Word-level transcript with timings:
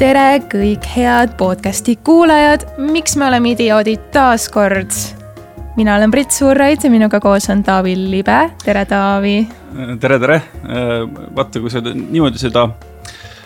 tere, 0.00 0.40
kõik 0.52 0.86
head 0.94 1.34
podcasti 1.38 1.96
kuulajad, 2.04 2.64
miks 2.80 3.16
me 3.18 3.26
oleme 3.28 3.52
idioodid 3.56 4.08
taas 4.14 4.48
kord? 4.52 4.92
mina 5.76 5.94
olen 5.96 6.12
Brit 6.12 6.32
Suurraid 6.32 6.84
ja 6.84 6.90
minuga 6.92 7.20
koos 7.20 7.48
on 7.52 7.62
Taavi 7.64 7.94
Libe, 7.96 8.38
tere 8.64 8.84
Taavi. 8.88 9.36
tere, 10.00 10.18
tere, 10.20 10.40
vaata, 11.36 11.60
kui 11.60 11.72
sa 11.72 11.80
niimoodi 11.84 12.40
seda, 12.40 12.66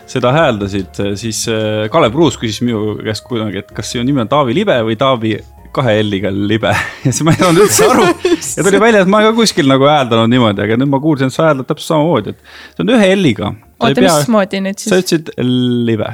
seda 0.07 0.33
hääldasid, 0.35 1.03
siis 1.19 1.45
äh, 1.51 1.85
Kalev 1.91 2.15
Kruus 2.15 2.39
küsis 2.39 2.59
minu 2.63 2.97
käest 3.03 3.27
kunagi, 3.27 3.63
et 3.63 3.71
kas 3.75 3.93
sinu 3.93 4.03
nimi 4.07 4.23
on 4.23 4.31
Taavi 4.31 4.55
Libe 4.57 4.79
või 4.87 4.99
Taavi 4.99 5.37
kahe 5.77 5.99
L-iga 6.01 6.31
libe 6.31 6.71
ja 7.05 7.11
siis 7.11 7.23
ma 7.27 7.35
ei 7.35 7.41
saanud 7.43 7.63
üldse 7.63 7.87
aru 7.91 8.07
ja 8.07 8.65
tuli 8.65 8.81
välja, 8.81 9.03
et 9.03 9.11
ma 9.11 9.21
ei 9.23 9.31
ole 9.31 9.39
kuskil 9.39 9.67
nagu 9.71 9.87
hääldanud 9.87 10.31
niimoodi, 10.31 10.63
aga 10.63 10.79
nüüd 10.79 10.91
ma 10.91 11.03
kuulsin, 11.03 11.31
et 11.31 11.35
sa 11.35 11.49
hääldad 11.51 11.69
täpselt 11.69 11.93
samamoodi, 11.93 12.35
et 12.35 12.75
see 12.75 12.85
on 12.85 12.95
ühe 12.97 13.15
L-iga. 13.15 13.55
Oota, 13.79 14.05
mismoodi 14.07 14.63
nüüd 14.65 14.81
siis? 14.81 14.91
sa 14.91 15.01
ütlesid 15.01 15.33
libe. 15.87 16.13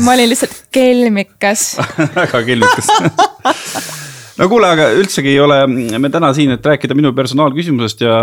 ma 0.00 0.16
olin 0.16 0.32
lihtsalt 0.32 0.64
kelmikas 0.74 1.74
väga 2.20 2.42
kelmikas 2.46 2.90
no 4.38 4.48
kuule, 4.50 4.68
aga 4.74 4.88
üldsegi 4.98 5.30
ei 5.30 5.40
ole 5.42 5.58
me 6.00 6.10
täna 6.12 6.30
siin, 6.34 6.54
et 6.56 6.66
rääkida 6.66 6.96
minu 6.96 7.12
personaalküsimusest 7.16 8.02
ja, 8.04 8.16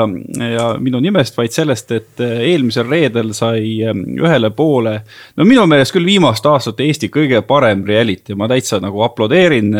ja 0.51 0.65
minu 0.83 0.99
nimest, 1.03 1.37
vaid 1.37 1.55
sellest, 1.55 1.91
et 1.95 2.23
eelmisel 2.23 2.87
reedel 2.89 3.31
sai 3.37 3.79
ühele 3.85 4.51
poole. 4.55 4.97
no 5.37 5.47
minu 5.47 5.65
meelest 5.71 5.95
küll 5.95 6.07
viimaste 6.07 6.51
aastate 6.51 6.87
Eesti 6.87 7.11
kõige 7.13 7.41
parem 7.47 7.85
reality, 7.87 8.35
ma 8.35 8.49
täitsa 8.51 8.81
nagu 8.83 9.03
aplodeerin 9.07 9.71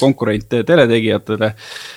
konkurente 0.00 0.62
teletegijatele. 0.68 1.52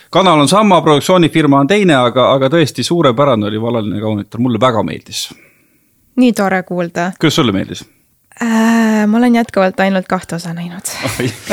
kanal 0.10 0.42
on 0.42 0.50
sama, 0.50 0.82
produktsioonifirma 0.82 1.62
on 1.64 1.70
teine, 1.70 2.00
aga, 2.02 2.32
aga 2.34 2.50
tõesti 2.58 2.86
suurepärane 2.86 3.52
oli 3.52 3.62
Valaline 3.62 4.02
kaunitar, 4.02 4.42
mulle 4.42 4.62
väga 4.62 4.84
meeldis. 4.84 5.28
Nii 6.16 6.34
tore 6.34 6.64
kuulda. 6.64 7.12
kuidas 7.20 7.36
sulle 7.42 7.56
meeldis? 7.56 7.86
äh,? 8.42 8.86
ma 9.08 9.18
olen 9.18 9.36
jätkuvalt 9.36 9.80
ainult 9.80 10.08
kahte 10.08 10.36
osa 10.36 10.54
näinud 10.54 10.90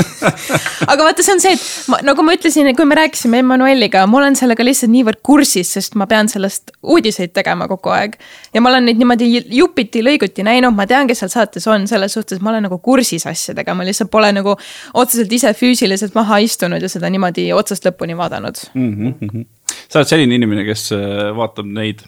aga 0.93 1.05
vaata, 1.05 1.23
see 1.23 1.35
on 1.35 1.43
see, 1.43 1.53
et 1.55 1.89
ma, 1.93 1.99
nagu 2.07 2.25
ma 2.25 2.35
ütlesin, 2.37 2.71
kui 2.77 2.87
me 2.89 2.97
rääkisime 2.97 3.43
Emmanueliga, 3.43 4.05
ma 4.11 4.19
olen 4.23 4.37
sellega 4.39 4.65
lihtsalt 4.65 4.93
niivõrd 4.93 5.21
kursis, 5.27 5.73
sest 5.77 5.97
ma 6.01 6.07
pean 6.11 6.31
sellest 6.33 6.73
uudiseid 6.83 7.35
tegema 7.37 7.69
kogu 7.71 7.93
aeg. 7.95 8.17
ja 8.55 8.63
ma 8.65 8.73
olen 8.73 8.89
neid 8.89 9.01
niimoodi 9.03 9.29
jupiti 9.59 10.03
lõiguti 10.05 10.47
näinud, 10.47 10.75
ma 10.77 10.87
tean, 10.91 11.11
kes 11.11 11.23
seal 11.25 11.33
saates 11.35 11.69
on, 11.71 11.87
selles 11.91 12.17
suhtes 12.17 12.41
ma 12.43 12.55
olen 12.55 12.67
nagu 12.69 12.79
kursis 12.83 13.27
asjadega, 13.31 13.77
ma 13.77 13.87
lihtsalt 13.87 14.11
pole 14.13 14.33
nagu 14.35 14.57
otseselt 14.95 15.33
ise 15.33 15.53
füüsiliselt 15.59 16.17
maha 16.19 16.41
istunud 16.47 16.83
ja 16.83 16.91
seda 16.93 17.11
niimoodi 17.13 17.51
otsast 17.57 17.87
lõpuni 17.89 18.17
vaadanud 18.19 18.65
mm. 18.75 19.15
-hmm. 19.21 19.47
sa 19.89 20.01
oled 20.01 20.15
selline 20.15 20.41
inimene, 20.41 20.67
kes 20.69 20.91
äh, 20.97 21.31
vaatab 21.37 21.69
neid 21.69 22.07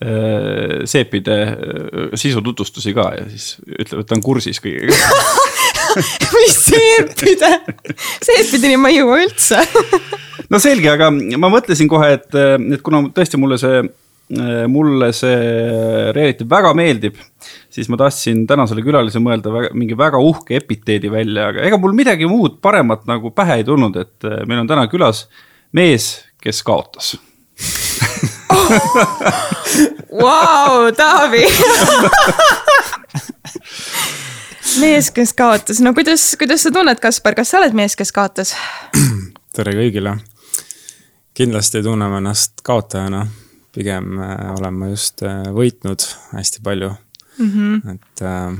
seepide 0.00 1.36
äh, 1.44 2.12
sisututvustusi 2.16 2.94
ka 2.96 3.10
ja 3.18 3.26
siis 3.28 3.58
ütleb, 3.68 4.00
et 4.00 4.08
ta 4.08 4.16
on 4.16 4.22
kursis 4.24 4.60
kõigega 4.64 4.96
mis 6.38 6.56
seepide, 6.70 7.50
seepideni 8.24 8.78
ma 8.80 8.92
ei 8.92 9.00
jõua 9.00 9.18
üldse. 9.24 9.58
No 10.50 10.60
selge, 10.62 10.88
aga 10.92 11.10
ma 11.12 11.50
mõtlesin 11.52 11.90
kohe, 11.90 12.14
et, 12.16 12.30
et 12.32 12.80
kuna 12.86 13.02
tõesti 13.14 13.38
mulle 13.42 13.58
see, 13.60 13.82
mulle 14.70 15.10
see 15.14 15.36
reality 16.14 16.46
väga 16.48 16.72
meeldib, 16.78 17.18
siis 17.74 17.90
ma 17.90 17.98
tahtsin 18.00 18.46
tänasele 18.50 18.86
külalisele 18.86 19.26
mõelda 19.26 19.52
väga, 19.52 19.72
mingi 19.76 19.98
väga 19.98 20.22
uhke 20.22 20.56
epiteedi 20.62 21.10
välja, 21.12 21.50
aga 21.50 21.66
ega 21.68 21.78
mul 21.82 21.94
midagi 21.98 22.30
muud 22.30 22.60
paremat 22.62 23.04
nagu 23.10 23.34
pähe 23.34 23.60
ei 23.60 23.66
tulnud, 23.66 23.98
et 24.00 24.30
meil 24.46 24.62
on 24.62 24.70
täna 24.70 24.86
külas 24.90 25.26
mees, 25.76 26.12
kes 26.40 26.62
kaotas 26.66 27.16
Vau, 30.22 30.92
Taavi 30.96 31.44
mees, 34.80 35.10
kes 35.10 35.32
kaotas, 35.34 35.80
no 35.82 35.94
kuidas, 35.94 36.36
kuidas 36.38 36.62
sa 36.62 36.70
tunned, 36.74 37.00
Kaspar, 37.02 37.34
kas 37.38 37.50
sa 37.52 37.58
oled 37.60 37.74
mees, 37.76 37.96
kes 37.98 38.12
kaotas? 38.14 38.54
tere 39.56 39.74
kõigile. 39.76 40.16
kindlasti 41.34 41.82
tunnen 41.82 42.18
ennast 42.20 42.62
kaotajana, 42.66 43.26
pigem 43.74 44.18
äh, 44.20 44.52
olen 44.54 44.74
ma 44.78 44.90
just 44.92 45.22
äh, 45.26 45.42
võitnud 45.54 46.04
hästi 46.34 46.62
palju 46.62 46.90
mm. 46.92 47.50
-hmm. 47.50 47.94
et 47.94 48.22
äh, 48.22 48.52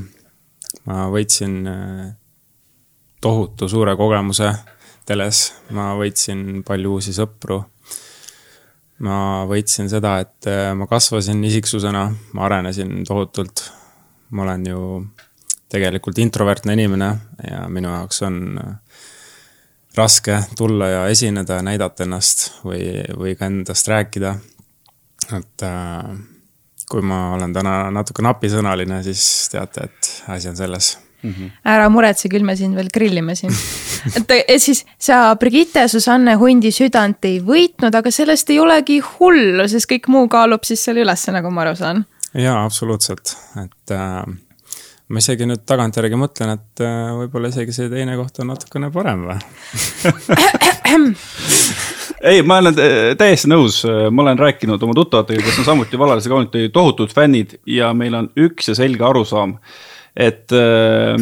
ma 0.85 1.07
võitsin 1.13 1.67
äh, 1.67 2.13
tohutu 3.21 3.69
suure 3.69 3.97
kogemuse 3.97 4.53
teles, 5.07 5.53
ma 5.71 5.95
võitsin 5.99 6.63
palju 6.67 6.97
uusi 6.99 7.13
sõpru 7.13 7.65
ma 9.07 9.17
võitsin 9.49 9.89
seda, 9.91 10.19
et 10.25 10.49
äh, 10.51 10.71
ma 10.77 10.89
kasvasin 10.91 11.43
isiksusena, 11.49 12.07
ma 12.37 12.47
arenesin 12.49 13.05
tohutult. 13.09 13.71
ma 14.31 14.43
olen 14.43 14.67
ju 14.67 14.81
tegelikult 15.71 16.19
introvertne 16.23 16.77
inimene 16.77 17.09
ja 17.43 17.65
minu 17.69 17.89
jaoks 17.91 18.23
on 18.23 18.59
äh, 18.63 19.01
raske 19.97 20.39
tulla 20.57 20.89
ja 20.89 21.07
esineda 21.11 21.59
ja 21.59 21.67
näidata 21.67 22.05
ennast 22.05 22.63
või, 22.65 23.03
või 23.19 23.35
ka 23.39 23.47
endast 23.51 23.89
rääkida. 23.89 24.37
et 25.37 25.63
äh, 25.67 26.17
kui 26.91 27.03
ma 27.03 27.35
olen 27.35 27.53
täna 27.55 27.91
natuke 27.95 28.23
napisõnaline, 28.23 29.03
siis 29.07 29.49
teate, 29.51 29.87
et 29.87 30.15
asi 30.29 30.51
on 30.51 30.57
selles 30.59 30.97
mm. 31.23 31.31
-hmm. 31.31 31.51
ära 31.65 31.89
muretse, 31.89 32.29
küll 32.29 32.45
me 32.45 32.57
sind 32.57 32.77
veel 32.77 32.89
grillime 32.93 33.35
siin 33.39 33.53
et, 34.17 34.31
et 34.49 34.63
siis 34.63 34.85
sa 34.99 35.37
Brigitte 35.41 35.89
Susanne 35.89 36.35
Hundi 36.41 36.73
südant 36.73 37.25
ei 37.29 37.41
võitnud, 37.45 37.95
aga 37.97 38.13
sellest 38.15 38.51
ei 38.51 38.61
olegi 38.61 39.01
hullu, 39.01 39.69
sest 39.69 39.91
kõik 39.91 40.09
muu 40.13 40.29
kaalub 40.29 40.65
siis 40.69 40.85
selle 40.85 41.05
üles, 41.05 41.27
nagu 41.33 41.51
ma 41.51 41.67
aru 41.67 41.77
saan. 41.79 42.05
jaa, 42.35 42.65
absoluutselt, 42.65 43.37
et 43.65 43.95
äh, 43.97 44.23
ma 45.11 45.23
isegi 45.23 45.49
nüüd 45.49 45.65
tagantjärgi 45.69 46.21
mõtlen, 46.21 46.57
et 46.59 46.85
äh, 46.87 47.11
võib-olla 47.23 47.53
isegi 47.53 47.75
see 47.77 47.91
teine 47.93 48.17
koht 48.21 48.43
on 48.43 48.53
natukene 48.55 48.93
parem 48.95 49.27
või 49.31 49.39
ei, 52.31 52.43
ma 52.43 52.61
olen 52.63 52.81
äh, 52.81 53.13
täiesti 53.19 53.51
nõus, 53.51 53.83
ma 53.85 54.27
olen 54.27 54.41
rääkinud 54.41 54.83
oma 54.87 54.97
tuttavatega, 54.97 55.45
kes 55.45 55.63
on 55.63 55.71
samuti 55.73 56.01
Valalise 56.01 56.33
kauniti 56.33 56.69
tohutud 56.73 57.13
fännid 57.15 57.59
ja 57.67 57.93
meil 57.97 58.17
on 58.17 58.33
üks 58.41 58.73
ja 58.73 58.79
selge 58.79 59.05
arusaam 59.07 59.59
et 60.17 60.53
äh, 60.53 61.17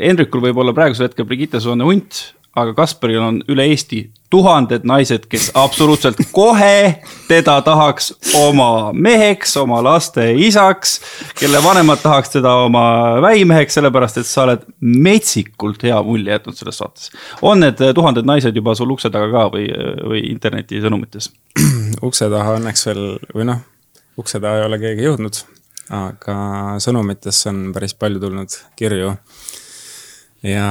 Hendrikul 0.00 0.44
võib 0.44 0.62
olla 0.62 0.74
praegusel 0.76 1.08
hetkel 1.08 1.28
Brigitte 1.28 1.60
Suvanne 1.62 1.86
hunt, 1.88 2.24
aga 2.54 2.74
Kasparil 2.76 3.22
on 3.22 3.40
üle 3.50 3.66
Eesti 3.72 4.04
tuhanded 4.30 4.84
naised, 4.86 5.26
kes 5.30 5.50
absoluutselt 5.58 6.18
kohe 6.38 7.00
teda 7.28 7.56
tahaks 7.66 8.12
oma 8.38 8.92
meheks, 8.94 9.56
oma 9.60 9.80
laste 9.84 10.26
isaks, 10.46 10.96
kelle 11.38 11.62
vanemad 11.64 12.02
tahaks 12.02 12.34
teda 12.36 12.54
oma 12.66 12.84
väimeheks, 13.24 13.78
sellepärast 13.78 14.22
et 14.22 14.30
sa 14.30 14.44
oled 14.46 14.66
metsikult 14.80 15.82
hea 15.86 15.98
mulje 16.06 16.34
jätnud 16.34 16.58
selles 16.58 16.80
saates. 16.82 17.10
on 17.42 17.62
need 17.62 17.82
tuhanded 17.94 18.26
naised 18.26 18.56
juba 18.56 18.74
sul 18.78 18.94
ukse 18.94 19.10
taga 19.10 19.30
ka 19.34 19.48
või, 19.54 19.68
või 20.04 20.24
internetisõnumites? 20.30 21.30
ukse 22.08 22.30
taha 22.30 22.58
õnneks 22.60 22.86
veel 22.90 23.04
või 23.34 23.50
noh, 23.50 23.66
ukse 24.18 24.42
taha 24.42 24.62
ei 24.62 24.68
ole 24.70 24.82
keegi 24.82 25.10
jõudnud 25.10 25.42
aga 25.90 26.36
sõnumitesse 26.80 27.50
on 27.50 27.64
päris 27.74 27.94
palju 27.94 28.20
tulnud 28.22 28.56
kirju. 28.76 29.14
ja 30.42 30.68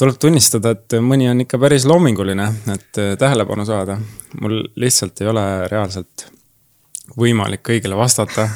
tuleb 0.00 0.16
tunnistada, 0.20 0.74
et 0.76 0.96
mõni 1.04 1.28
on 1.30 1.44
ikka 1.44 1.58
päris 1.60 1.84
loominguline, 1.88 2.46
et 2.72 3.00
tähelepanu 3.18 3.64
saada. 3.68 3.98
mul 4.40 4.62
lihtsalt 4.76 5.20
ei 5.20 5.28
ole 5.28 5.46
reaalselt 5.68 6.26
võimalik 7.16 7.62
kõigile 7.66 7.96
vastata. 7.96 8.48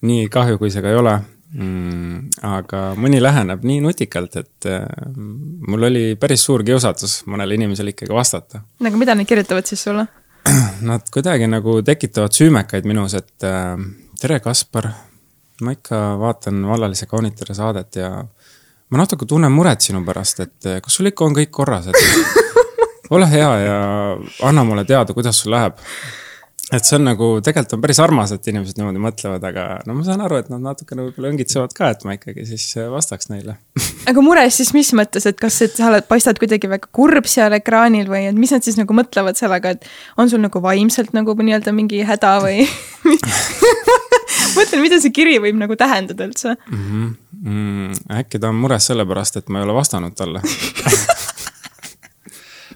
nii 0.00 0.28
kahju, 0.32 0.58
kui 0.58 0.70
see 0.72 0.82
ka 0.82 0.88
ei 0.88 0.96
ole 0.96 1.18
mm,. 1.52 2.30
aga 2.46 2.82
mõni 2.96 3.20
läheneb 3.22 3.64
nii 3.66 3.82
nutikalt, 3.84 4.36
et 4.40 4.68
mm, 4.70 5.66
mul 5.68 5.88
oli 5.90 6.04
päris 6.20 6.44
suur 6.46 6.64
kiusatus 6.66 7.20
mõnele 7.30 7.58
inimesele 7.58 7.94
ikkagi 7.94 8.14
vastata. 8.14 8.62
aga 8.80 8.96
mida 8.96 9.14
nad 9.14 9.28
kirjutavad 9.28 9.66
siis 9.68 9.84
sulle? 9.88 10.06
Nad 10.80 11.10
kuidagi 11.12 11.44
nagu 11.50 11.80
tekitavad 11.84 12.32
süümekaid 12.32 12.86
minus, 12.88 13.14
et 13.18 13.44
äh, 13.44 13.76
tere, 14.20 14.40
Kaspar. 14.40 14.90
ma 15.60 15.74
ikka 15.76 15.96
vaatan 16.20 16.62
vallalise 16.68 17.04
kaunitari 17.06 17.54
saadet 17.56 17.96
ja 18.00 18.08
ma 18.90 19.00
natuke 19.00 19.26
tunnen 19.28 19.52
muret 19.52 19.84
sinu 19.84 20.00
pärast, 20.04 20.40
et 20.40 20.68
eh, 20.68 20.78
kas 20.80 20.96
sul 20.96 21.10
ikka 21.10 21.26
on 21.26 21.36
kõik 21.36 21.50
korras, 21.52 21.90
et 21.90 21.98
ole 23.16 23.28
hea 23.28 23.50
ja 23.60 23.76
anna 24.48 24.64
mulle 24.64 24.86
teada, 24.88 25.12
kuidas 25.16 25.40
sul 25.42 25.52
läheb. 25.52 25.76
et 26.72 26.86
see 26.86 26.96
on 26.96 27.04
nagu, 27.10 27.28
tegelikult 27.44 27.76
on 27.76 27.82
päris 27.82 28.00
armas, 28.00 28.32
et 28.32 28.48
inimesed 28.48 28.78
niimoodi 28.78 29.02
mõtlevad, 29.04 29.44
aga 29.50 29.64
no 29.88 29.96
ma 29.98 30.04
saan 30.06 30.24
aru, 30.24 30.38
et 30.40 30.48
nad 30.52 30.64
natukene 30.64 31.04
võib-olla 31.08 31.32
õngitsevad 31.34 31.76
ka, 31.76 31.90
et 31.92 32.04
ma 32.08 32.16
ikkagi 32.16 32.44
siis 32.48 32.66
vastaks 32.92 33.28
neile. 33.32 33.58
aga 34.10 34.24
mures 34.24 34.60
siis 34.62 34.72
mis 34.76 34.94
mõttes, 34.96 35.28
et 35.28 35.40
kas, 35.40 35.60
et 35.66 35.76
sa 35.76 35.88
oled, 35.90 36.08
paistad 36.08 36.40
kuidagi 36.40 36.70
väga 36.72 36.88
kurb 36.94 37.28
seal 37.28 37.56
ekraanil 37.56 38.08
või 38.08 38.28
et 38.30 38.38
mis 38.38 38.52
nad 38.56 38.64
siis 38.64 38.80
nagu 38.80 38.96
mõtlevad 38.96 39.40
sellega, 39.40 39.76
et 39.76 39.90
on 40.16 40.32
sul 40.32 40.40
nagu 40.44 40.64
vaimselt 40.64 41.12
nagu 41.16 41.36
nii-öelda 41.36 41.76
mingi 41.76 42.00
häda 42.08 42.38
või 42.46 42.64
mõtlen, 44.56 44.82
mida 44.84 45.00
see 45.02 45.12
kiri 45.14 45.38
võib 45.42 45.58
nagu 45.60 45.76
tähendada 45.78 46.26
üldse 46.28 46.54
mm. 46.54 46.80
-hmm. 46.84 47.10
Mm, 47.40 47.92
äkki 48.20 48.40
ta 48.40 48.50
on 48.52 48.58
mures 48.60 48.86
sellepärast, 48.90 49.40
et 49.40 49.48
ma 49.48 49.60
ei 49.60 49.68
ole 49.68 49.76
vastanud 49.76 50.16
talle 50.16 50.42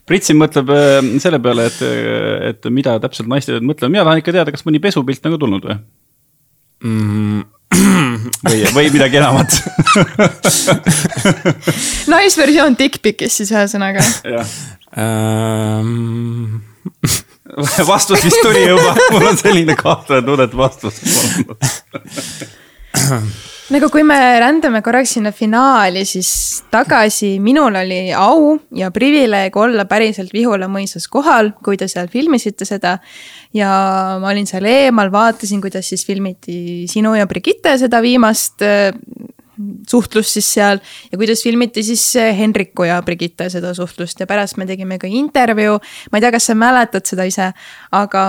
Pritsin 0.08 0.36
mõtleb 0.36 0.68
äh, 0.72 1.00
selle 1.22 1.40
peale, 1.40 1.66
et, 1.70 1.80
et 2.50 2.70
mida 2.72 2.98
täpselt 3.00 3.28
naised 3.30 3.64
mõtlevad, 3.64 3.92
mina 3.92 4.04
tahan 4.04 4.20
ikka 4.20 4.36
teada, 4.36 4.52
kas 4.52 4.66
mõni 4.68 4.80
pesupilt 4.84 5.24
nagu 5.24 5.40
tulnud 5.40 5.64
või 5.68 5.76
mm,? 6.84 7.42
või, 8.48 8.60
või 8.74 8.90
midagi 8.94 9.18
enamat 9.18 9.56
naisversioon 12.12 12.76
dickpic'ist 12.78 13.42
siis 13.42 13.50
ühesõnaga. 13.54 14.04
Ähm... 14.94 16.60
vastus 17.92 18.24
vist 18.24 18.40
tuli 18.42 18.66
juba, 18.68 18.94
mul 19.12 19.26
on 19.28 19.40
selline 19.40 19.76
kahtlane 19.76 20.24
tunne, 20.26 20.46
et 20.48 20.56
vastus 20.56 21.00
nagu 23.74 23.88
kui 23.92 24.04
me 24.06 24.16
rändame 24.40 24.80
korraks 24.84 25.14
sinna 25.16 25.32
finaali, 25.32 26.04
siis 26.08 26.30
tagasi 26.72 27.38
minul 27.42 27.76
oli 27.80 28.12
au 28.16 28.54
ja 28.76 28.90
privileeg 28.94 29.56
olla 29.56 29.86
päriselt 29.88 30.32
Vihula 30.36 30.68
mõisas 30.72 31.08
kohal, 31.10 31.52
kui 31.64 31.78
te 31.80 31.88
seal 31.88 32.08
filmisite 32.12 32.64
seda. 32.68 32.98
ja 33.54 33.70
ma 34.20 34.32
olin 34.32 34.46
seal 34.48 34.64
eemal, 34.68 35.12
vaatasin, 35.12 35.60
kuidas 35.64 35.88
siis 35.88 36.04
filmiti 36.06 36.84
sinu 36.90 37.14
ja 37.16 37.26
Brigitte 37.30 37.76
seda 37.80 38.02
viimast 38.04 38.62
suhtlust 39.90 40.38
siis 40.38 40.52
seal 40.56 40.80
ja 41.12 41.18
kuidas 41.18 41.42
filmiti 41.44 41.82
siis 41.86 42.04
Henriku 42.38 42.86
ja 42.88 43.00
Brigitte 43.02 43.48
seda 43.52 43.74
suhtlust 43.74 44.20
ja 44.20 44.26
pärast 44.26 44.56
me 44.56 44.66
tegime 44.66 44.98
ka 44.98 45.06
intervjuu. 45.10 45.78
ma 46.12 46.18
ei 46.18 46.24
tea, 46.24 46.32
kas 46.34 46.50
sa 46.50 46.58
mäletad 46.58 47.06
seda 47.06 47.26
ise, 47.28 47.52
aga 47.92 48.24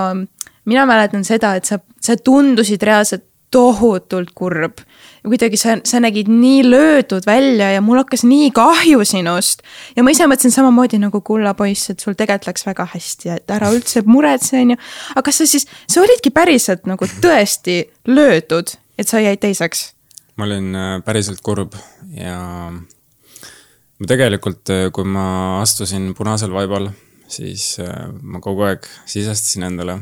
mina 0.64 0.86
mäletan 0.86 1.24
seda, 1.24 1.54
et 1.56 1.64
sa, 1.64 1.78
sa 2.02 2.16
tundusid 2.16 2.82
reaalselt 2.82 3.24
tohutult 3.50 4.30
kurb. 4.34 4.82
kuidagi 5.26 5.58
sa, 5.58 5.74
sa 5.84 5.98
nägid 6.02 6.28
nii 6.30 6.60
löödud 6.66 7.24
välja 7.26 7.70
ja 7.74 7.80
mul 7.82 7.98
hakkas 7.98 8.22
nii 8.24 8.50
kahju 8.54 9.04
sinust. 9.04 9.62
ja 9.96 10.02
ma 10.02 10.12
ise 10.14 10.26
mõtlesin 10.26 10.54
samamoodi 10.54 11.00
nagu 11.02 11.20
kulla 11.20 11.54
poiss, 11.54 11.90
et 11.90 12.02
sul 12.02 12.14
tegelikult 12.14 12.50
läks 12.50 12.66
väga 12.66 12.88
hästi, 12.94 13.32
et 13.38 13.50
ära 13.50 13.70
üldse 13.74 14.02
muretse, 14.06 14.60
on 14.60 14.74
ju. 14.74 14.78
aga 15.14 15.26
kas 15.28 15.42
sa 15.42 15.50
siis, 15.50 15.66
sa 15.88 16.02
olidki 16.02 16.30
päriselt 16.34 16.86
nagu 16.90 17.08
tõesti 17.22 17.84
löödud, 18.06 18.76
et 18.98 19.08
sa 19.08 19.22
jäid 19.22 19.42
teiseks? 19.42 19.95
Ma 20.36 20.44
olin 20.44 20.74
äh, 20.74 21.02
päriselt 21.04 21.40
kurb 21.44 21.74
ja 22.12 22.36
ma 22.70 24.08
tegelikult, 24.08 24.68
äh, 24.72 24.88
kui 24.92 25.08
ma 25.08 25.60
astusin 25.62 26.12
punasel 26.16 26.52
vaibal, 26.52 26.90
siis 27.28 27.76
äh, 27.80 28.08
ma 28.22 28.40
kogu 28.44 28.66
aeg 28.68 28.88
sisestasin 29.08 29.66
endale, 29.70 29.98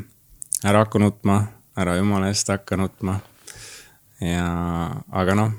ära 0.66 0.82
hakka 0.84 1.02
nutma, 1.02 1.40
ära 1.78 1.96
jumala 2.00 2.32
eest 2.32 2.50
hakka 2.50 2.78
nutma 2.80 3.20
ja, 4.22 4.48
aga 5.14 5.36
noh, 5.38 5.54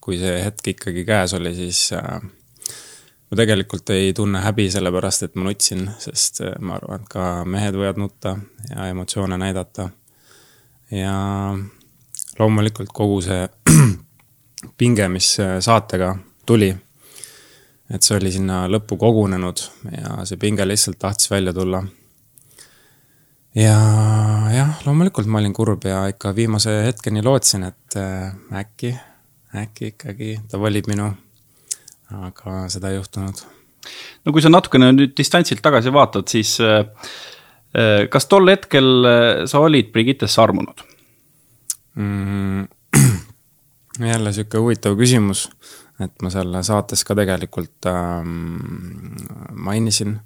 kui 0.00 0.20
see 0.20 0.42
hetk 0.44 0.74
ikkagi 0.74 1.06
käes 1.08 1.32
oli, 1.38 1.54
siis 1.56 1.88
ma 1.92 3.38
tegelikult 3.40 3.90
ei 3.94 4.12
tunne 4.16 4.42
häbi 4.44 4.68
selle 4.70 4.92
pärast, 4.94 5.24
et 5.26 5.40
ma 5.40 5.48
nutsin, 5.48 5.88
sest 6.02 6.44
ma 6.60 6.76
arvan, 6.76 7.00
et 7.00 7.08
ka 7.10 7.24
mehed 7.48 7.80
võivad 7.80 7.98
nutta 8.00 8.36
ja 8.68 8.90
emotsioone 8.92 9.40
näidata. 9.40 9.88
ja 10.92 11.16
loomulikult 12.38 12.92
kogu 12.94 13.20
see 13.24 13.46
pinge, 14.80 15.08
mis 15.12 15.36
äh, 15.42 15.58
saatega 15.64 16.14
tuli, 16.46 16.70
et 17.90 18.02
see 18.02 18.16
oli 18.18 18.32
sinna 18.34 18.64
lõppu 18.70 18.98
kogunenud 19.00 19.62
ja 19.92 20.18
see 20.28 20.40
pinge 20.40 20.66
lihtsalt 20.66 20.98
tahtis 21.02 21.30
välja 21.30 21.54
tulla 21.56 21.82
ja 23.56 23.76
jah, 24.52 24.72
loomulikult 24.86 25.30
ma 25.30 25.40
olin 25.40 25.54
kurb 25.56 25.86
ja 25.88 26.06
ikka 26.12 26.34
viimase 26.36 26.74
hetkeni 26.88 27.24
lootsin, 27.24 27.68
et 27.70 27.98
äh, 28.00 28.32
äkki, 28.62 28.94
äkki 29.62 29.94
ikkagi 29.94 30.34
ta 30.50 30.60
valib 30.60 30.90
minu. 30.92 31.12
aga 32.06 32.68
seda 32.70 32.92
ei 32.92 33.00
juhtunud. 33.00 33.40
no 34.24 34.32
kui 34.32 34.42
sa 34.42 34.50
natukene 34.52 34.92
nüüd 34.92 35.16
distantsilt 35.18 35.62
tagasi 35.62 35.92
vaatad, 35.92 36.28
siis 36.28 36.58
äh, 36.60 36.84
kas 38.10 38.28
tol 38.30 38.48
hetkel 38.48 39.08
sa 39.50 39.60
olid 39.60 39.90
Brigittesse 39.92 40.40
armunud 40.40 40.84
mm,? 41.96 42.68
jälle 44.12 44.32
sihuke 44.32 44.60
huvitav 44.60 44.96
küsimus, 44.96 45.48
et 46.00 46.12
ma 46.22 46.30
seal 46.30 46.52
saates 46.64 47.04
ka 47.04 47.16
tegelikult 47.16 47.88
ähm, 47.88 49.16
mainisin 49.56 50.18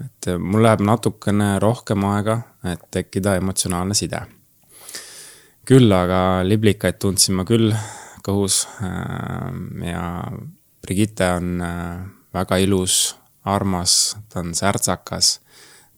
et 0.00 0.28
äh, 0.28 0.38
mul 0.38 0.62
läheb 0.64 0.82
natukene 0.86 1.56
rohkem 1.62 2.04
aega, 2.08 2.38
et 2.66 2.82
tekkida 2.94 3.36
emotsionaalne 3.40 3.96
side. 3.98 4.22
küll 5.68 5.92
aga 5.94 6.42
liblikaid 6.42 6.96
tundsin 6.98 7.36
ma 7.38 7.44
küll 7.46 7.70
kõhus 8.26 8.64
äh, 8.82 9.52
ja 9.86 10.06
Brigitte 10.82 11.28
on 11.38 11.60
äh, 11.62 12.00
väga 12.34 12.58
ilus, 12.64 13.14
armas, 13.44 14.16
ta 14.28 14.40
on 14.42 14.54
särtsakas, 14.54 15.36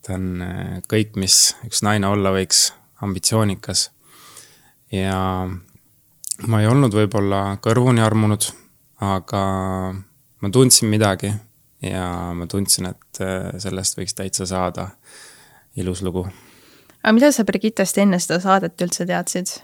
ta 0.05 0.13
on 0.17 0.43
kõik, 0.91 1.15
mis 1.17 1.55
üks 1.65 1.81
naine 1.85 2.07
olla 2.09 2.33
võiks, 2.35 2.67
ambitsioonikas. 3.01 3.89
Ja 4.95 5.19
ma 6.47 6.61
ei 6.61 6.67
olnud 6.67 6.95
võib-olla 6.95 7.57
kõrvuni 7.63 8.03
armunud, 8.03 8.47
aga 9.03 9.43
ma 9.95 10.51
tundsin 10.53 10.89
midagi 10.91 11.31
ja 11.85 12.33
ma 12.35 12.47
tundsin, 12.47 12.89
et 12.91 13.21
äh, 13.23 13.53
sellest 13.61 13.99
võiks 13.99 14.15
täitsa 14.17 14.47
saada 14.49 14.89
ilus 15.75 16.01
lugu. 16.05 16.25
aga 17.03 17.13
mida 17.13 17.31
sa 17.31 17.45
Brigittest 17.45 17.97
enne 18.01 18.19
seda 18.19 18.39
saadet 18.43 18.81
üldse 18.81 19.05
teadsid? 19.05 19.57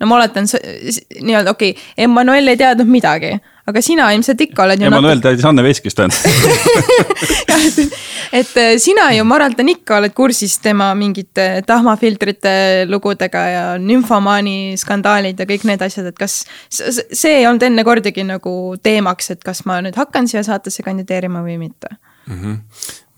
No 0.00 0.08
ma 0.08 0.16
oletan, 0.16 0.48
nii-öelda 0.48 1.50
okei 1.54 1.70
okay,, 1.74 1.88
Emmanuel 2.06 2.48
ei 2.52 2.58
teadnud 2.60 2.88
midagi, 2.90 3.34
aga 3.68 3.82
sina 3.84 4.08
ilmselt 4.14 4.40
ikka 4.46 4.64
oled 4.64 4.80
ju 4.80 4.88
Emmanuel 4.88 5.18
natuke... 5.18 5.28
teadis 5.28 5.48
Anne 5.48 5.64
Veskist 5.66 6.00
ainult. 6.00 6.20
Et 8.30 8.56
äh, 8.62 8.76
sina 8.78 9.08
ju, 9.10 9.24
ma 9.26 9.40
arvan, 9.40 9.68
ikka 9.72 9.96
oled 9.98 10.14
kursis 10.14 10.58
tema 10.62 10.92
mingite 10.94 11.64
tahmafiltrite 11.66 12.52
lugudega 12.90 13.40
ja 13.50 13.64
nümfomaani 13.82 14.76
skandaalid 14.78 15.40
ja 15.40 15.48
kõik 15.50 15.66
need 15.66 15.82
asjad, 15.82 16.12
et 16.12 16.18
kas 16.18 16.44
see 16.70 17.40
ei 17.40 17.48
olnud 17.50 17.64
enne 17.66 17.84
kordagi 17.86 18.22
nagu 18.28 18.52
teemaks, 18.82 19.32
et 19.34 19.42
kas 19.44 19.64
ma 19.66 19.80
nüüd 19.82 19.98
hakkan 19.98 20.30
siia 20.30 20.44
saatesse 20.46 20.86
kandideerima 20.86 21.42
või 21.42 21.58
mitte 21.60 21.98
mm? 22.30 22.42
-hmm 22.42 22.58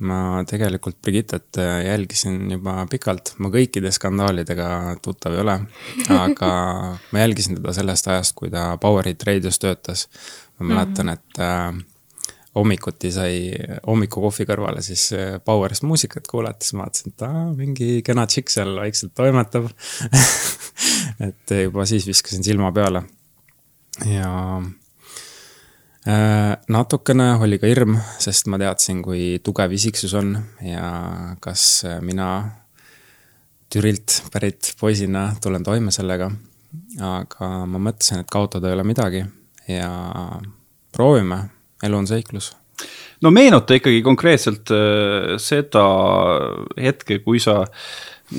ma 0.03 0.43
tegelikult 0.49 0.99
Brigittet 1.03 1.59
äh, 1.59 1.85
jälgisin 1.87 2.51
juba 2.51 2.75
pikalt, 2.91 3.35
ma 3.43 3.51
kõikide 3.53 3.93
skandaalidega 3.95 4.69
tuttav 5.05 5.37
ei 5.37 5.43
ole, 5.45 5.57
aga 6.25 6.51
ma 7.13 7.23
jälgisin 7.23 7.59
teda 7.59 7.75
sellest 7.77 8.11
ajast, 8.11 8.35
kui 8.39 8.51
ta 8.53 8.73
Powerhit 8.83 9.23
raadios 9.29 9.61
töötas. 9.63 10.09
ma 10.59 10.75
mäletan, 10.75 11.07
mhm. 11.07 11.15
et 11.15 11.43
äh, 11.43 12.33
hommikuti 12.55 13.13
sai 13.13 13.37
hommikukohvi 13.87 14.47
kõrvale 14.49 14.83
siis 14.85 15.09
äh, 15.17 15.39
Powerist 15.45 15.87
muusikat 15.87 16.27
kuulata, 16.31 16.65
siis 16.65 16.77
ma 16.77 16.87
vaatasin, 16.87 17.15
et 17.15 17.27
aa, 17.29 17.47
mingi 17.57 17.91
kena 18.07 18.27
tšikk 18.27 18.53
seal 18.53 18.75
vaikselt 18.81 19.15
toimetab 19.19 19.71
et 21.29 21.57
juba 21.63 21.87
siis 21.89 22.07
viskasin 22.11 22.45
silma 22.45 22.73
peale. 22.75 23.07
ja 24.09 24.33
natukene 26.03 27.29
oli 27.39 27.61
ka 27.63 27.69
hirm, 27.71 27.95
sest 28.19 28.49
ma 28.51 28.59
teadsin, 28.59 29.05
kui 29.05 29.37
tugev 29.45 29.71
isiksus 29.77 30.15
on 30.19 30.33
ja 30.67 30.89
kas 31.41 31.85
mina 32.03 32.29
Türilt 33.73 34.19
pärit 34.33 34.75
poisina 34.81 35.29
tulen 35.43 35.63
toime 35.63 35.95
sellega. 35.95 36.31
aga 37.01 37.51
ma 37.69 37.79
mõtlesin, 37.79 38.25
et 38.25 38.31
kaotada 38.33 38.69
ei 38.69 38.75
ole 38.75 38.85
midagi 38.85 39.23
ja 39.69 39.93
proovime, 40.93 41.39
elu 41.85 41.97
on 41.97 42.09
seiklus 42.09 42.51
no 43.23 43.31
meenuta 43.31 43.77
ikkagi 43.79 44.03
konkreetselt 44.05 44.73
äh, 44.75 45.35
seda 45.43 45.85
hetke, 46.81 47.21
kui 47.25 47.41
sa 47.43 47.63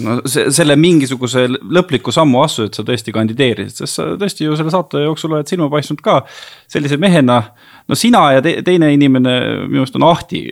no 0.02 0.16
see, 0.30 0.48
selle 0.54 0.76
mingisuguse 0.80 1.46
lõpliku 1.50 2.14
sammu 2.14 2.42
astusid, 2.44 2.72
et 2.72 2.80
sa 2.80 2.86
tõesti 2.88 3.14
kandideerisid, 3.16 3.84
sest 3.84 4.00
sa 4.00 4.08
tõesti 4.20 4.48
ju 4.48 4.58
selle 4.60 4.74
saate 4.74 5.04
jooksul 5.04 5.36
oled 5.36 5.50
silma 5.50 5.70
paistnud 5.74 6.02
ka 6.04 6.22
sellise 6.72 6.98
mehena. 7.02 7.42
no 7.88 7.98
sina 8.00 8.24
ja 8.36 8.42
te, 8.42 8.56
teine 8.66 8.94
inimene 8.94 9.34
minu 9.66 9.82
meelest 9.82 9.98
on 10.00 10.08
Ahti, 10.08 10.46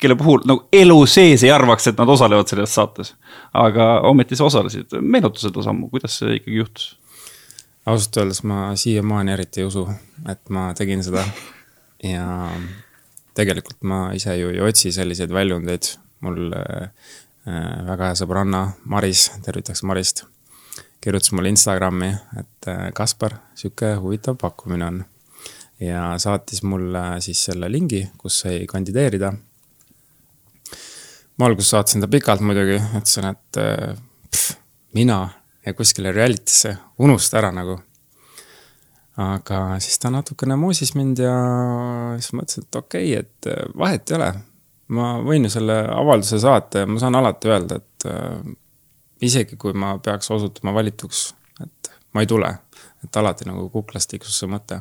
kelle 0.00 0.16
puhul 0.18 0.46
nagu 0.48 0.66
elu 0.72 0.98
sees 1.06 1.44
ei 1.44 1.52
arvaks, 1.54 1.90
et 1.90 2.00
nad 2.00 2.08
osalevad 2.08 2.48
selles 2.48 2.74
saates. 2.74 3.14
aga 3.52 4.00
ometi 4.08 4.36
sa 4.36 4.48
osalesid, 4.48 4.98
meenuta 5.00 5.40
seda 5.40 5.62
sammu, 5.62 5.90
kuidas 5.92 6.18
see 6.22 6.40
ikkagi 6.40 6.62
juhtus? 6.62 6.96
ausalt 7.88 8.16
öeldes 8.20 8.42
ma 8.44 8.74
siiamaani 8.76 9.32
eriti 9.32 9.62
ei 9.62 9.68
usu, 9.68 9.86
et 10.28 10.42
ma 10.52 10.68
tegin 10.76 11.00
seda 11.04 11.22
ja 12.04 12.26
tegelikult 13.38 13.80
ma 13.86 14.00
ise 14.16 14.34
ju 14.36 14.52
ei 14.52 14.60
otsi 14.60 14.92
selliseid 14.92 15.32
väljundeid, 15.32 15.94
mul 16.26 16.52
väga 17.86 18.10
hea 18.10 18.16
sõbranna 18.18 18.62
Maris, 18.90 19.28
tervitaks 19.44 19.82
Marist, 19.86 20.24
kirjutas 21.00 21.32
mulle 21.32 21.52
Instagrami, 21.52 22.10
et 22.40 22.68
äh, 22.68 22.88
Kaspar, 22.94 23.38
sihuke 23.58 23.94
huvitav 24.02 24.38
pakkumine 24.40 24.86
on. 24.86 25.04
ja 25.80 26.18
saatis 26.18 26.64
mulle 26.66 27.20
siis 27.22 27.44
selle 27.44 27.68
lingi, 27.70 28.02
kus 28.18 28.40
sai 28.40 28.66
kandideerida. 28.66 29.32
ma 31.38 31.46
alguses 31.46 31.70
saatsin 31.70 32.00
ta 32.00 32.08
pikalt 32.08 32.40
muidugi, 32.40 32.80
ütlesin, 32.98 33.30
et 33.30 33.60
äh, 33.62 33.96
pff, 34.30 34.56
mina 34.94 35.28
ja 35.66 35.74
kuskile 35.74 36.12
reality'sse, 36.12 36.76
unusta 36.98 37.38
ära 37.38 37.52
nagu. 37.52 37.78
aga 39.16 39.78
siis 39.80 39.98
ta 39.98 40.10
natukene 40.10 40.56
moosis 40.56 40.94
mind 40.94 41.18
ja 41.18 41.34
siis 42.18 42.32
mõtlesin, 42.32 42.66
et 42.68 42.76
okei 42.82 43.16
okay,, 43.16 43.24
et 43.24 43.74
vahet 43.78 44.10
ei 44.10 44.16
ole 44.16 44.32
ma 44.94 45.10
võin 45.24 45.46
ju 45.46 45.52
selle 45.52 45.80
avalduse 45.92 46.40
saata 46.42 46.84
ja 46.84 46.88
ma 46.88 47.00
saan 47.02 47.18
alati 47.18 47.50
öelda, 47.50 47.80
et 47.80 48.08
äh, 48.08 48.54
isegi 49.24 49.58
kui 49.60 49.74
ma 49.76 49.96
peaks 50.02 50.30
osutuma 50.34 50.72
valituks, 50.76 51.28
et 51.64 51.92
ma 52.14 52.24
ei 52.24 52.30
tule. 52.30 52.54
et 53.04 53.16
alati 53.16 53.46
nagu 53.46 53.68
kuklas 53.70 54.08
tiksus 54.10 54.40
see 54.40 54.50
mõte. 54.50 54.80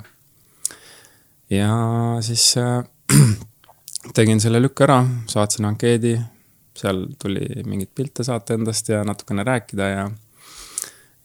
ja 1.49 1.71
siis 2.21 2.53
äh, 2.57 2.83
tegin 4.17 4.39
selle 4.43 4.61
lükke 4.61 4.87
ära, 4.87 5.01
saatsin 5.27 5.67
ankeedi, 5.69 6.17
seal 6.77 7.05
tuli 7.19 7.63
mingeid 7.65 7.91
pilte 7.95 8.23
saata 8.23 8.53
endast 8.53 8.89
ja 8.89 9.03
natukene 9.03 9.43
rääkida 9.43 9.89
ja 9.89 10.07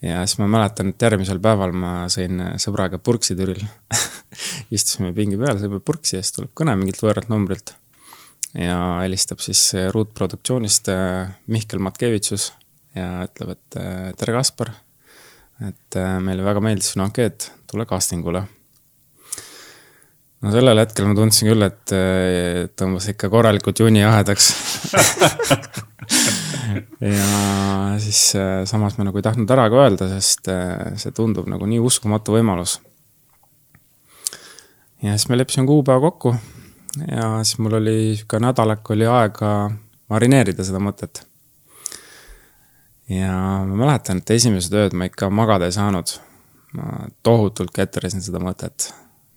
ja 0.02 0.26
siis 0.26 0.40
ma 0.40 0.48
mäletan, 0.50 0.90
et 0.90 1.02
järgmisel 1.02 1.38
päeval 1.42 1.72
ma 1.76 1.92
sõin 2.10 2.40
sõbraga 2.62 2.98
purksitüril 2.98 3.62
istusime 4.76 5.12
pingi 5.14 5.38
peal, 5.38 5.60
sõime 5.60 5.78
purksi 5.84 6.18
ja 6.18 6.24
siis 6.24 6.34
tuleb 6.38 6.50
kõne 6.58 6.74
mingilt 6.78 7.02
võõralt 7.04 7.30
numbrilt. 7.30 7.76
Ja 8.58 8.78
helistab 9.00 9.40
siis 9.40 9.60
ruutproduktsioonist 9.94 10.88
äh, 10.92 11.30
Mihkel 11.52 11.80
Matkevitšus 11.82 12.50
ja 12.96 13.24
ütleb, 13.26 13.54
et 13.56 13.78
äh, 13.80 14.10
tere, 14.18 14.34
Kaspar. 14.36 14.72
et 15.64 15.96
äh, 15.96 16.18
meile 16.20 16.44
väga 16.44 16.60
meeldis 16.64 16.92
sinu 16.92 17.06
ankeet, 17.06 17.48
tule 17.70 17.86
castingule 17.88 18.44
no 20.42 20.52
sellel 20.52 20.82
hetkel 20.82 21.08
ma 21.08 21.16
tundsin 21.16 21.52
küll, 21.52 21.64
et 21.64 21.94
tõmbas 22.76 23.08
ikka 23.12 23.30
korralikult 23.32 23.80
juuni 23.80 24.02
jahedaks 24.02 24.52
ja 27.00 27.96
siis 28.02 28.24
samas 28.68 28.98
ma 28.98 29.08
nagu 29.08 29.20
ei 29.20 29.24
tahtnud 29.24 29.52
ära 29.54 29.68
ka 29.72 29.84
öelda, 29.86 30.10
sest 30.18 30.50
see 31.00 31.14
tundub 31.16 31.48
nagu 31.48 31.68
nii 31.70 31.80
uskumatu 31.80 32.36
võimalus. 32.36 32.80
ja 35.00 35.14
siis 35.14 35.30
me 35.30 35.38
leppisime 35.38 35.70
kuupäeva 35.70 36.10
kokku 36.10 36.34
ja 36.96 37.44
siis 37.44 37.58
mul 37.58 37.78
oli 37.80 37.96
sihuke 38.16 38.40
nädalak 38.42 38.90
oli 38.90 39.06
aega 39.08 39.52
marineerida 40.12 40.64
seda 40.66 40.80
mõtet. 40.82 41.24
ja 43.08 43.32
ma 43.68 43.76
mäletan, 43.76 44.22
et 44.22 44.30
esimesed 44.36 44.74
ööd 44.76 44.96
ma 44.96 45.08
ikka 45.08 45.30
magada 45.30 45.68
ei 45.68 45.76
saanud. 45.76 46.16
ma 46.76 47.06
tohutult 47.22 47.72
ketrasin 47.74 48.24
seda 48.24 48.40
mõtet, 48.40 48.90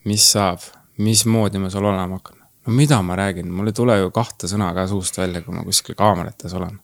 mis 0.05 0.23
saab 0.31 0.63
mismoodi 0.97 1.59
ma 1.59 1.69
seal 1.69 1.85
olema 1.85 2.19
hakkan. 2.19 2.41
no 2.67 2.73
mida 2.73 3.01
ma 3.01 3.15
räägin, 3.15 3.51
mul 3.51 3.71
ei 3.71 3.77
tule 3.77 3.97
ju 3.99 4.11
kahte 4.11 4.47
sõna 4.51 4.73
ka 4.73 4.87
suust 4.87 5.17
välja, 5.17 5.41
kui 5.41 5.55
ma 5.55 5.63
kuskil 5.63 5.95
kaamerates 5.95 6.53
olen. 6.53 6.79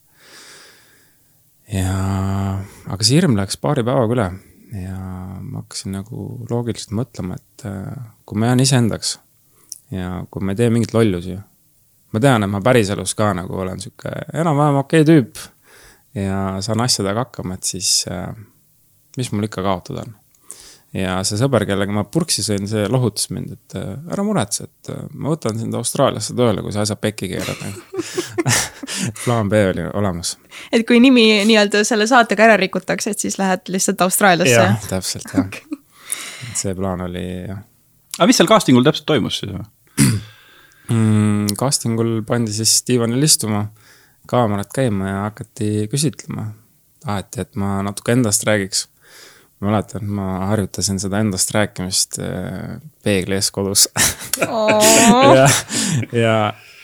ja, 1.72 1.98
aga 2.88 3.04
see 3.04 3.20
hirm 3.20 3.36
läks 3.36 3.60
paari 3.60 3.84
päevaga 3.84 4.16
üle 4.16 4.30
ja 4.72 4.96
ma 5.42 5.60
hakkasin 5.60 5.98
nagu 5.98 6.46
loogiliselt 6.48 6.96
mõtlema, 6.96 7.36
et 7.36 7.66
äh, 7.68 8.08
kui 8.24 8.40
ma 8.40 8.48
jään 8.48 8.64
iseendaks 8.64 9.18
ja 9.92 10.22
kui 10.30 10.44
ma 10.44 10.54
ei 10.54 10.60
tee 10.60 10.70
mingeid 10.72 10.94
lollusi, 10.96 11.36
ma 12.12 12.22
tean, 12.22 12.46
et 12.46 12.52
ma 12.52 12.62
päriselus 12.64 13.14
ka 13.18 13.32
nagu 13.36 13.60
olen 13.64 13.80
sihuke 13.82 14.12
enam-vähem 14.32 14.80
okei 14.82 15.04
okay 15.04 15.10
tüüp 15.10 15.44
ja 16.14 16.40
saan 16.64 16.84
asjadega 16.84 17.26
hakkama, 17.26 17.56
et 17.58 17.68
siis 17.74 18.02
äh, 18.10 18.32
mis 19.16 19.32
mul 19.32 19.48
ikka 19.48 19.64
kaotada 19.64 20.04
on 20.06 20.18
ja 20.92 21.16
see 21.24 21.38
sõber, 21.40 21.64
kellega 21.68 21.94
ma 21.94 22.04
purksi 22.04 22.44
sõin, 22.44 22.66
see 22.68 22.84
lohutas 22.92 23.30
mind, 23.32 23.54
et 23.56 23.76
äh, 23.80 23.94
ära 24.12 24.24
muretse, 24.26 24.68
et 24.68 24.92
äh, 24.92 25.04
ma 25.16 25.32
võtan 25.32 25.58
sind 25.60 25.76
Austraaliasse 25.76 26.36
tööle, 26.36 26.64
kui 26.64 26.74
sa 26.74 26.84
asja 26.84 26.98
pekki 27.00 27.30
keerad 27.32 27.62
plaan 29.24 29.48
B 29.52 29.62
oli 29.70 29.86
olemas. 29.96 30.36
et 30.72 30.84
kui 30.88 31.00
nimi 31.02 31.26
nii-öelda 31.48 31.84
selle 31.88 32.06
saatega 32.10 32.50
ära 32.50 32.58
rikutakse, 32.60 33.14
et 33.14 33.24
siis 33.24 33.38
lähed 33.40 33.72
lihtsalt 33.72 34.04
Austraaliasse? 34.04 34.58
jah, 34.58 34.88
täpselt 34.90 35.32
jah 35.32 35.44
okay.. 35.46 35.80
see 36.58 36.76
plaan 36.76 37.06
oli 37.08 37.24
jah. 37.48 37.64
aga 38.18 38.28
mis 38.28 38.42
seal 38.42 38.50
castingul 38.50 38.84
täpselt 38.84 39.08
toimus 39.08 39.40
siis 39.40 39.56
mm,? 40.02 41.52
Castingul 41.58 42.22
pandi 42.26 42.52
siis 42.54 42.80
diivanil 42.88 43.22
istuma, 43.22 43.66
kaamerad 44.30 44.70
käima 44.74 45.08
ja 45.08 45.20
hakati 45.28 45.88
küsitlema. 45.92 46.52
taheti, 47.02 47.42
et 47.42 47.56
ma 47.58 47.80
natuke 47.82 48.12
endast 48.14 48.44
räägiks 48.46 48.86
ma 49.62 49.70
mäletan, 49.70 50.06
ma 50.10 50.26
harjutasin 50.50 50.98
seda 51.02 51.20
endast 51.22 51.50
rääkimist 51.54 52.18
äh, 52.22 52.80
peegli 53.02 53.36
ees 53.38 53.50
kodus 53.54 53.88
ja, 55.38 55.46
ja 56.12 56.36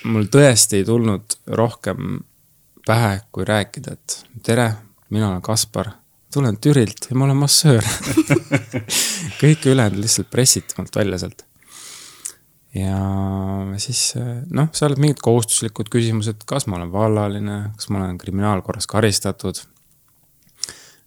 mul 0.06 0.28
tõesti 0.30 0.80
ei 0.80 0.86
tulnud 0.86 1.38
rohkem 1.58 2.20
pähe, 2.86 3.18
kui 3.34 3.44
rääkida, 3.48 3.96
et 3.98 4.42
tere, 4.46 4.68
mina 5.10 5.32
olen 5.32 5.42
Kaspar, 5.44 5.90
tulen 6.32 6.56
Türilt 6.62 7.10
ja 7.10 7.18
ma 7.18 7.26
olen 7.26 7.42
massöör 7.42 7.84
kõik 9.42 9.66
ülejäänud 9.66 9.98
lihtsalt 10.04 10.30
pressiti 10.30 10.78
mult 10.78 10.96
välja 10.96 11.18
sealt. 11.18 11.47
Ja 12.78 12.98
siis 13.82 14.12
noh, 14.50 14.68
seal 14.72 14.92
olid 14.92 15.02
mingid 15.02 15.22
kohustuslikud 15.24 15.90
küsimused, 15.92 16.44
kas 16.48 16.68
ma 16.68 16.78
olen 16.78 16.92
vallaline, 16.92 17.58
kas 17.76 17.90
ma 17.92 18.02
olen 18.02 18.18
kriminaalkorras 18.20 18.88
karistatud. 18.90 19.60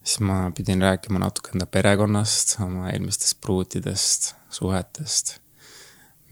Siis 0.02 0.18
ma 0.26 0.48
pidin 0.58 0.82
rääkima 0.82 1.20
natuke 1.22 1.54
enda 1.54 1.68
perekonnast, 1.70 2.56
oma 2.66 2.90
eelmistest 2.90 3.38
pruutidest, 3.42 4.32
suhetest, 4.50 5.36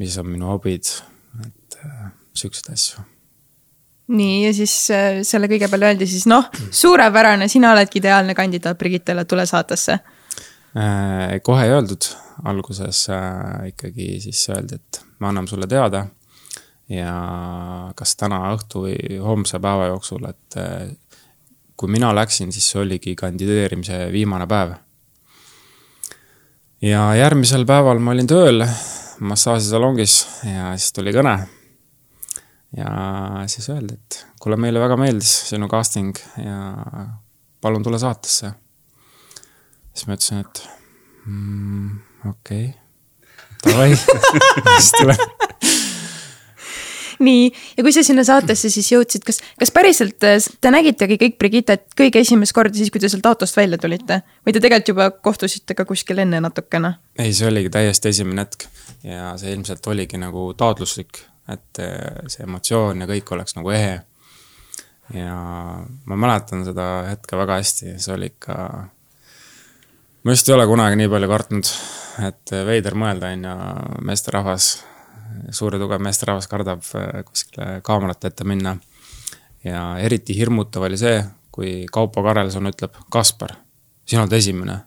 mis 0.01 0.17
on 0.17 0.25
minu 0.31 0.49
hobid, 0.49 0.89
et 1.45 1.77
äh, 1.85 2.07
siukseid 2.33 2.73
asju. 2.73 3.03
nii, 4.09 4.39
ja 4.47 4.53
siis 4.57 4.73
äh, 4.89 5.19
selle 5.27 5.45
kõige 5.51 5.69
peale 5.69 5.91
öeldi 5.91 6.07
siis 6.09 6.25
noh, 6.25 6.47
suurepärane, 6.71 7.47
sina 7.47 7.75
oledki 7.75 8.01
ideaalne 8.01 8.33
kandidaat 8.33 8.79
Brigittele, 8.79 9.25
tule 9.29 9.45
saatesse. 9.45 9.99
Kohe 11.43 11.63
ei 11.65 11.71
öeldud, 11.73 12.05
alguses 12.49 13.07
ikkagi 13.69 14.17
siis 14.21 14.43
öeldi, 14.53 14.77
et 14.77 14.99
me 15.19 15.27
anname 15.27 15.47
sulle 15.47 15.67
teada 15.67 16.05
ja 16.89 17.13
kas 17.95 18.15
täna 18.17 18.41
õhtu 18.55 18.85
või 18.87 19.19
homse 19.21 19.59
päeva 19.61 19.89
jooksul, 19.91 20.25
et 20.29 20.57
äh, 20.57 20.89
kui 21.79 21.91
mina 21.91 22.11
läksin, 22.15 22.51
siis 22.51 22.71
see 22.71 22.81
oligi 22.81 23.15
kandideerimise 23.19 24.09
viimane 24.11 24.47
päev. 24.49 24.73
ja 26.81 27.13
järgmisel 27.15 27.65
päeval 27.67 27.99
ma 27.99 28.11
olin 28.15 28.27
tööl 28.27 28.65
massaažisalongis 29.19 30.15
ja 30.47 30.73
siis 30.77 30.93
tuli 30.95 31.13
kõne. 31.15 31.37
ja 32.77 32.89
siis 33.47 33.69
öeldi, 33.69 33.93
et 33.93 34.25
kuule, 34.39 34.57
meile 34.57 34.79
väga 34.79 34.97
meeldis 34.97 35.31
sinu 35.49 35.69
casting 35.69 36.17
ja 36.37 37.07
palun 37.61 37.83
tule 37.83 37.99
saatesse. 37.99 38.51
siis 39.93 40.07
ma 40.07 40.17
ütlesin, 40.17 40.45
et 40.45 40.63
mm, 41.25 41.97
okei 42.29 42.69
okay., 42.69 42.88
davai 43.65 43.93
siis 43.95 44.91
tulen 44.97 45.17
nii, 47.23 47.49
ja 47.77 47.83
kui 47.83 47.93
sa 47.93 48.03
sinna 48.05 48.23
saatesse 48.27 48.71
siis 48.71 48.89
jõudsid, 48.93 49.23
kas, 49.27 49.39
kas 49.59 49.71
päriselt 49.75 50.23
äh, 50.27 50.37
te 50.61 50.71
nägitegi 50.73 51.19
kõik 51.21 51.37
Brigittet 51.41 51.85
kõige 51.97 52.23
esimest 52.23 52.55
korda 52.55 52.79
siis, 52.79 52.91
kui 52.93 53.01
te 53.01 53.09
sealt 53.11 53.27
autost 53.29 53.57
välja 53.59 53.79
tulite? 53.81 54.21
või 54.45 54.55
te 54.55 54.61
tegelikult 54.63 54.93
juba 54.93 55.09
kohtusite 55.11 55.75
ka 55.77 55.85
kuskil 55.89 56.23
enne 56.23 56.41
natukene? 56.43 56.95
ei, 57.19 57.33
see 57.35 57.49
oligi 57.49 57.71
täiesti 57.73 58.13
esimene 58.13 58.45
hetk 58.45 58.69
ja 59.03 59.33
see 59.39 59.53
ilmselt 59.55 59.87
oligi 59.91 60.19
nagu 60.21 60.51
taotluslik, 60.57 61.23
et 61.51 61.83
äh, 61.83 62.23
see 62.31 62.45
emotsioon 62.47 63.03
ja 63.03 63.09
kõik 63.09 63.35
oleks 63.35 63.57
nagu 63.59 63.75
ehe. 63.75 63.99
ja 65.15 65.35
ma 65.83 66.15
mäletan 66.15 66.63
seda 66.67 66.89
hetke 67.09 67.39
väga 67.39 67.59
hästi, 67.59 67.97
see 67.99 68.15
oli 68.15 68.31
ikka, 68.31 68.55
ma 70.23 70.35
vist 70.35 70.49
ei 70.49 70.55
ole 70.55 70.67
kunagi 70.69 70.99
nii 70.99 71.11
palju 71.11 71.31
kartnud, 71.31 71.73
et 72.27 72.53
veider 72.67 72.95
mõelda, 72.99 73.31
on 73.35 73.47
ju, 73.47 73.55
meesterahvas 74.09 74.69
suur 75.55 75.75
ja 75.75 75.81
tugev 75.81 76.01
meesterahvas 76.03 76.49
kardab 76.51 76.83
äh, 76.97 77.23
kuskile 77.27 77.79
kaamerate 77.85 78.31
ette 78.31 78.47
minna. 78.47 78.77
ja 79.63 79.97
eriti 79.99 80.35
hirmutav 80.37 80.87
oli 80.87 80.97
see, 80.97 81.23
kui 81.51 81.85
Kaupo 81.91 82.23
Karelson 82.23 82.69
ütleb, 82.71 82.95
Kaspar, 83.11 83.57
sina 84.05 84.23
oled 84.23 84.37
esimene. 84.37 84.79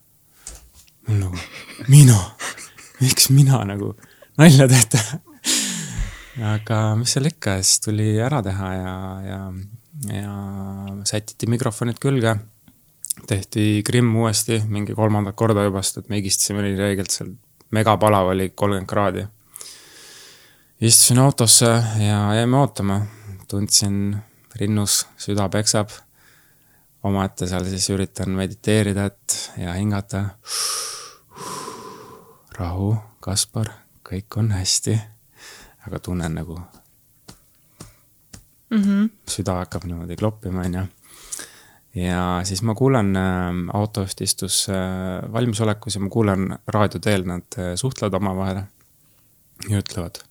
mul 1.08 1.18
nagu, 1.26 1.44
mina, 1.88 2.18
miks 3.00 3.30
mina 3.30 3.64
nagu, 3.68 3.94
nalja 4.38 4.68
teete 4.68 5.02
aga 6.40 6.78
mis 6.96 7.12
seal 7.12 7.28
ikka, 7.28 7.58
siis 7.60 7.82
tuli 7.84 8.14
ära 8.22 8.40
teha 8.44 8.70
ja, 8.72 8.94
ja, 9.26 9.40
ja 10.16 10.34
sätiti 11.08 11.48
mikrofonid 11.50 12.00
külge. 12.02 12.36
Tehti 13.26 13.83
Krimm 13.87 14.16
uuesti 14.16 14.62
mingi 14.69 14.95
kolmandat 14.95 15.37
korda 15.37 15.64
juba, 15.64 15.83
sest 15.83 16.02
et 16.02 16.09
me 16.09 16.21
higistasime 16.21 16.62
nii 16.64 16.76
räigelt 16.78 17.11
seal, 17.11 17.35
megapalav 17.71 18.33
oli 18.33 18.50
kolmkümmend 18.54 18.88
kraadi 18.88 19.26
istusin 20.83 21.19
autosse 21.19 21.66
ja 22.07 22.35
jäime 22.35 22.57
ootama, 22.57 23.00
tundsin 23.49 24.16
rinnus, 24.54 25.07
süda 25.16 25.49
peksab. 25.49 25.90
omaette 27.02 27.47
seal 27.50 27.64
siis 27.66 27.88
üritan 27.90 28.31
mediteerida, 28.31 29.04
et 29.07 29.52
ja 29.57 29.73
hingata. 29.73 30.25
rahu, 32.59 32.97
Kaspar, 33.21 33.71
kõik 34.11 34.37
on 34.37 34.50
hästi. 34.50 35.00
aga 35.87 35.99
tunnen 35.99 36.35
nagu 36.35 36.61
mm. 38.71 38.83
-hmm. 38.83 39.11
süda 39.28 39.54
hakkab 39.54 39.85
niimoodi 39.85 40.16
kloppima, 40.16 40.61
onju. 40.61 40.87
Ja 41.94 42.40
siis 42.49 42.62
ma 42.62 42.75
kuulen 42.75 43.16
äh,, 43.16 43.62
autojuht 43.76 44.20
istus 44.25 44.66
äh, 44.72 45.32
valmisolekus 45.32 45.99
ja 45.99 46.04
ma 46.04 46.11
kuulen 46.12 46.50
raadio 46.66 47.00
teel, 47.00 47.26
nad 47.28 47.58
äh, 47.58 47.75
suhtlevad 47.76 48.20
omavahel 48.20 48.62
ja 49.68 49.80
ütlevad 49.82 50.22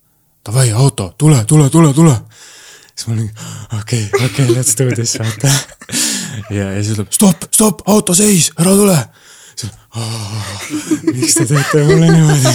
davai, 0.46 0.72
auto, 0.72 1.14
tule, 1.18 1.44
tule, 1.46 1.70
tule, 1.70 1.94
tule. 1.94 2.16
siis 2.96 3.08
ma 3.08 3.14
olin, 3.14 3.30
okei 3.80 4.06
okay,, 4.06 4.26
okei 4.26 4.46
okay,, 4.46 4.56
let's 4.56 4.78
do 4.78 4.90
this, 4.96 5.18
vaata. 5.20 5.52
ja, 6.50 6.72
ja 6.72 6.84
siis 6.84 6.96
ütleb 6.96 7.14
stopp, 7.14 7.46
stopp, 7.54 7.86
auto 7.90 8.16
seis, 8.18 8.52
ära 8.60 8.74
tule. 8.78 8.98
siis 9.56 9.72
miks 11.12 11.38
te 11.38 11.46
teete 11.46 11.86
mulle 11.86 12.10
niimoodi? 12.10 12.54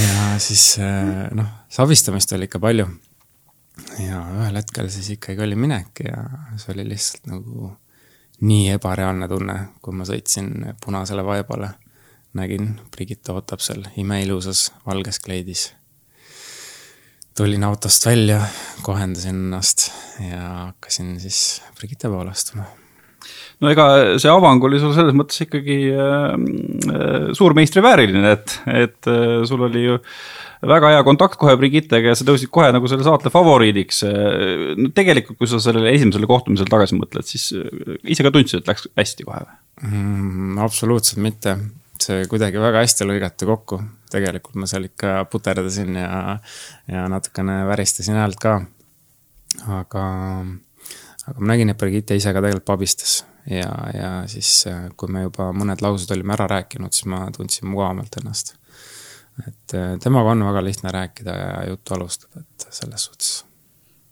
ja 0.00 0.32
siis 0.40 0.66
äh, 0.80 1.28
noh, 1.36 1.50
sabistamist 1.72 2.32
oli 2.32 2.48
ikka 2.48 2.62
palju. 2.62 2.88
Ja 4.02 4.20
ühel 4.38 4.58
hetkel 4.58 4.90
siis 4.92 5.12
ikkagi 5.16 5.44
oli 5.44 5.56
minek 5.58 6.02
ja 6.04 6.24
see 6.60 6.74
oli 6.74 6.86
lihtsalt 6.90 7.30
nagu 7.30 7.70
nii 8.42 8.72
ebareaalne 8.74 9.28
tunne, 9.30 9.56
kui 9.82 9.94
ma 9.94 10.06
sõitsin 10.08 10.74
punasele 10.84 11.24
vaibale. 11.24 11.70
nägin, 12.32 12.80
Brigitte 12.90 13.32
ootab 13.32 13.60
seal 13.60 13.84
imeilusas 14.00 14.72
valges 14.86 15.20
kleidis. 15.20 15.74
tulin 17.36 17.64
autost 17.64 18.06
välja, 18.06 18.42
kohendasin 18.82 19.36
ennast 19.36 19.90
ja 20.20 20.48
hakkasin 20.66 21.20
siis 21.20 21.62
Brigitte 21.78 22.08
poole 22.08 22.30
astuma 22.30 22.64
no 23.62 23.70
ega 23.70 23.86
see 24.18 24.30
avang 24.30 24.62
oli 24.66 24.80
sul 24.82 24.94
selles 24.96 25.14
mõttes 25.16 25.44
ikkagi 25.44 25.78
äh, 25.94 26.32
äh, 26.34 27.28
suurmeistri 27.36 27.82
vääriline, 27.84 28.32
et, 28.36 28.56
et 28.66 29.10
äh, 29.10 29.42
sul 29.48 29.62
oli 29.68 29.84
ju 29.86 29.98
väga 30.68 30.92
hea 30.94 31.02
kontakt 31.06 31.38
kohe 31.40 31.54
Brigittega 31.58 32.12
ja 32.12 32.18
sa 32.18 32.26
tõusid 32.26 32.50
kohe 32.54 32.70
nagu 32.74 32.88
selle 32.90 33.04
saate 33.06 33.32
favoriidiks. 33.34 34.02
no 34.78 34.90
tegelikult, 34.94 35.40
kui 35.40 35.50
sa 35.50 35.60
sellele 35.62 35.92
esimesele 35.96 36.28
kohtumisele 36.30 36.70
tagasi 36.70 36.98
mõtled, 36.98 37.26
siis 37.28 37.50
äh, 37.58 37.96
ise 38.14 38.26
ka 38.26 38.32
tundsid, 38.34 38.62
et 38.62 38.70
läks 38.70 38.88
hästi 38.98 39.26
kohe 39.28 39.42
või 39.42 39.90
mm,? 39.90 40.60
absoluutselt 40.62 41.22
mitte, 41.24 41.56
see 42.02 42.26
kuidagi 42.30 42.62
väga 42.62 42.84
hästi 42.84 43.08
lõigati 43.08 43.48
kokku, 43.48 43.80
tegelikult 44.12 44.60
ma 44.60 44.70
seal 44.70 44.86
ikka 44.90 45.24
puterdasin 45.32 45.98
ja, 45.98 46.38
ja 46.90 47.08
natukene 47.10 47.62
väristasin 47.70 48.20
häält 48.20 48.40
ka. 48.42 48.60
aga, 49.80 50.06
aga 51.26 51.36
ma 51.38 51.52
nägin, 51.54 51.74
et 51.74 51.82
Brigitte 51.82 52.16
ise 52.18 52.30
ka 52.30 52.42
tegelikult 52.42 52.70
pabistas 52.70 53.22
ja, 53.50 53.70
ja 53.94 54.10
siis, 54.30 54.64
äh, 54.70 54.88
kui 54.96 55.10
me 55.12 55.26
juba 55.26 55.50
mõned 55.56 55.82
laused 55.82 56.10
olime 56.14 56.36
ära 56.36 56.48
rääkinud, 56.58 56.94
siis 56.94 57.08
ma 57.10 57.24
tundsin 57.34 57.70
mugavamalt 57.70 58.20
ennast. 58.22 58.54
Et 59.46 59.74
äh, 59.78 59.94
temaga 60.02 60.34
on 60.34 60.44
väga 60.44 60.64
lihtne 60.64 60.92
rääkida 60.92 61.38
ja 61.38 61.64
juttu 61.70 61.94
alustada, 61.94 62.44
et 62.44 62.68
selles 62.70 63.08
suhtes 63.08 63.32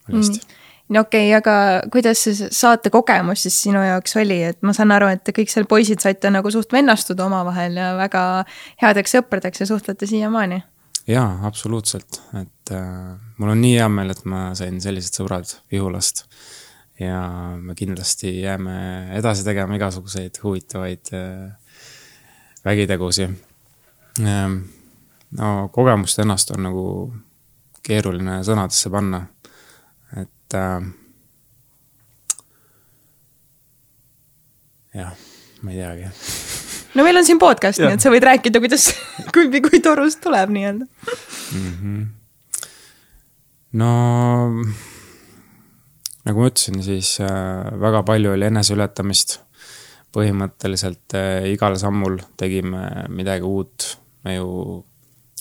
oli 0.08 0.18
hästi. 0.18 0.40
Mm 0.42 0.56
no 0.90 1.00
okei 1.00 1.28
okay,, 1.28 1.36
aga 1.38 1.88
kuidas 1.92 2.24
see 2.24 2.48
saate 2.54 2.90
kogemus 2.90 3.44
siis 3.46 3.60
sinu 3.62 3.82
jaoks 3.84 4.16
oli, 4.18 4.40
et 4.50 4.58
ma 4.66 4.74
saan 4.76 4.90
aru, 4.94 5.10
et 5.14 5.32
kõik 5.36 5.52
seal 5.52 5.68
poisid 5.70 6.02
saite 6.02 6.32
nagu 6.34 6.50
suht 6.50 6.72
vennastuda 6.74 7.26
omavahel 7.28 7.78
ja 7.78 7.92
väga 7.98 8.22
headeks 8.82 9.14
sõpradeks 9.18 9.62
ja 9.62 9.70
suhtlete 9.70 10.08
siiamaani? 10.10 10.62
jaa, 11.10 11.28
absoluutselt, 11.46 12.20
et 12.38 12.74
äh, 12.74 13.14
mul 13.38 13.54
on 13.54 13.62
nii 13.62 13.76
hea 13.78 13.86
meel, 13.92 14.12
et 14.14 14.24
ma 14.28 14.50
sain 14.58 14.82
sellised 14.82 15.16
sõbrad 15.20 15.54
Vihulast 15.72 16.26
ja 17.00 17.22
me 17.56 17.74
kindlasti 17.78 18.34
jääme 18.42 18.74
edasi 19.18 19.46
tegema 19.46 19.78
igasuguseid 19.78 20.42
huvitavaid 20.42 21.14
äh, 21.16 21.78
vägitegusi. 22.64 23.30
Ähm, 24.20 24.58
no 25.38 25.68
kogemust 25.72 26.18
ennast 26.22 26.50
on 26.54 26.64
nagu 26.66 26.84
keeruline 27.86 28.40
sõnadesse 28.46 28.90
panna, 28.92 29.22
et 30.20 30.56
äh, 30.58 30.78
jah, 34.94 35.12
ma 35.62 35.74
ei 35.74 35.80
teagi. 35.80 36.12
no 36.96 37.06
meil 37.06 37.20
on 37.20 37.26
siin 37.26 37.40
podcast, 37.42 37.82
nii 37.82 37.96
et 37.96 38.04
sa 38.04 38.12
võid 38.12 38.26
rääkida, 38.26 38.62
kuidas, 38.62 38.90
kui, 39.34 39.50
kui 39.64 39.82
torust 39.84 40.22
tuleb 40.24 40.54
nii-öelda 40.54 40.86
mm. 40.86 41.74
-hmm. 41.74 42.06
no 43.80 43.92
nagu 46.26 46.42
ma 46.42 46.50
ütlesin, 46.50 46.82
siis 46.84 47.16
äh, 47.24 47.70
väga 47.80 48.02
palju 48.06 48.34
oli 48.34 48.50
eneseületamist. 48.50 49.40
põhimõtteliselt 50.10 51.14
äh, 51.14 51.44
igal 51.52 51.76
sammul 51.78 52.16
tegime 52.36 53.06
midagi 53.14 53.46
uut, 53.46 53.84
me 54.26 54.34
ju 54.34 54.48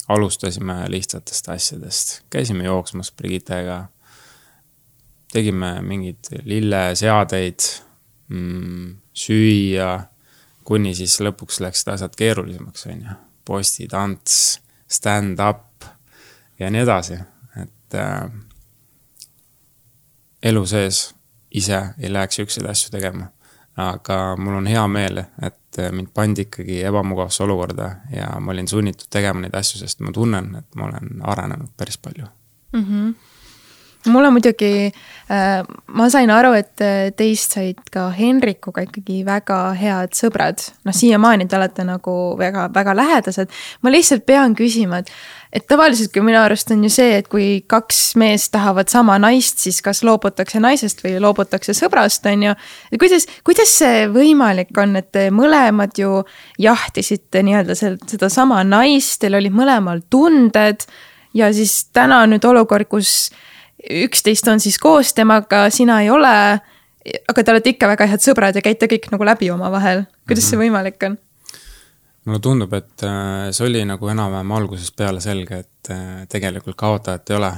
alustasime 0.10 0.89
lihtsatest 0.89 1.50
asjadest, 1.50 2.22
käisime 2.30 2.63
jooksmas 2.63 3.12
Brigittega. 3.12 3.88
tegime 5.32 5.82
mingeid 5.82 6.32
lilleseadeid 6.43 7.60
mm,, 8.28 8.95
süüa, 9.13 10.00
kuni 10.65 10.95
siis 10.98 11.19
lõpuks 11.22 11.62
läksid 11.62 11.93
asjad 11.93 12.15
keerulisemaks, 12.17 12.86
on 12.89 13.04
ju. 13.06 13.17
postitants, 13.45 14.60
stand-up 14.89 15.86
ja 16.60 16.69
nii 16.69 16.82
edasi, 16.82 17.19
et 17.62 17.98
äh, 17.98 18.32
elu 20.43 20.65
sees 20.65 21.04
ise 21.52 21.84
ei 22.00 22.13
läheks 22.13 22.41
siukseid 22.41 22.65
asju 22.69 22.91
tegema. 22.93 23.30
Aga 23.79 24.35
mul 24.37 24.59
on 24.59 24.67
hea 24.67 24.85
meel, 24.91 25.23
et 25.45 25.81
mind 25.95 26.09
pandi 26.13 26.47
ikkagi 26.47 26.81
ebamugavasse 26.89 27.43
olukorda 27.45 27.89
ja 28.11 28.29
ma 28.39 28.51
olin 28.51 28.67
sunnitud 28.67 29.07
tegema 29.09 29.43
neid 29.43 29.55
asju, 29.55 29.79
sest 29.83 30.01
ma 30.03 30.11
tunnen, 30.15 30.53
et 30.59 30.79
ma 30.79 30.89
olen 30.89 31.21
arenenud 31.33 31.75
päris 31.77 31.97
palju 31.97 32.25
mm. 32.73 32.85
-hmm 32.85 33.13
mul 34.07 34.25
on 34.25 34.33
muidugi 34.33 34.91
äh,, 35.31 35.65
ma 35.87 36.09
sain 36.09 36.31
aru, 36.31 36.53
et 36.57 36.83
teist 37.19 37.55
said 37.57 37.81
ka 37.91 38.07
Henrikuga 38.15 38.85
ikkagi 38.85 39.23
väga 39.27 39.57
head 39.79 40.15
sõbrad. 40.17 40.63
noh, 40.87 40.95
siiamaani 40.95 41.47
te 41.47 41.57
olete 41.57 41.83
nagu 41.87 42.15
väga, 42.39 42.69
väga 42.73 42.95
lähedased. 42.95 43.49
ma 43.81 43.91
lihtsalt 43.91 44.25
pean 44.25 44.55
küsima, 44.55 45.03
et 45.03 45.11
et 45.53 45.65
tavaliselt 45.69 46.12
kui 46.13 46.21
minu 46.25 46.38
arust 46.38 46.69
on 46.73 46.83
ju 46.85 46.91
see, 46.93 47.17
et 47.19 47.27
kui 47.29 47.47
kaks 47.69 48.13
meest 48.21 48.51
tahavad 48.53 48.89
sama 48.91 49.17
naist, 49.21 49.57
siis 49.63 49.81
kas 49.85 50.03
loobutakse 50.05 50.62
naisest 50.62 51.01
või 51.05 51.15
loobutakse 51.23 51.73
sõbrast, 51.77 52.25
on 52.29 52.45
ju. 52.49 52.55
kuidas, 53.01 53.25
kuidas 53.47 53.73
see 53.81 54.05
võimalik 54.13 54.75
on, 54.77 54.95
et 55.01 55.09
te 55.15 55.27
mõlemad 55.33 55.97
ju 55.97 56.21
jahtisite 56.62 57.43
nii-öelda 57.45 57.77
sedasama 57.79 58.62
naist, 58.67 59.17
teil 59.23 59.39
olid 59.39 59.55
mõlemal 59.55 60.03
tunded. 60.09 60.85
ja 61.33 61.53
siis 61.53 61.85
täna 61.93 62.23
on 62.25 62.35
nüüd 62.35 62.45
olukord, 62.45 62.89
kus 62.89 63.31
üksteist 63.89 64.47
on 64.51 64.59
siis 64.59 64.77
koos 64.77 65.13
temaga, 65.13 65.69
sina 65.69 66.01
ei 66.03 66.09
ole. 66.09 66.59
aga 67.29 67.43
te 67.43 67.51
olete 67.51 67.73
ikka 67.73 67.88
väga 67.88 68.05
head 68.05 68.21
sõbrad 68.21 68.55
ja 68.55 68.62
käite 68.62 68.85
kõik 68.91 69.09
nagu 69.09 69.25
läbi 69.25 69.49
omavahel, 69.49 70.05
kuidas 70.27 70.45
see 70.45 70.59
mhm. 70.59 70.67
võimalik 70.67 71.09
on? 71.09 71.17
Mulle 72.25 72.39
tundub, 72.43 72.73
et 72.77 73.03
äh, 73.08 73.49
see 73.55 73.67
oli 73.67 73.84
nagu 73.88 74.10
enam-vähem 74.12 74.55
algusest 74.58 74.95
peale 74.99 75.21
selge, 75.23 75.63
et 75.63 75.91
äh, 75.93 76.23
tegelikult 76.32 76.77
kaotajat 76.79 77.32
ei 77.32 77.39
ole. 77.39 77.51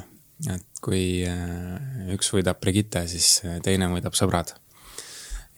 et 0.50 0.82
kui 0.82 1.22
äh, 1.30 2.14
üks 2.16 2.32
võidab 2.34 2.58
Brigitte, 2.62 3.04
siis 3.08 3.44
teine 3.64 3.90
võidab 3.92 4.18
sõbrad. 4.18 4.56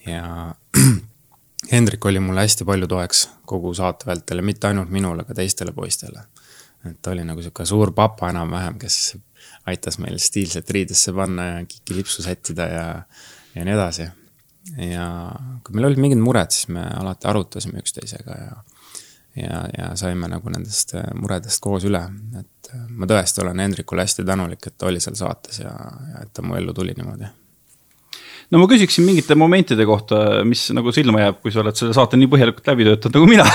ja 0.07 0.53
Hendrik 1.71 2.05
oli 2.05 2.19
mulle 2.19 2.43
hästi 2.43 2.65
palju 2.67 2.89
toeks 2.91 3.27
kogu 3.47 3.71
saate 3.73 4.07
vältel 4.09 4.41
ja 4.41 4.43
mitte 4.43 4.67
ainult 4.67 4.91
minule, 4.91 5.23
ka 5.23 5.33
teistele 5.33 5.71
poistele. 5.71 6.25
et 6.85 6.97
ta 7.01 7.11
oli 7.11 7.23
nagu 7.23 7.41
sihuke 7.41 7.65
suur 7.65 7.93
papa 7.95 8.29
enam-vähem, 8.33 8.79
kes 8.79 9.15
aitas 9.67 9.97
meil 9.99 10.19
stiilset 10.19 10.69
riidesse 10.69 11.13
panna 11.15 11.45
ja 11.45 11.63
kikilipsu 11.65 12.23
sättida 12.23 12.67
ja, 12.67 12.85
ja 13.55 13.65
nii 13.65 13.73
edasi. 13.73 14.09
ja 14.91 15.07
kui 15.63 15.75
meil 15.75 15.91
olid 15.91 16.03
mingid 16.03 16.19
mured, 16.23 16.51
siis 16.51 16.67
me 16.67 16.83
alati 16.83 17.27
arutasime 17.27 17.79
üksteisega 17.79 18.37
ja 18.39 18.63
ja, 19.35 19.63
ja 19.77 19.91
saime 19.99 20.29
nagu 20.31 20.49
nendest 20.53 20.95
äh, 20.97 21.07
muredest 21.15 21.61
koos 21.63 21.85
üle, 21.89 22.03
et 22.39 22.73
äh, 22.73 22.83
ma 22.89 23.09
tõesti 23.09 23.43
olen 23.43 23.63
Hendrikule 23.65 24.05
hästi 24.05 24.25
tänulik, 24.27 24.67
et 24.67 24.77
ta 24.77 24.89
oli 24.91 25.01
seal 25.03 25.17
saates 25.19 25.63
ja, 25.63 25.73
ja 26.13 26.25
et 26.25 26.33
ta 26.33 26.45
mu 26.45 26.57
ellu 26.59 26.73
tuli 26.73 26.95
niimoodi 26.97 27.29
no 28.51 28.61
ma 28.61 28.67
küsiksin 28.69 29.05
mingite 29.07 29.37
momentide 29.39 29.85
kohta, 29.87 30.19
mis 30.47 30.65
nagu 30.75 30.91
silma 30.95 31.23
jääb, 31.25 31.39
kui 31.43 31.53
sa 31.53 31.61
oled 31.63 31.77
selle 31.79 31.95
saate 31.95 32.19
nii 32.19 32.29
põhjalikult 32.31 32.69
läbi 32.71 32.87
töötanud 32.89 33.19
nagu 33.19 33.29
mina 33.29 33.45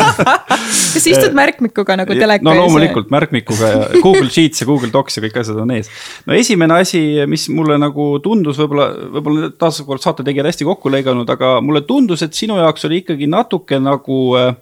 kas 0.94 1.06
istud 1.10 1.36
märkmikuga 1.36 1.96
nagu 2.00 2.16
teleka 2.16 2.40
ees? 2.40 2.46
no 2.46 2.54
loomulikult 2.58 3.10
märkmikuga 3.12 3.72
ja 3.72 3.82
Google 4.00 4.30
Sheets 4.30 4.62
ja 4.62 4.68
Google 4.68 4.92
Docs 4.94 5.18
ja 5.18 5.24
kõik 5.26 5.40
asjad 5.42 5.60
on 5.64 5.74
ees. 5.74 5.90
no 6.26 6.36
esimene 6.36 6.80
asi, 6.80 7.02
mis 7.30 7.48
mulle 7.54 7.78
nagu 7.80 8.12
tundus, 8.24 8.60
võib-olla, 8.60 8.88
võib-olla 9.16 9.52
taaskord 9.60 10.04
saate 10.04 10.26
tegijad 10.26 10.50
hästi 10.50 10.68
kokku 10.68 10.92
lõiganud, 10.92 11.28
aga 11.30 11.58
mulle 11.64 11.84
tundus, 11.88 12.24
et 12.26 12.36
sinu 12.36 12.58
jaoks 12.60 12.88
oli 12.88 13.02
ikkagi 13.04 13.28
natuke 13.30 13.80
nagu 13.82 14.22
äh, 14.40 14.54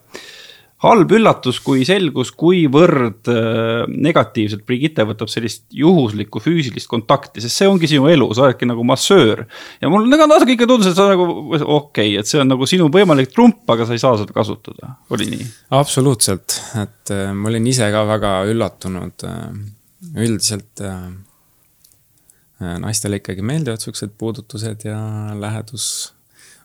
halb 0.84 1.10
üllatus, 1.16 1.58
kui 1.62 1.82
selgus, 1.86 2.30
kuivõrd 2.38 3.28
äh, 3.32 3.88
negatiivselt 3.90 4.62
Brigitte 4.66 5.06
võtab 5.08 5.30
sellist 5.32 5.64
juhuslikku 5.74 6.42
füüsilist 6.42 6.90
kontakti, 6.90 7.42
sest 7.42 7.58
see 7.58 7.70
ongi 7.70 7.90
sinu 7.90 8.06
elu, 8.10 8.28
sa 8.36 8.46
oledki 8.46 8.68
nagu 8.68 8.84
massöör. 8.86 9.44
ja 9.82 9.90
mul 9.90 10.06
nagu 10.10 10.28
natuke 10.30 10.54
ikka 10.54 10.68
tundus, 10.70 10.92
et 10.92 10.98
sa 10.98 11.08
nagu 11.10 11.26
okei 11.50 11.64
okay,, 11.74 12.12
et 12.20 12.30
see 12.30 12.42
on 12.42 12.52
nagu 12.52 12.68
sinu 12.70 12.86
võimalik 12.94 13.34
trump, 13.34 13.64
aga 13.74 13.88
sa 13.88 13.96
ei 13.96 14.02
saa 14.02 14.20
seda 14.20 14.36
kasutada, 14.36 14.94
oli 15.14 15.26
nii? 15.32 15.48
absoluutselt, 15.78 16.60
et 16.84 17.14
äh, 17.14 17.32
ma 17.34 17.50
olin 17.50 17.66
ise 17.70 17.90
ka 17.94 18.04
väga 18.14 18.34
üllatunud 18.52 19.26
äh,. 19.26 19.48
üldiselt 20.14 20.84
äh, 20.86 21.08
äh 22.62 22.78
naistele 22.78 23.18
ikkagi 23.18 23.42
meeldivad 23.42 23.82
siuksed 23.82 24.14
puudutused 24.18 24.86
ja 24.86 25.00
lähedus 25.34 25.88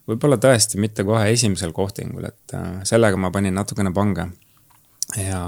võib-olla 0.09 0.37
tõesti 0.41 0.79
mitte 0.81 1.05
kohe 1.07 1.29
esimesel 1.33 1.73
kohtingul, 1.75 2.27
et 2.29 2.55
äh, 2.57 2.81
sellega 2.87 3.19
ma 3.19 3.31
panin 3.31 3.55
natukene 3.55 3.93
pange. 3.93 4.27
ja, 5.17 5.43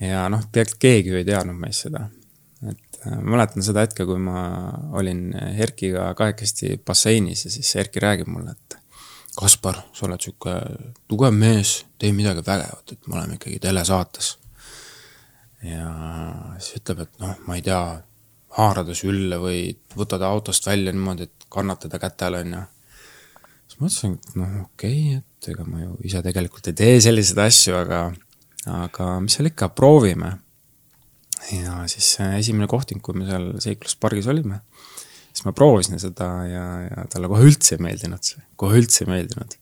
ja 0.00 0.26
noh, 0.32 0.44
tegelikult 0.52 0.82
keegi 0.82 1.12
ju 1.12 1.20
ei 1.20 1.28
teadnud 1.28 1.58
meist 1.60 1.86
seda. 1.86 2.08
et 2.68 3.00
äh, 3.06 3.20
mäletan 3.22 3.64
seda 3.64 3.86
hetke, 3.86 4.06
kui 4.08 4.18
ma 4.22 4.42
olin 4.98 5.30
Erkiga 5.56 6.10
kahekesti 6.18 6.76
basseinis 6.84 7.46
ja 7.46 7.54
siis 7.54 7.76
Erki 7.76 8.02
räägib 8.04 8.30
mulle, 8.32 8.56
et 8.56 8.78
Kaspar, 9.38 9.76
sa 9.94 10.08
oled 10.08 10.22
sihuke 10.22 10.52
tugev 11.06 11.34
mees, 11.34 11.84
tee 11.98 12.10
midagi 12.10 12.42
vägevat, 12.42 12.92
et 12.92 13.06
me 13.06 13.14
oleme 13.20 13.36
ikkagi 13.36 13.60
telesaates. 13.62 14.32
ja 15.62 15.92
siis 16.58 16.80
ütleb, 16.80 17.04
et 17.04 17.20
noh, 17.22 17.36
ma 17.46 17.58
ei 17.58 17.62
tea, 17.62 17.82
haarada 18.58 18.94
sülle 18.96 19.38
või 19.38 19.60
võtta 19.94 20.18
ta 20.18 20.30
autost 20.32 20.66
välja 20.66 20.92
niimoodi, 20.94 21.28
et 21.28 21.46
kannatada 21.52 22.00
kätel, 22.02 22.40
on 22.40 22.56
ju. 22.56 22.64
Siis 23.86 24.02
mõtlesin, 24.02 24.18
et 24.18 24.36
noh, 24.40 24.58
okei 24.66 25.00
okay,, 25.14 25.22
et 25.22 25.50
ega 25.54 25.64
ma 25.68 25.84
ju 25.84 25.96
ise 26.08 26.22
tegelikult 26.24 26.70
ei 26.70 26.76
tee 26.78 26.98
selliseid 27.04 27.40
asju, 27.44 27.78
aga, 27.78 28.02
aga 28.74 29.08
mis 29.24 29.38
seal 29.38 29.50
ikka, 29.52 29.70
proovime. 29.78 30.36
ja 31.54 31.84
siis 31.88 32.16
esimene 32.26 32.66
kohting, 32.68 33.00
kui 33.00 33.14
me 33.16 33.28
seal 33.28 33.52
seikluspargis 33.62 34.26
olime 34.28 34.60
siis 35.38 35.46
ma 35.46 35.54
proovisin 35.54 36.00
seda 36.02 36.28
ja, 36.48 36.66
ja 36.88 37.06
talle 37.12 37.30
kohe 37.30 37.46
üldse 37.46 37.76
ei 37.76 37.82
meeldinud 37.86 38.24
see, 38.26 38.42
kohe 38.58 38.80
üldse 38.80 39.04
ei 39.04 39.10
meeldinud. 39.12 39.54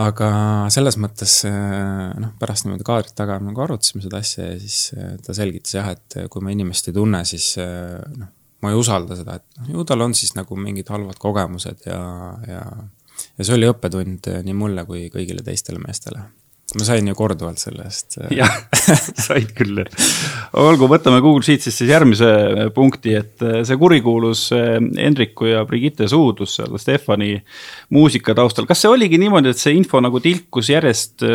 aga 0.00 0.28
selles 0.74 0.98
mõttes 1.00 1.40
noh, 1.48 2.34
pärast 2.40 2.66
niimoodi 2.66 2.86
kaadrit 2.86 3.16
taga 3.18 3.38
nagu 3.42 3.64
arutasime 3.64 4.04
seda 4.04 4.20
asja 4.20 4.50
ja 4.52 4.58
siis 4.60 4.92
ta 5.24 5.36
selgitas 5.36 5.74
jah, 5.78 5.90
et 5.96 6.18
kui 6.30 6.44
ma 6.44 6.52
inimest 6.54 6.90
ei 6.90 6.96
tunne, 6.96 7.24
siis 7.28 7.54
noh, 7.58 8.30
ma 8.62 8.72
ei 8.72 8.80
usalda 8.80 9.16
seda, 9.18 9.38
et 9.40 9.60
noh, 9.60 9.70
ju 9.74 9.86
tal 9.88 10.06
on 10.06 10.16
siis 10.16 10.34
nagu 10.38 10.58
mingid 10.58 10.90
halvad 10.92 11.20
kogemused 11.20 11.86
ja, 11.88 12.02
ja 12.48 12.64
ja 13.36 13.44
see 13.44 13.56
oli 13.56 13.68
õppetund 13.68 14.30
nii 14.46 14.56
mulle 14.56 14.86
kui 14.88 15.08
kõigile 15.12 15.44
teistele 15.44 15.80
meestele 15.82 16.22
ma 16.78 16.86
sain 16.86 17.06
ju 17.08 17.14
korduvalt 17.18 17.58
selle 17.60 17.84
eest. 17.88 18.16
jah, 18.34 18.52
said 19.26 19.50
küll. 19.56 19.82
olgu, 20.60 20.88
võtame 20.90 21.20
Google 21.22 21.42
Sheetsist 21.46 21.80
siis 21.82 21.90
järgmise 21.90 22.68
punkti, 22.76 23.14
et 23.18 23.42
see 23.66 23.78
kurikuulus 23.80 24.46
Hendriku 24.54 25.50
ja 25.50 25.64
Brigitte 25.68 26.08
suudlus 26.10 26.58
seal 26.58 26.76
Stefani 26.80 27.32
muusika 27.94 28.36
taustal, 28.38 28.68
kas 28.70 28.84
see 28.84 28.92
oligi 28.92 29.18
niimoodi, 29.20 29.54
et 29.54 29.62
see 29.62 29.74
info 29.76 30.02
nagu 30.02 30.22
tilkus 30.22 30.70
järjest 30.70 31.26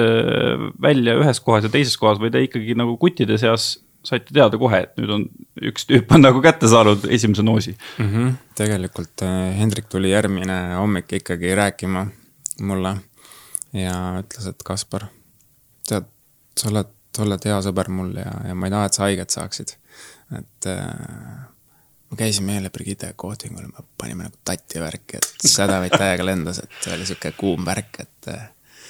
välja 0.82 1.18
ühes 1.20 1.42
kohas 1.44 1.68
ja 1.68 1.74
teises 1.74 1.98
kohas 2.00 2.22
või 2.22 2.32
te 2.34 2.46
ikkagi 2.46 2.78
nagu 2.80 2.96
kuttide 3.02 3.40
seas 3.42 3.74
saite 4.06 4.34
teada 4.34 4.60
kohe, 4.62 4.84
et 4.86 4.94
nüüd 5.02 5.12
on 5.16 5.26
üks 5.72 5.88
tüüp 5.90 6.12
on 6.16 6.24
nagu 6.26 6.42
kätte 6.44 6.70
saanud 6.72 7.08
esimese 7.10 7.44
noosi 7.46 7.74
mm? 7.74 8.06
-hmm. 8.12 8.32
tegelikult 8.56 9.26
Hendrik 9.60 9.90
tuli 9.90 10.12
järgmine 10.12 10.60
hommik 10.80 11.14
ikkagi 11.20 11.56
rääkima 11.56 12.08
mulle 12.62 12.96
ja 13.76 13.96
ütles, 14.22 14.48
et 14.50 14.64
Kaspar 14.64 15.08
tead, 15.88 16.08
sa 16.58 16.70
oled, 16.72 16.92
sa 17.16 17.26
oled 17.26 17.50
hea 17.50 17.58
sõber 17.66 17.92
mul 17.94 18.16
ja, 18.20 18.32
ja 18.50 18.56
ma 18.58 18.70
ei 18.70 18.74
taha, 18.74 18.90
et 18.90 18.98
sa 18.98 19.06
haiget 19.08 19.36
saaksid. 19.36 19.76
et 20.40 20.70
äh, 20.72 21.46
me 22.10 22.18
käisime 22.18 22.58
eile 22.58 22.72
Brigitte 22.74 23.12
kohtingul, 23.16 23.68
me 23.70 23.86
panime 23.98 24.30
nagu 24.30 24.40
tatti 24.48 24.82
värki, 24.82 25.20
et 25.20 25.48
sädevaid 25.50 25.96
täiega 25.96 26.26
lendas, 26.26 26.62
et 26.64 26.92
oli 26.94 27.08
sihuke 27.08 27.34
kuum 27.38 27.66
värk, 27.68 28.02
et 28.06 28.32
äh, 28.34 28.50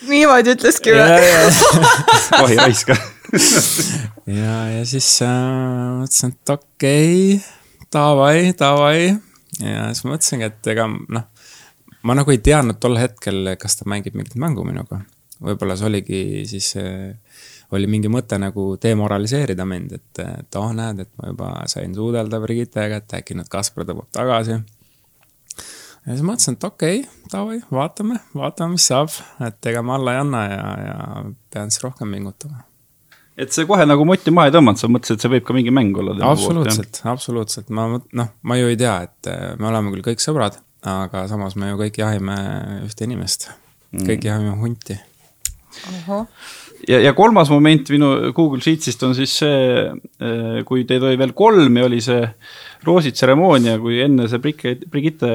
niimoodi 0.10 0.56
ütleski 0.56 0.96
või? 0.96 1.20
oi 2.44 2.58
raisk 2.60 2.94
ja, 2.94 4.58
ja 4.76 4.84
siis 4.88 5.10
äh, 5.26 5.34
mõtlesin, 6.02 6.36
et 6.36 6.54
okei 6.56 7.36
okay,, 7.38 7.42
davai, 7.94 8.38
davai. 8.60 9.00
ja 9.62 9.90
siis 9.92 10.06
mõtlesingi, 10.08 10.52
et 10.52 10.72
ega 10.76 10.88
noh, 10.92 11.28
ma 12.06 12.18
nagu 12.18 12.34
ei 12.34 12.42
teadnud 12.44 12.80
tol 12.82 13.00
hetkel, 13.02 13.56
kas 13.60 13.80
ta 13.80 13.90
mängib 13.90 14.18
mingit 14.18 14.38
mängu 14.40 14.68
minuga 14.68 15.02
võib-olla 15.44 15.76
see 15.78 15.90
oligi 15.90 16.22
siis, 16.50 16.70
oli 17.76 17.90
mingi 17.92 18.12
mõte 18.12 18.38
nagu 18.42 18.74
demoraliseerida 18.82 19.66
mind, 19.68 19.98
et, 19.98 20.24
et 20.24 20.60
oh, 20.60 20.72
näed, 20.76 21.04
et 21.06 21.12
ma 21.20 21.32
juba 21.32 21.52
sain 21.72 21.96
suudelda 21.96 22.40
Brigittega, 22.44 23.02
et 23.02 23.18
äkki 23.20 23.38
nüüd 23.38 23.50
Kaspar 23.52 23.88
tõmbab 23.88 24.10
tagasi. 24.16 24.60
Ja 26.06 26.14
siis 26.14 26.26
mõtlesin, 26.26 26.58
et 26.58 26.68
okei 26.68 27.02
okay,, 27.02 27.26
davai, 27.32 27.58
vaatame, 27.74 28.20
vaatame, 28.38 28.78
mis 28.78 28.86
saab, 28.92 29.12
et 29.46 29.72
ega 29.72 29.84
ma 29.86 29.98
alla 30.00 30.16
ei 30.16 30.22
anna 30.22 30.44
ja, 30.46 30.70
ja 30.86 30.98
pean 31.54 31.74
siis 31.74 31.84
rohkem 31.84 32.14
pingutama. 32.16 32.64
Et 33.36 33.52
see 33.52 33.68
kohe 33.68 33.84
nagu 33.84 34.06
motti 34.08 34.32
maha 34.32 34.48
ei 34.48 34.56
tõmmanud, 34.56 34.80
sa 34.80 34.88
mõtlesid, 34.88 35.18
et 35.18 35.26
see 35.26 35.34
võib 35.34 35.48
ka 35.48 35.56
mingi 35.58 35.74
mäng 35.76 35.98
olla? 36.00 36.16
absoluutselt, 36.30 37.02
absoluutselt, 37.12 37.74
ma 37.76 37.90
noh, 37.98 38.30
ma 38.48 38.60
ju 38.62 38.72
ei 38.72 38.80
tea, 38.80 38.96
et 39.10 39.34
me 39.60 39.72
oleme 39.72 39.92
küll 39.96 40.06
kõik 40.12 40.24
sõbrad, 40.24 40.62
aga 40.88 41.26
samas 41.32 41.58
me 41.60 41.74
ju 41.74 41.82
kõik 41.82 42.00
jahime 42.00 42.38
ühte 42.86 43.10
inimest, 43.10 43.50
kõik 43.92 44.22
mm. 44.22 44.30
jahime 44.30 44.56
hunti 44.62 45.00
ja, 46.90 47.00
ja 47.00 47.14
kolmas 47.18 47.50
moment 47.50 47.90
minu 47.94 48.12
Google 48.36 48.62
Sheetsist 48.64 49.04
on 49.08 49.16
siis 49.18 49.34
see, 49.42 49.86
äh, 50.22 50.62
kui 50.68 50.86
teid 50.88 51.04
oli 51.06 51.20
veel 51.20 51.34
kolm 51.38 51.80
ja 51.80 51.88
oli 51.88 52.02
see 52.04 52.22
roositseremoonia, 52.86 53.78
kui 53.82 54.00
enne 54.04 54.28
see 54.30 54.42
Brigitte, 54.44 54.90
Brigitte 54.92 55.32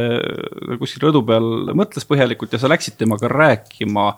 kuskil 0.81 1.09
rõdu 1.09 1.25
peal 1.27 1.75
mõtles 1.77 2.07
põhjalikult 2.09 2.55
ja 2.55 2.63
sa 2.63 2.71
läksid 2.71 2.99
temaga 3.01 3.31
rääkima. 3.31 4.13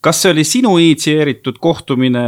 kas 0.00 0.22
see 0.22 0.30
oli 0.30 0.44
sinu 0.46 0.76
initsieeritud 0.78 1.58
kohtumine 1.58 2.26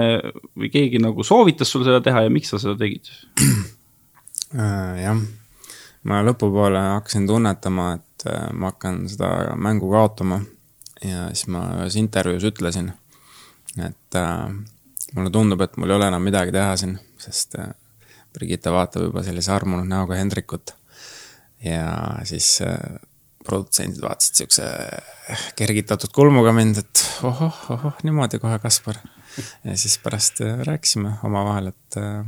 või 0.58 0.70
keegi 0.72 0.98
nagu 0.98 1.22
soovitas 1.22 1.70
sul 1.70 1.84
seda 1.86 2.00
teha 2.02 2.24
ja 2.26 2.30
miks 2.32 2.50
sa 2.50 2.62
seda 2.62 2.78
tegid? 2.80 3.10
Äh, 4.50 4.96
jah, 4.98 5.14
ma 6.10 6.24
lõpupoole 6.26 6.80
hakkasin 6.96 7.28
tunnetama, 7.28 7.84
et 8.00 8.24
äh, 8.26 8.48
ma 8.50 8.72
hakkan 8.72 9.04
seda 9.06 9.28
mängu 9.54 9.92
kaotama 9.92 10.40
ja 11.06 11.28
siis 11.30 11.46
ma 11.54 11.60
ühes 11.76 11.94
intervjuus 12.00 12.48
ütlesin 12.50 12.90
et 13.86 14.18
äh, 14.18 14.48
mulle 15.16 15.30
tundub, 15.34 15.60
et 15.64 15.76
mul 15.76 15.90
ei 15.90 15.98
ole 15.98 16.10
enam 16.10 16.24
midagi 16.24 16.54
teha 16.54 16.74
siin, 16.80 16.96
sest 17.20 17.56
äh, 17.60 17.72
Brigitte 18.34 18.70
vaatab 18.70 19.08
juba 19.08 19.24
sellise 19.26 19.52
armunud 19.52 19.88
näoga 19.90 20.18
Hendrikut. 20.18 20.74
ja 21.64 22.18
siis 22.24 22.60
äh, 22.64 23.00
produtsendid 23.44 24.02
vaatasid 24.02 24.42
siukse 24.42 24.66
äh, 24.66 25.46
kergitatud 25.58 26.12
kulmuga 26.14 26.52
mind, 26.56 26.82
et 26.82 27.02
ohoh, 27.26 27.64
ohoh, 27.74 27.98
niimoodi 28.06 28.40
kohe, 28.42 28.58
Kaspar. 28.62 29.00
ja 29.64 29.76
siis 29.76 29.98
pärast 30.02 30.40
äh, 30.44 30.60
rääkisime 30.66 31.16
omavahel, 31.24 31.72
et 31.74 32.00
äh, 32.00 32.22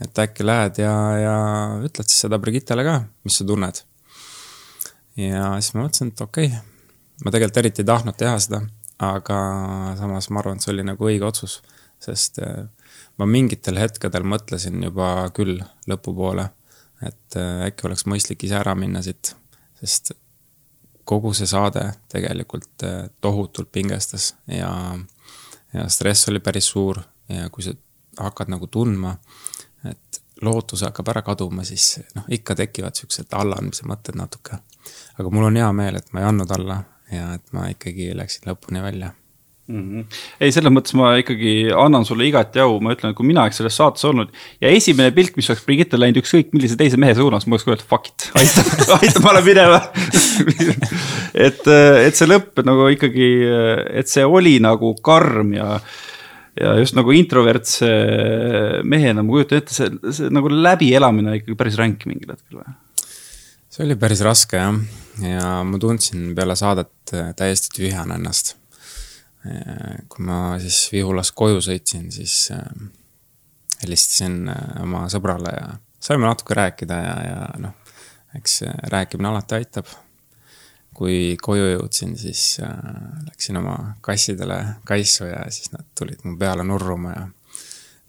et 0.00 0.18
äkki 0.18 0.46
lähed 0.46 0.80
ja, 0.80 0.92
ja 1.20 1.36
ütled 1.84 2.08
siis 2.08 2.24
seda 2.24 2.38
Brigittele 2.40 2.84
ka, 2.86 2.96
mis 3.24 3.36
sa 3.40 3.46
tunned. 3.46 3.82
ja 5.16 5.54
siis 5.60 5.74
ma 5.74 5.84
mõtlesin, 5.84 6.12
et 6.14 6.26
okei 6.26 6.50
okay., 6.50 6.66
ma 7.24 7.32
tegelikult 7.34 7.60
eriti 7.60 7.84
ei 7.84 7.90
tahtnud 7.92 8.16
teha 8.16 8.38
seda 8.40 8.62
aga 9.00 9.40
samas 9.98 10.28
ma 10.30 10.42
arvan, 10.42 10.58
et 10.58 10.64
see 10.64 10.74
oli 10.74 10.84
nagu 10.86 11.08
õige 11.08 11.26
otsus, 11.28 11.60
sest 12.02 12.40
äh, 12.44 12.64
ma 13.20 13.28
mingitel 13.28 13.80
hetkedel 13.80 14.26
mõtlesin 14.28 14.80
juba 14.84 15.30
küll 15.36 15.60
lõpupoole, 15.90 16.48
et 17.06 17.38
äh, 17.40 17.66
äkki 17.68 17.88
oleks 17.88 18.06
mõistlik 18.10 18.44
ise 18.48 18.58
ära 18.60 18.74
minna 18.78 19.02
siit, 19.04 19.34
sest 19.80 20.12
kogu 21.08 21.32
see 21.34 21.48
saade 21.48 21.86
tegelikult 22.12 22.84
äh, 22.86 23.06
tohutult 23.24 23.72
pingestas 23.72 24.34
ja, 24.46 24.72
ja 25.74 25.88
stress 25.88 26.28
oli 26.30 26.42
päris 26.44 26.68
suur 26.70 27.00
ja 27.30 27.48
kui 27.50 27.64
sa 27.64 27.74
hakkad 28.20 28.50
nagu 28.52 28.68
tundma, 28.68 29.14
et 29.88 30.20
lootus 30.44 30.84
hakkab 30.84 31.08
ära 31.12 31.22
kaduma, 31.24 31.64
siis 31.64 31.98
noh, 32.16 32.26
ikka 32.32 32.56
tekivad 32.58 32.96
siuksed 32.96 33.32
allaandmise 33.36 33.86
mõtted 33.88 34.16
natuke. 34.16 34.60
aga 35.18 35.30
mul 35.32 35.48
on 35.48 35.56
hea 35.56 35.72
meel, 35.72 35.96
et 35.96 36.12
ma 36.12 36.22
ei 36.22 36.28
andnud 36.30 36.52
alla 36.56 36.82
ja 37.14 37.34
et 37.38 37.56
ma 37.56 37.70
ikkagi 37.72 38.12
läksin 38.16 38.50
lõpuni 38.50 38.82
välja 38.84 39.14
mm. 39.70 39.80
-hmm. 39.80 40.18
ei, 40.40 40.52
selles 40.54 40.72
mõttes 40.74 40.94
ma 40.98 41.12
ikkagi 41.20 41.54
annan 41.76 42.04
sulle 42.08 42.26
igati 42.28 42.62
au, 42.62 42.78
ma 42.82 42.94
ütlen, 42.94 43.12
et 43.12 43.18
kui 43.18 43.28
mina 43.28 43.44
oleks 43.46 43.60
selles 43.60 43.76
saates 43.76 44.04
olnud 44.08 44.32
ja 44.62 44.72
esimene 44.74 45.14
pilk, 45.16 45.36
mis 45.38 45.50
oleks 45.50 45.64
Brigitte 45.66 46.00
läinud 46.00 46.22
ükskõik 46.22 46.52
millise 46.56 46.78
teise 46.80 47.00
mehe 47.00 47.14
suunas, 47.18 47.46
ma 47.46 47.56
oleks 47.56 47.68
öelnud 47.68 47.86
fuck 47.90 48.10
it, 48.10 48.28
aita 48.40 48.66
aita, 48.98 49.24
ma 49.24 49.34
lähen 49.36 49.48
minema 49.48 49.80
et, 51.48 51.66
et 51.66 52.18
see 52.18 52.30
lõpp 52.30 52.62
nagu 52.66 52.90
ikkagi, 52.96 53.32
et 54.02 54.10
see 54.10 54.26
oli 54.26 54.58
nagu 54.62 54.94
karm 55.04 55.54
ja 55.58 55.74
ja 56.60 56.74
just 56.80 56.96
nagu 56.98 57.12
introvertse 57.14 57.88
mehena 58.84 59.22
ma 59.22 59.36
kujutan 59.36 59.60
ette, 59.62 59.74
see, 59.74 59.90
see 60.12 60.30
nagu 60.34 60.50
läbielamine 60.50 61.38
ikkagi 61.38 61.56
päris 61.58 61.78
ränk 61.78 62.06
mingil 62.10 62.34
hetkel 62.34 62.60
või? 62.60 62.72
See 63.70 63.84
oli 63.86 63.94
päris 63.96 64.20
raske 64.26 64.58
jah, 64.58 64.78
ja 65.22 65.50
ma 65.66 65.78
tundsin 65.78 66.32
peale 66.34 66.56
saadet 66.58 67.14
äh, 67.14 67.30
täiesti 67.38 67.70
tühjana 67.76 68.16
ennast. 68.18 68.56
Äh, 69.46 70.02
kui 70.10 70.26
ma 70.26 70.58
siis 70.62 70.88
Vihulast 70.92 71.36
koju 71.38 71.62
sõitsin, 71.64 72.10
siis 72.12 72.50
äh, 72.54 72.66
helistasin 73.84 74.42
oma 74.82 75.06
sõbrale 75.12 75.54
ja 75.54 75.70
saime 76.02 76.26
natuke 76.26 76.56
rääkida 76.58 76.98
ja, 77.04 77.16
ja 77.28 77.50
noh, 77.62 77.94
eks 78.36 78.62
rääkimine 78.92 79.30
alati 79.30 79.60
aitab. 79.60 79.98
kui 81.00 81.38
koju 81.40 81.64
jõudsin, 81.70 82.16
siis 82.18 82.58
läksin 83.24 83.56
oma 83.56 83.94
kassidele 84.04 84.58
kaisu 84.84 85.24
ja 85.24 85.46
siis 85.48 85.70
nad 85.72 85.86
tulid 85.96 86.20
mu 86.24 86.34
peale 86.36 86.66
nurruma 86.66 87.12
ja 87.14 87.22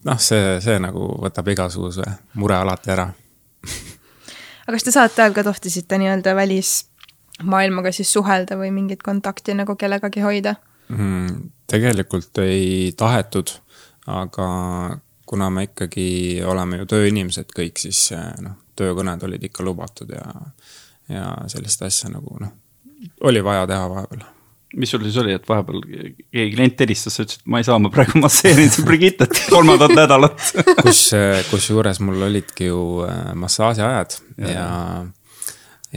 noh, 0.10 0.20
see, 0.20 0.58
see 0.60 0.76
nagu 0.82 1.06
võtab 1.22 1.54
igasuguse 1.54 2.04
mure 2.34 2.58
alati 2.58 2.92
ära 2.92 3.08
aga 4.72 4.80
kas 4.80 4.88
te 4.88 4.94
saate 4.96 5.20
ajal 5.20 5.34
ka 5.36 5.44
tohtisite 5.44 5.98
nii-öelda 6.00 6.32
välismaailmaga 6.38 7.92
siis 7.92 8.14
suhelda 8.16 8.56
või 8.56 8.72
mingit 8.72 9.04
kontakti 9.04 9.56
nagu 9.58 9.76
kellegagi 9.76 10.24
hoida 10.24 10.56
mm,? 10.88 11.50
tegelikult 11.72 12.40
ei 12.44 12.94
tahetud, 12.98 13.52
aga 14.08 14.48
kuna 15.28 15.50
me 15.52 15.68
ikkagi 15.68 16.40
oleme 16.48 16.82
ju 16.82 16.88
tööinimesed 16.96 17.52
kõik, 17.56 17.84
siis 17.84 18.10
noh, 18.44 18.56
töökõned 18.80 19.24
olid 19.28 19.44
ikka 19.48 19.64
lubatud 19.68 20.12
ja, 20.16 20.24
ja 21.12 21.26
sellist 21.52 21.84
asja 21.88 22.12
nagu 22.12 22.40
noh, 22.40 22.56
oli 23.28 23.44
vaja 23.44 23.68
teha 23.68 23.92
vahepeal 23.92 24.24
mis 24.78 24.92
sul 24.92 25.04
siis 25.04 25.18
oli, 25.20 25.34
et 25.36 25.48
vahepeal 25.48 25.82
keegi 25.84 26.56
klient 26.56 26.84
helistas, 26.84 27.16
sa 27.16 27.26
ütlesid, 27.26 27.44
ma 27.52 27.60
ei 27.60 27.68
saa, 27.68 27.80
ma 27.82 27.92
praegu 27.94 28.22
masseerin 28.24 28.72
siin 28.72 28.88
Brigittet 28.88 29.42
kolmandat 29.54 29.94
nädalat 29.98 30.38
kus, 30.86 31.04
kusjuures 31.50 32.00
mul 32.06 32.28
olidki 32.30 32.70
ju 32.70 32.80
äh, 33.08 33.34
massaažiajad 33.40 34.16
ja, 34.38 34.54
ja, 34.54 34.70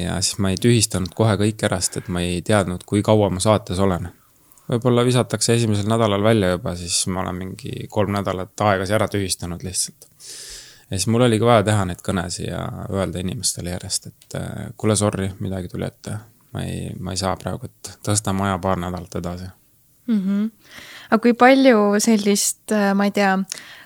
ja 0.05 0.19
siis 0.21 0.41
ma 0.43 0.51
ei 0.55 0.59
tühistanud 0.61 1.15
kohe 1.15 1.37
kõike 1.41 1.69
ära, 1.69 1.79
sest 1.83 2.03
et 2.03 2.11
ma 2.13 2.25
ei 2.25 2.43
teadnud, 2.47 2.83
kui 2.89 3.05
kaua 3.07 3.31
ma 3.31 3.43
saates 3.43 3.79
olen. 3.79 4.11
võib-olla 4.71 5.07
visatakse 5.07 5.55
esimesel 5.55 5.89
nädalal 5.91 6.23
välja 6.25 6.55
juba, 6.57 6.75
siis 6.79 7.05
ma 7.07 7.23
olen 7.23 7.41
mingi 7.45 7.89
kolm 7.89 8.15
nädalat 8.17 8.67
aegasi 8.71 8.99
ära 8.99 9.09
tühistanud 9.09 9.63
lihtsalt. 9.63 10.11
ja 10.91 10.99
siis 10.99 11.07
mul 11.07 11.29
oligi 11.29 11.47
vaja 11.47 11.63
teha 11.71 11.87
neid 11.87 12.03
kõnesid 12.03 12.51
ja 12.51 12.67
öelda 12.91 13.23
inimestele 13.23 13.77
järjest, 13.77 14.11
et 14.11 14.41
äh, 14.41 14.71
kuule, 14.77 14.99
sorry, 14.99 15.31
midagi 15.39 15.71
tuli 15.71 15.87
ette 15.87 16.19
ma 16.55 16.65
ei, 16.65 16.79
ma 17.01 17.11
ei 17.15 17.21
saa 17.21 17.35
praegu, 17.41 17.63
et 17.69 17.81
tõsta 18.07 18.31
maja 18.37 18.57
paar 18.63 18.79
nädalat 18.81 19.15
edasi 19.21 19.47
mm. 20.07 20.21
-hmm. 20.21 20.51
aga 21.11 21.21
kui 21.23 21.35
palju 21.39 21.79
sellist, 22.03 22.73
äh, 22.73 22.95
ma 22.95 23.05
ei 23.11 23.15
tea, 23.15 23.33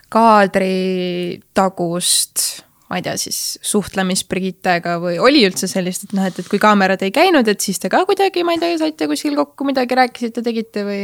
kaadritagust, 0.08 2.64
ma 2.88 2.96
ei 2.96 3.02
tea 3.04 3.16
siis 3.20 3.58
suhtlemist 3.62 4.28
Brigittega 4.28 4.98
või 5.02 5.18
oli 5.20 5.46
üldse 5.48 5.66
sellist, 5.68 6.04
et 6.08 6.12
noh, 6.16 6.26
et, 6.28 6.38
et 6.38 6.48
kui 6.48 6.58
kaamerad 6.62 7.02
ei 7.04 7.12
käinud, 7.12 7.48
et 7.48 7.60
siis 7.60 7.78
te 7.78 7.88
ka 7.92 8.04
kuidagi, 8.08 8.44
ma 8.44 8.52
ei 8.56 8.62
tea, 8.62 8.78
saite 8.80 9.06
kuskil 9.10 9.36
kokku 9.36 9.64
midagi 9.68 9.94
rääkisite, 9.94 10.42
tegite 10.42 10.84
või? 10.88 11.02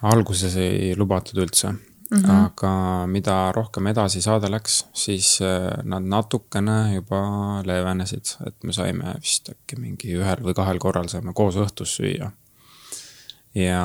alguses 0.00 0.56
ei 0.56 0.96
lubatud 0.96 1.36
üldse 1.42 1.74
Mm 2.10 2.18
-hmm. 2.18 2.44
aga 2.44 3.06
mida 3.06 3.52
rohkem 3.52 3.86
edasi 3.86 4.22
saade 4.22 4.50
läks, 4.50 4.86
siis 4.92 5.38
äh, 5.42 5.84
nad 5.84 6.02
natukene 6.02 6.94
juba 6.94 7.20
leevenesid, 7.64 8.34
et 8.46 8.64
me 8.64 8.72
saime 8.72 9.14
vist 9.20 9.48
äkki 9.48 9.78
mingi 9.78 10.16
ühel 10.18 10.42
või 10.42 10.54
kahel 10.54 10.78
korral 10.78 11.08
saime 11.08 11.32
koos 11.32 11.56
õhtus 11.56 11.94
süüa. 11.96 12.30
ja 13.54 13.82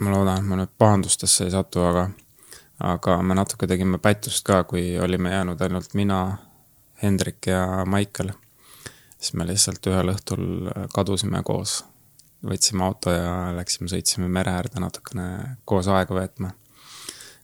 ma 0.00 0.10
loodan, 0.10 0.38
et 0.38 0.44
ma 0.44 0.56
nüüd 0.56 0.70
pahandustesse 0.78 1.44
ei 1.44 1.50
satu, 1.50 1.80
aga, 1.80 2.10
aga 2.78 3.22
me 3.22 3.34
natuke 3.34 3.66
tegime 3.66 3.98
pättust 3.98 4.44
ka, 4.46 4.64
kui 4.64 4.98
olime 4.98 5.30
jäänud 5.30 5.60
ainult 5.60 5.94
mina, 5.94 6.38
Hendrik 7.02 7.46
ja 7.46 7.84
Maicel. 7.86 8.30
siis 9.18 9.34
me 9.34 9.46
lihtsalt 9.46 9.86
ühel 9.86 10.14
õhtul 10.14 10.70
kadusime 10.94 11.42
koos 11.42 11.84
võtsime 12.44 12.84
auto 12.86 13.12
ja 13.14 13.54
läksime, 13.56 13.88
sõitsime 13.90 14.28
mere 14.32 14.54
äärde 14.58 14.82
natukene 14.82 15.56
koos 15.68 15.88
aega 15.88 16.16
veetma. 16.16 16.52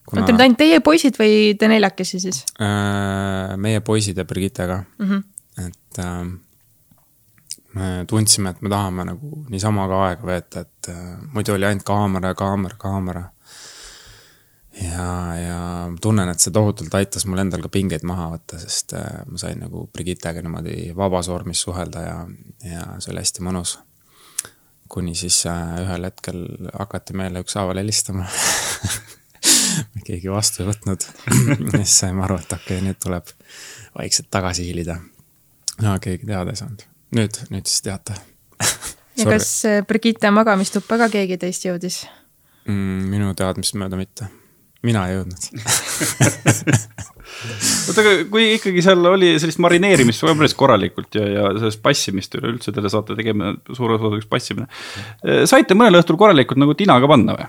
Kuna... 0.05 0.23
oota 0.23 0.33
nüüd 0.33 0.45
ainult 0.45 0.59
teie 0.59 0.79
poisid 0.83 1.17
või 1.19 1.51
te 1.59 1.69
neljakesi 1.71 2.19
siis 2.19 2.41
äh,? 2.59 3.57
meie 3.61 3.83
poisid 3.85 4.17
ja 4.17 4.25
Brigittega 4.25 4.81
mm. 4.81 5.09
-hmm. 5.09 5.67
et 5.67 5.99
äh, 6.01 6.23
me 7.77 8.05
tundsime, 8.07 8.49
et 8.49 8.61
me 8.61 8.69
tahame 8.69 9.05
nagu 9.11 9.43
niisama 9.49 9.85
ka 9.87 9.99
aega 10.07 10.27
veeta, 10.27 10.63
et 10.65 10.89
äh, 10.89 11.03
muidu 11.33 11.53
oli 11.55 11.69
ainult 11.69 11.85
kaamera, 11.87 12.33
kaamera, 12.35 12.75
kaamera. 12.79 13.23
ja, 14.81 15.07
ja 15.37 15.59
tunnen, 16.01 16.29
et 16.29 16.39
see 16.39 16.51
tohutult 16.51 16.93
aitas 16.97 17.25
mul 17.29 17.43
endal 17.43 17.61
ka 17.61 17.69
pingeid 17.69 18.03
maha 18.07 18.31
võtta, 18.33 18.59
sest 18.59 18.97
äh, 18.97 19.21
ma 19.29 19.37
sain 19.37 19.61
nagu 19.61 19.85
Brigittega 19.93 20.41
niimoodi 20.41 20.91
vabas 20.97 21.29
vormis 21.29 21.61
suhelda 21.61 22.03
ja, 22.07 22.17
ja 22.65 22.89
see 22.99 23.13
oli 23.13 23.23
hästi 23.23 23.47
mõnus 23.47 23.77
kuni 24.91 25.15
siis 25.15 25.45
äh, 25.47 25.75
ühel 25.85 26.07
hetkel 26.09 26.43
hakati 26.73 27.15
meile 27.17 27.43
ükshaaval 27.45 27.79
helistama 27.79 28.25
keegi 30.07 30.31
vastu 30.31 30.63
ei 30.63 30.71
võtnud 30.71 31.05
siis 31.77 31.97
saime 32.03 32.25
aru, 32.27 32.39
et 32.41 32.55
okei 32.57 32.77
okay,, 32.77 32.87
nüüd 32.87 32.99
tuleb 33.03 33.31
vaikselt 33.97 34.31
tagasi 34.33 34.67
hiilida. 34.67 34.97
no 35.81 35.95
keegi 36.03 36.27
teada 36.27 36.51
ei 36.51 36.59
saanud. 36.59 36.83
nüüd, 37.15 37.39
nüüd 37.53 37.71
siis 37.71 37.85
teate 37.87 38.17
ja 39.21 39.29
kas 39.29 39.53
äh, 39.69 39.81
Brigitte 39.87 40.31
magamistuppa 40.33 40.99
ka 41.05 41.09
keegi 41.13 41.39
teist 41.41 41.65
jõudis 41.69 42.03
mm,? 42.67 43.09
minu 43.15 43.33
teadmist 43.37 43.79
mööda 43.79 43.99
mitte 43.99 44.27
mina 44.87 45.05
ei 45.09 45.17
jõudnud 45.17 45.41
oota, 47.89 47.99
aga 48.03 48.13
kui 48.31 48.47
ikkagi 48.57 48.83
seal 48.85 49.01
oli 49.11 49.33
sellist 49.41 49.61
marineerimist 49.63 50.25
päris 50.27 50.55
korralikult 50.57 51.17
ja, 51.17 51.25
ja 51.27 51.49
sellest 51.57 51.81
passimist 51.85 52.37
üleüldse 52.39 52.73
te 52.75 52.93
saate 52.93 53.17
tegema 53.17 53.53
suures 53.71 54.01
osas 54.01 54.21
üks 54.21 54.29
passimine. 54.31 54.67
saite 55.49 55.77
mõnel 55.77 56.01
õhtul 56.01 56.19
korralikult 56.21 56.61
nagu 56.61 56.77
tina 56.77 56.99
ka 57.01 57.09
panna 57.11 57.37
või 57.37 57.47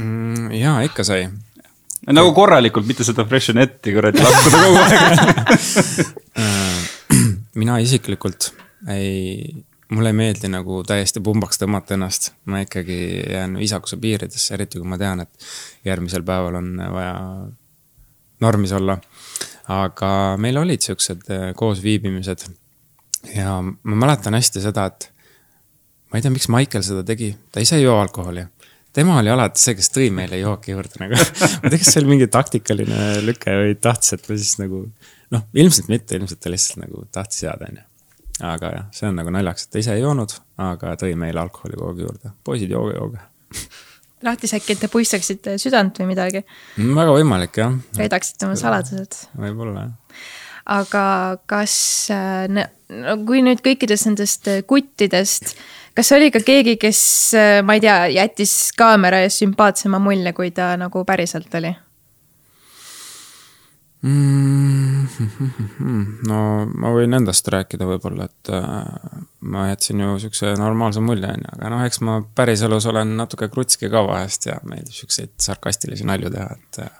mm,? 0.00 0.52
jaa, 0.60 0.76
ikka 0.88 1.06
sai. 1.06 1.28
nagu 2.10 2.34
korralikult, 2.36 2.88
mitte 2.88 3.06
seda 3.08 3.26
freshenetti 3.28 3.96
kuradi 3.96 4.24
laskuda 4.24 4.56
kogu 4.66 4.76
aeg 4.84 5.00
mina 7.60 7.80
isiklikult 7.82 8.52
ei 8.90 9.64
mulle 9.90 10.12
ei 10.12 10.16
meeldi 10.16 10.50
nagu 10.50 10.82
täiesti 10.86 11.22
pumbaks 11.24 11.58
tõmmata 11.60 11.96
ennast, 11.96 12.30
ma 12.50 12.62
ikkagi 12.64 12.98
jään 13.32 13.56
viisakuse 13.58 13.98
piiridesse, 14.00 14.54
eriti 14.54 14.78
kui 14.78 14.88
ma 14.88 14.98
tean, 15.00 15.24
et 15.24 15.48
järgmisel 15.86 16.24
päeval 16.26 16.60
on 16.60 16.70
vaja 16.94 17.14
normis 18.40 18.72
olla. 18.76 18.98
aga 19.70 20.10
meil 20.42 20.56
olid 20.58 20.82
siuksed 20.82 21.28
äh, 21.30 21.50
koosviibimised. 21.54 22.46
ja 23.34 23.58
ma 23.62 23.96
mäletan 24.04 24.34
hästi 24.34 24.62
seda, 24.62 24.86
et 24.86 25.10
ma 26.10 26.18
ei 26.18 26.24
tea, 26.24 26.32
miks 26.34 26.48
Maicel 26.48 26.82
seda 26.86 27.04
tegi, 27.06 27.34
ta 27.52 27.62
ise 27.62 27.76
ei 27.78 27.84
joo 27.84 28.00
alkoholi. 28.00 28.46
tema 28.92 29.18
oli 29.18 29.30
alati 29.30 29.60
see, 29.60 29.76
kes 29.78 29.92
tõi 29.94 30.08
meile 30.14 30.38
jooki 30.38 30.74
juurde 30.74 31.02
nagu. 31.02 31.18
ma 31.18 31.68
ei 31.68 31.70
tea, 31.70 31.82
kas 31.82 31.92
see 31.92 32.02
oli 32.02 32.14
mingi 32.14 32.30
taktikaline 32.30 33.12
lüke 33.26 33.58
või 33.62 33.78
tahtis, 33.78 34.14
et 34.18 34.26
me 34.28 34.38
siis 34.38 34.58
nagu 34.62 34.86
noh, 35.30 35.46
ilmselt 35.54 35.90
mitte, 35.90 36.18
ilmselt 36.18 36.42
ta 36.42 36.50
lihtsalt 36.50 36.84
nagu 36.86 37.06
tahtis 37.14 37.46
jääda, 37.46 37.70
onju 37.70 37.89
aga 38.46 38.72
jah, 38.74 38.88
see 38.94 39.08
on 39.10 39.18
nagu 39.20 39.32
naljakas, 39.34 39.66
et 39.66 39.74
ta 39.74 39.82
ise 39.82 39.94
ei 39.96 40.04
joonud, 40.04 40.34
aga 40.62 40.96
tõi 41.00 41.14
meile 41.18 41.42
alkoholi 41.42 41.78
kogu 41.78 41.92
aeg 41.92 42.02
juurde. 42.06 42.34
poisid, 42.44 42.72
jooge, 42.72 42.96
jooge 42.96 43.22
tahtis 44.24 44.54
äkki, 44.56 44.76
et 44.76 44.84
te 44.84 44.90
puistaksite 44.92 45.56
südant 45.60 45.96
või 46.02 46.12
midagi 46.12 46.42
mm,? 46.42 46.94
väga 46.98 47.16
võimalik, 47.16 47.60
jah. 47.62 47.76
täidaksite 47.96 48.48
oma 48.48 48.58
saladused. 48.60 49.18
võib-olla, 49.40 49.88
jah. 49.88 50.24
aga 50.80 51.04
kas, 51.50 51.74
äh, 52.14 52.46
no 52.52 52.66
kui 53.28 53.44
nüüd 53.46 53.62
kõikidest 53.64 54.10
nendest 54.10 54.50
äh, 54.50 54.62
kuttidest, 54.68 55.54
kas 55.96 56.12
oli 56.16 56.30
ka 56.34 56.42
keegi, 56.44 56.76
kes, 56.80 57.02
äh, 57.38 57.60
ma 57.66 57.78
ei 57.78 57.84
tea, 57.84 58.00
jättis 58.20 58.56
kaamera 58.78 59.22
ees 59.24 59.40
sümpaatsema 59.42 60.02
mulje, 60.02 60.34
kui 60.36 60.52
ta 60.56 60.74
nagu 60.80 61.04
päriselt 61.08 61.54
oli? 61.60 61.72
Mm,? 64.02 65.06
no 66.28 66.38
ma 66.70 66.92
võin 66.94 67.16
endast 67.18 67.48
rääkida 67.52 67.88
võib-olla, 67.88 68.28
et 68.30 68.52
äh, 68.54 69.20
ma 69.52 69.66
jätsin 69.70 70.02
ju 70.04 70.16
siukse 70.24 70.54
normaalse 70.60 71.02
mulje, 71.04 71.28
on 71.28 71.44
ju, 71.44 71.52
aga 71.56 71.72
noh, 71.74 71.84
eks 71.86 72.00
ma 72.06 72.20
päriselus 72.36 72.88
olen 72.90 73.16
natuke 73.20 73.50
krutski 73.52 73.90
ka 73.92 74.04
vahest 74.06 74.48
ja 74.50 74.58
meeldib 74.64 74.94
siukseid 74.96 75.34
sarkastilisi 75.42 76.08
nalju 76.08 76.32
teha, 76.34 76.56
et 76.56 76.82
äh, 76.86 76.92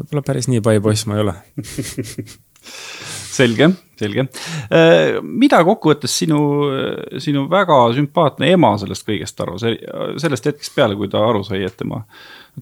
võib-olla 0.00 0.26
päris 0.26 0.50
nii 0.52 0.64
pai 0.64 0.78
poiss 0.84 1.06
ma 1.08 1.16
ei 1.16 1.24
ole 1.24 1.36
selge, 3.36 3.70
selge. 4.00 4.26
Äh, 4.74 5.18
mida 5.22 5.62
kokkuvõttes 5.66 6.12
sinu, 6.22 6.40
sinu 7.22 7.46
väga 7.52 7.78
sümpaatne 7.96 8.50
ema 8.56 8.74
sellest 8.80 9.06
kõigest 9.08 9.40
arvas, 9.44 9.66
sellest 10.22 10.50
hetkest 10.50 10.74
peale, 10.76 10.98
kui 10.98 11.08
ta 11.12 11.24
aru 11.24 11.44
sai, 11.46 11.64
et 11.64 11.76
tema 11.78 12.04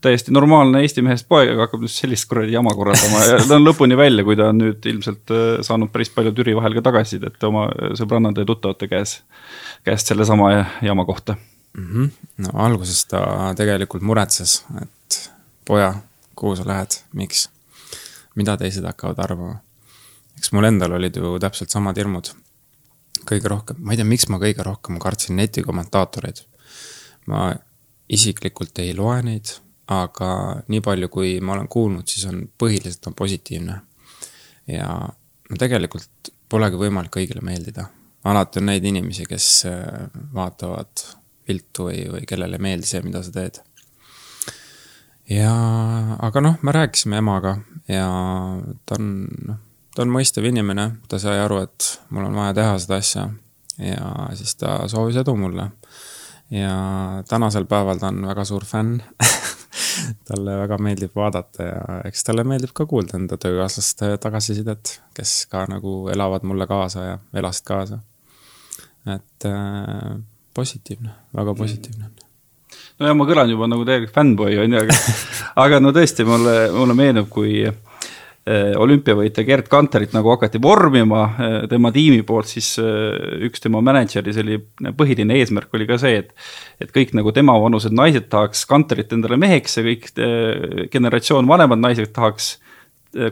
täiesti 0.02 0.32
normaalne 0.34 0.80
Eesti 0.82 1.02
mehest 1.06 1.28
poeg, 1.28 1.52
aga 1.52 1.66
hakkab 1.66 1.84
nüüd 1.84 1.92
sellist 1.92 2.26
kuradi 2.30 2.54
jama 2.54 2.74
korraldama 2.74 3.22
ja 3.28 3.38
ta 3.46 3.58
on 3.58 3.66
lõpuni 3.66 3.96
välja, 3.98 4.24
kui 4.26 4.36
ta 4.38 4.48
on 4.50 4.60
nüüd 4.62 4.86
ilmselt 4.90 5.32
äh, 5.34 5.44
saanud 5.66 5.92
päris 5.94 6.10
palju 6.14 6.34
Türi 6.34 6.56
vahel 6.58 6.74
ka 6.78 6.84
tagasisidet 6.88 7.46
oma 7.46 7.68
sõbrannade 7.98 8.42
ja 8.42 8.48
tuttavate 8.50 8.88
käes, 8.90 9.20
käest 9.86 10.10
sellesama 10.10 10.50
jama 10.82 11.06
kohta 11.06 11.36
mm. 11.74 11.86
-hmm. 11.86 12.10
no 12.46 12.50
alguses 12.66 13.04
ta 13.06 13.54
tegelikult 13.56 14.02
muretses, 14.02 14.64
et 14.82 15.30
poja, 15.64 15.94
kuhu 16.34 16.56
sa 16.56 16.66
lähed, 16.66 16.98
miks, 17.12 17.48
mida 18.34 18.56
teised 18.56 18.84
hakkavad 18.84 19.18
arvama. 19.18 19.60
eks 20.38 20.52
mul 20.52 20.64
endal 20.64 20.92
olid 20.92 21.16
ju 21.16 21.38
täpselt 21.38 21.70
samad 21.70 21.96
hirmud. 21.96 22.32
kõige 23.30 23.48
rohkem, 23.48 23.76
ma 23.78 23.92
ei 23.92 23.96
tea, 23.96 24.04
miks 24.04 24.28
ma 24.28 24.38
kõige 24.38 24.62
rohkem 24.62 24.98
kartsin 24.98 25.36
netikommentaatoreid. 25.36 26.42
ma 27.26 27.54
isiklikult 28.08 28.78
ei 28.78 28.94
loe 28.94 29.22
neid 29.22 29.63
aga 29.92 30.28
nii 30.68 30.80
palju, 30.84 31.10
kui 31.12 31.34
ma 31.44 31.56
olen 31.56 31.68
kuulnud, 31.68 32.08
siis 32.08 32.24
on 32.30 32.44
põhiliselt 32.58 33.06
on 33.10 33.14
positiivne. 33.14 33.80
ja 34.68 34.88
no 35.50 35.60
tegelikult 35.60 36.32
polegi 36.48 36.80
võimalik 36.80 37.12
kõigile 37.12 37.44
meeldida. 37.44 37.86
alati 38.24 38.60
on 38.60 38.70
neid 38.70 38.84
inimesi, 38.84 39.26
kes 39.28 39.48
äh, 39.68 40.08
vaatavad 40.34 41.04
viltu 41.48 41.90
või, 41.90 42.06
või 42.08 42.24
kellele 42.28 42.56
ei 42.56 42.62
meeldi 42.62 42.88
see, 42.88 43.02
mida 43.04 43.22
sa 43.22 43.32
teed. 43.34 43.60
ja, 45.28 45.52
aga 46.20 46.40
noh, 46.40 46.58
me 46.62 46.72
rääkisime 46.72 47.20
emaga 47.20 47.58
ja 47.88 48.08
ta 48.86 48.98
on, 48.98 49.12
noh, 49.48 49.60
ta 49.94 50.02
on 50.02 50.12
mõistev 50.12 50.48
inimene, 50.48 50.90
ta 51.08 51.20
sai 51.20 51.38
aru, 51.42 51.60
et 51.68 51.90
mul 52.10 52.30
on 52.30 52.40
vaja 52.40 52.56
teha 52.60 52.78
seda 52.78 53.00
asja 53.02 53.28
ja 53.78 54.30
siis 54.38 54.54
ta 54.56 54.84
soovis 54.88 55.16
edu 55.20 55.36
mulle. 55.36 55.70
ja 56.50 56.74
tänasel 57.28 57.64
päeval 57.66 57.98
ta 57.98 58.08
on 58.08 58.26
väga 58.26 58.44
suur 58.44 58.64
fänn 58.64 59.02
talle 60.28 60.56
väga 60.62 60.78
meeldib 60.82 61.14
vaadata 61.16 61.68
ja 61.68 62.00
eks 62.08 62.26
talle 62.26 62.44
meeldib 62.48 62.74
ka 62.76 62.86
kuulda 62.90 63.18
enda 63.18 63.38
töökaaslaste 63.40 64.16
tagasisidet, 64.22 64.98
kes 65.14 65.36
ka 65.50 65.66
nagu 65.70 65.96
elavad 66.12 66.46
mulle 66.48 66.66
kaasa 66.70 67.06
ja 67.08 67.16
elasid 67.34 67.66
kaasa. 67.68 67.98
et 69.14 69.48
äh, 69.48 70.20
positiivne, 70.54 71.10
väga 71.36 71.54
positiivne 71.54 72.04
on 72.04 72.24
nojah, 72.98 73.16
ma 73.16 73.26
kõlan 73.28 73.50
juba 73.50 73.68
nagu 73.70 73.84
täielik 73.86 74.12
fännboi 74.14 74.58
on 74.62 74.76
ju, 74.76 74.84
aga, 74.84 74.98
aga 75.64 75.80
no 75.82 75.92
tõesti, 75.94 76.26
mulle, 76.28 76.54
mulle 76.74 76.96
meenub, 76.98 77.28
kui 77.32 77.64
äh, 77.68 77.74
olümpiavõitja 78.76 79.44
Gerd 79.48 79.70
Kanterit 79.72 80.12
nagu 80.12 80.28
hakati 80.34 80.60
vormima 80.62 81.22
äh, 81.24 81.54
tema 81.70 81.88
tiimi 81.94 82.20
poolt, 82.28 82.50
siis 82.52 82.74
äh, 82.76 83.46
üks 83.48 83.62
tema 83.64 83.80
mänedžeri 83.84 84.34
selline 84.36 84.92
põhiline 84.98 85.38
eesmärk 85.40 85.72
oli 85.72 85.86
ka 85.88 85.96
see, 86.00 86.18
et 86.20 86.34
et 86.84 86.92
kõik 86.92 87.14
nagu 87.16 87.32
temavanused 87.32 87.94
naised 87.96 88.28
tahaks 88.28 88.66
Kanterit 88.68 89.14
endale 89.16 89.38
meheks 89.40 89.78
ja 89.78 89.86
kõik 89.86 90.10
generatsioon 90.92 91.48
vanemad 91.48 91.80
naised 91.80 92.12
tahaks 92.12 92.58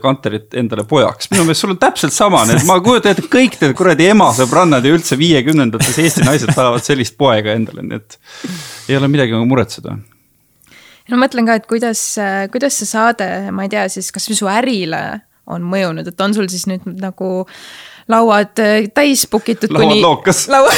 Kanterit 0.01 0.55
endale 0.57 0.85
pojaks, 0.87 1.27
minu 1.29 1.43
meelest 1.43 1.65
sul 1.65 1.73
on 1.75 1.79
täpselt 1.81 2.15
sama, 2.15 2.45
need, 2.47 2.63
ma 2.65 2.77
kujutan 2.81 3.11
ette, 3.11 3.25
kõik 3.27 3.57
need 3.59 3.75
kuradi 3.75 4.07
ema 4.13 4.29
sõbrannad 4.33 4.85
ja 4.87 4.95
üldse 4.95 5.17
viiekümnendates 5.19 5.99
Eesti 5.99 6.23
naised 6.23 6.53
tahavad 6.55 6.85
sellist 6.85 7.17
poega 7.19 7.51
endale, 7.53 7.83
nii 7.83 7.99
et 7.99 8.17
ei 8.87 8.97
ole 8.97 9.11
midagi 9.11 9.43
muretseda. 9.43 9.97
No 11.09 11.17
ma 11.17 11.25
mõtlen 11.25 11.49
ka, 11.49 11.59
et 11.59 11.67
kuidas, 11.69 12.01
kuidas 12.53 12.79
see 12.79 12.89
saade, 12.89 13.29
ma 13.55 13.67
ei 13.67 13.71
tea 13.73 13.87
siis, 13.91 14.11
kas 14.15 14.29
või 14.29 14.39
su 14.39 14.49
ärile 14.51 15.03
on 15.51 15.65
mõjunud, 15.67 16.07
et 16.07 16.21
on 16.23 16.35
sul 16.35 16.47
siis 16.51 16.65
nüüd 16.71 16.85
nagu 17.01 17.45
lauad 18.11 18.55
täis 18.95 19.25
book 19.31 19.49
itud 19.51 19.71
lauad 19.71 19.89
kuni... 19.89 20.01
lookas 20.03 20.45
lauad 20.53 20.75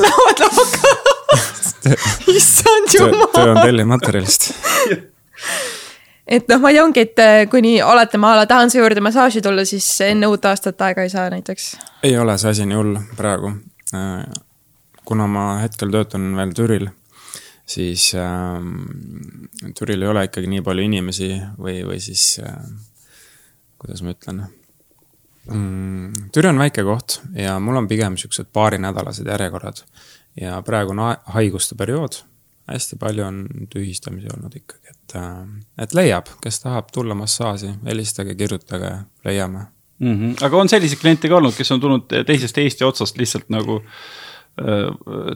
lauad 0.00 0.44
lookas 0.46 1.74
issand 2.38 2.94
jumal. 2.94 3.28
töö 3.34 3.52
on 3.54 3.62
tellimaterjalist 3.64 4.50
et 6.30 6.46
noh, 6.48 6.60
ma 6.62 6.70
ei 6.70 6.78
tea, 6.78 6.84
ongi, 6.84 7.04
et 7.04 7.22
äh, 7.22 7.40
kuni 7.50 7.74
oletame 7.82 8.28
a 8.28 8.36
la 8.40 8.46
tahan 8.50 8.70
su 8.70 8.78
juurde 8.78 9.02
massaaži 9.04 9.42
tulla, 9.44 9.64
siis 9.68 9.88
enne 10.06 10.30
uut 10.30 10.44
aastat 10.46 10.80
aega 10.86 11.04
ei 11.06 11.12
saa 11.12 11.28
näiteks? 11.32 11.72
ei 12.06 12.16
ole 12.18 12.36
see 12.38 12.54
asi 12.54 12.68
nii 12.68 12.78
hull 12.78 13.00
praegu. 13.18 13.52
Äh, 13.96 14.24
kuna 15.04 15.26
ma 15.26 15.46
hetkel 15.64 15.90
töötan 15.90 16.30
veel 16.38 16.54
Türil, 16.54 16.90
siis 17.70 18.14
äh, 18.14 19.72
Türil 19.78 20.02
ei 20.02 20.08
ole 20.10 20.24
ikkagi 20.26 20.50
nii 20.50 20.62
palju 20.66 20.86
inimesi 20.86 21.30
või, 21.58 21.80
või 21.86 22.00
siis 22.02 22.24
äh, 22.42 22.56
kuidas 23.80 24.02
ma 24.04 24.14
ütlen 24.14 24.42
mm,. 25.46 26.30
Türi 26.34 26.50
on 26.50 26.62
väike 26.62 26.84
koht 26.86 27.20
ja 27.36 27.58
mul 27.62 27.80
on 27.80 27.88
pigem 27.90 28.18
siuksed 28.20 28.50
paarinädalased 28.52 29.28
järjekorrad 29.30 29.84
ja 30.40 30.58
praegu 30.66 30.96
on 30.96 31.04
haiguste 31.36 31.78
periood 31.78 32.22
hästi 32.70 32.98
palju 33.00 33.24
on 33.26 33.38
tühistamisi 33.70 34.30
olnud 34.30 34.54
ikkagi, 34.54 34.92
et, 34.92 35.14
äh, 35.18 35.38
et 35.82 35.94
leiab, 35.94 36.30
kes 36.42 36.60
tahab 36.62 36.90
tulla 36.94 37.16
massaaži, 37.18 37.74
helistage, 37.86 38.34
kirjutage, 38.38 38.92
leiame 39.24 39.66
mm. 39.98 40.16
-hmm. 40.16 40.44
aga 40.46 40.56
on 40.56 40.68
selliseid 40.68 41.00
kliente 41.00 41.28
ka 41.28 41.38
olnud, 41.38 41.54
kes 41.56 41.70
on 41.70 41.80
tulnud 41.80 42.10
teisest 42.26 42.58
Eesti 42.58 42.84
otsast 42.84 43.18
lihtsalt 43.18 43.48
nagu 43.50 43.82
äh, 43.82 43.94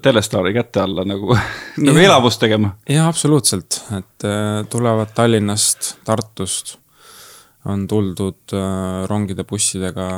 telestaari 0.03 0.53
käte 0.53 0.81
alla 0.83 1.05
nagu, 1.09 1.37
nagu 1.87 1.99
elavust 1.99 2.41
tegema? 2.43 2.75
jaa, 2.89 3.09
absoluutselt, 3.09 3.81
et 3.97 4.27
äh, 4.29 4.67
tulevad 4.71 5.15
Tallinnast, 5.15 5.95
Tartust, 6.05 6.77
on 7.65 7.87
tuldud 7.89 8.53
äh, 8.53 9.07
rongide, 9.09 9.45
bussidega 9.49 10.09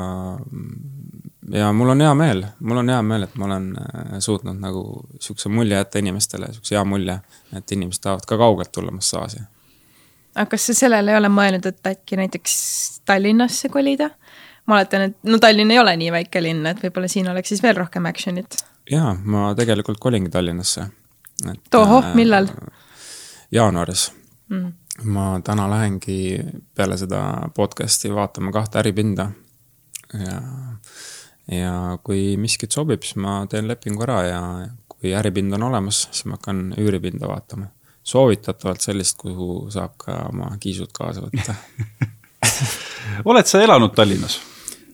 ja 1.52 1.72
mul 1.72 1.88
on 1.94 2.00
hea 2.00 2.14
meel, 2.14 2.44
mul 2.60 2.82
on 2.82 2.88
hea 2.90 3.02
meel, 3.02 3.26
et 3.26 3.34
ma 3.38 3.46
olen 3.48 3.68
äh, 3.78 4.16
suutnud 4.18 4.58
nagu 4.60 4.82
sihukese 5.20 5.52
mulje 5.52 5.78
jätta 5.78 6.02
inimestele, 6.02 6.50
sihukese 6.52 6.78
hea 6.78 6.84
mulje, 6.84 7.20
et 7.56 7.76
inimesed 7.76 8.02
tahavad 8.02 8.26
ka 8.26 8.38
kaugelt 8.40 8.72
tulla 8.74 8.94
massaaži. 8.94 9.44
aga 10.34 10.50
kas 10.50 10.66
sa 10.66 10.74
sellele 10.74 11.14
ei 11.14 11.20
ole 11.20 11.30
mõelnud, 11.32 11.66
et 11.66 11.92
äkki 11.94 12.18
näiteks 12.18 12.56
Tallinnasse 13.06 13.68
kolida? 13.68 14.10
ma 14.66 14.80
oletan, 14.80 15.10
et 15.10 15.18
no 15.22 15.38
Tallinn 15.38 15.70
ei 15.70 15.78
ole 15.78 15.94
nii 15.96 16.12
väike 16.12 16.42
linn, 16.42 16.66
et 16.66 16.82
võib-olla 16.82 17.08
siin 17.08 17.28
oleks 17.30 17.54
siis 17.54 17.62
veel 17.62 17.76
rohkem 17.78 18.08
action'it. 18.10 18.58
Jaa, 18.90 19.14
ma 19.24 19.54
tegelikult 19.54 20.00
kolingi 20.00 20.30
Tallinnasse. 20.30 20.86
tohoh, 21.70 22.04
äh, 22.04 22.14
millal? 22.14 22.48
jaanuaris 23.52 24.12
mm. 24.48 24.72
ma 25.04 25.40
täna 25.44 25.70
lähengi 25.70 26.38
peale 26.74 26.96
seda 26.96 27.20
podcast'i 27.54 28.14
vaatama 28.14 28.52
kahte 28.52 28.78
äripinda 28.78 29.30
ja 30.14 30.40
ja 31.52 31.98
kui 32.02 32.36
miskit 32.36 32.72
sobib, 32.72 33.02
siis 33.02 33.16
ma 33.22 33.44
teen 33.50 33.68
lepingu 33.68 34.02
ära 34.02 34.22
ja 34.26 34.42
kui 34.88 35.12
äripind 35.14 35.54
on 35.54 35.62
olemas, 35.68 36.06
siis 36.10 36.26
ma 36.26 36.38
hakkan 36.40 36.72
üüripinda 36.78 37.28
vaatama. 37.28 37.66
soovitatavalt 38.02 38.80
sellist, 38.80 39.16
kuhu 39.18 39.70
saab 39.70 39.96
ka 39.98 40.12
oma 40.32 40.52
kiisud 40.60 40.92
kaasa 40.94 41.24
võtta 41.26 41.54
oled 43.30 43.46
sa 43.46 43.62
elanud 43.62 43.94
Tallinnas? 43.94 44.40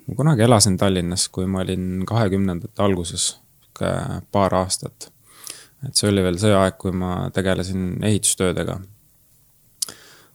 ma 0.06 0.14
kunagi 0.16 0.42
elasin 0.42 0.76
Tallinnas, 0.76 1.28
kui 1.28 1.46
ma 1.46 1.60
olin 1.60 2.06
kahekümnendate 2.06 2.82
alguses, 2.82 3.36
paar 4.32 4.54
aastat. 4.54 5.10
et 5.86 5.96
see 5.96 6.10
oli 6.10 6.22
veel 6.22 6.38
see 6.38 6.52
aeg, 6.54 6.76
kui 6.78 6.92
ma 6.92 7.30
tegelesin 7.34 8.02
ehitustöödega. 8.04 8.80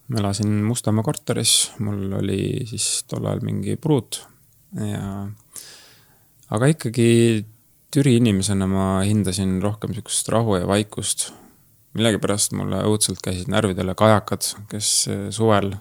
ma 0.08 0.19
elasin 0.19 0.63
Mustamäe 0.63 1.04
korteris, 1.04 1.71
mul 1.80 2.13
oli 2.21 2.65
siis 2.65 3.04
tol 3.08 3.26
ajal 3.26 3.43
mingi 3.45 3.76
pruut 3.76 4.23
ja 4.76 5.28
aga 6.50 6.71
ikkagi 6.71 7.45
Türi 7.91 8.17
inimesena 8.19 8.67
ma 8.67 8.86
hindasin 9.08 9.62
rohkem 9.63 9.93
niisugust 9.93 10.28
rahu 10.30 10.58
ja 10.60 10.67
vaikust. 10.67 11.32
millegipärast 11.97 12.52
mulle 12.54 12.84
õudselt 12.86 13.23
käisid 13.26 13.47
närvidele 13.50 13.95
kajakad, 13.97 14.43
kes 14.69 14.89
eh, 15.10 15.21
suvel 15.34 15.71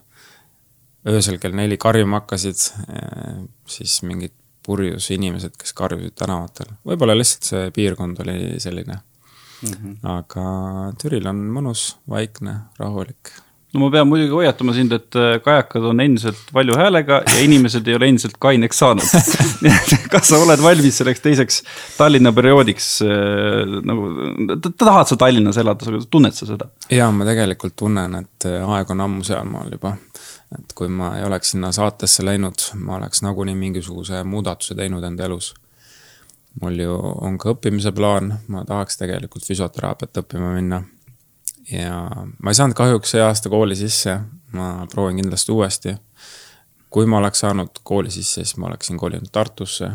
öösel 1.04 1.36
kell 1.42 1.52
neli 1.52 1.76
karjuma 1.76 2.22
hakkasid, 2.22 2.62
eh, 2.88 3.42
siis 3.68 3.98
mingid 4.06 4.32
purjus 4.66 5.10
inimesed, 5.14 5.56
kes 5.60 5.74
karjusid 5.76 6.16
tänavatel. 6.18 6.74
võib-olla 6.86 7.16
lihtsalt 7.16 7.50
see 7.50 7.72
piirkond 7.76 8.22
oli 8.26 8.60
selline 8.62 8.98
mm. 8.98 9.72
-hmm. 9.72 9.98
aga 10.18 10.46
Türil 11.02 11.26
on 11.32 11.42
mõnus, 11.58 11.88
vaikne, 12.10 12.60
rahulik 12.78 13.34
no 13.76 13.84
ma 13.84 13.90
pean 13.92 14.08
muidugi 14.08 14.32
hoiatama 14.32 14.74
sind, 14.76 14.94
et 14.96 15.18
äh, 15.18 15.36
kajakad 15.44 15.84
on 15.90 16.00
endiselt 16.00 16.50
valju 16.54 16.76
häälega 16.78 17.20
ja 17.26 17.42
inimesed 17.44 17.88
ei 17.88 17.96
ole 17.98 18.08
endiselt 18.12 18.36
kaineks 18.42 18.80
saanud 18.82 19.04
kas 20.12 20.30
sa 20.30 20.40
oled 20.40 20.62
valmis 20.62 21.00
selleks 21.00 21.24
teiseks 21.24 21.60
Tallinna 21.96 22.32
perioodiks 22.36 22.88
äh, 23.06 23.76
nagu, 23.90 24.10
tahad 24.78 25.12
sa 25.12 25.18
Tallinnas 25.20 25.60
elada, 25.62 26.00
tunned 26.10 26.36
sa 26.36 26.48
seda? 26.48 26.70
jaa, 26.92 27.10
ma 27.12 27.28
tegelikult 27.28 27.76
tunnen, 27.76 28.20
et 28.22 28.48
äh, 28.48 28.62
aeg 28.76 28.92
on 28.94 29.04
ammu 29.06 29.26
sealmaal 29.26 29.72
juba. 29.76 29.96
Et 30.54 30.72
kui 30.74 30.88
ma 30.88 31.16
ei 31.18 31.24
oleks 31.24 31.50
sinna 31.50 31.72
saatesse 31.72 32.24
läinud, 32.24 32.68
ma 32.74 32.96
oleks 32.96 33.22
nagunii 33.22 33.54
mingisuguse 33.58 34.22
muudatuse 34.24 34.74
teinud 34.74 35.04
enda 35.04 35.24
elus. 35.24 35.54
mul 36.60 36.78
ju 36.80 36.92
on 37.20 37.38
ka 37.38 37.50
õppimise 37.52 37.92
plaan, 37.92 38.38
ma 38.48 38.64
tahaks 38.64 38.96
tegelikult 38.96 39.44
füsioteraapiat 39.44 40.22
õppima 40.22 40.54
minna 40.54 40.82
ja 41.70 41.98
ma 42.38 42.50
ei 42.50 42.54
saanud 42.54 42.76
kahjuks 42.78 43.10
see 43.12 43.22
aasta 43.22 43.50
kooli 43.52 43.76
sisse, 43.76 44.18
ma 44.52 44.86
proovin 44.92 45.20
kindlasti 45.20 45.52
uuesti. 45.52 45.96
kui 46.90 47.06
ma 47.06 47.18
oleks 47.18 47.42
saanud 47.44 47.82
kooli 47.82 48.10
sisse, 48.10 48.44
siis 48.44 48.56
ma 48.56 48.66
oleksin 48.66 48.96
kolinud 48.98 49.28
Tartusse. 49.32 49.90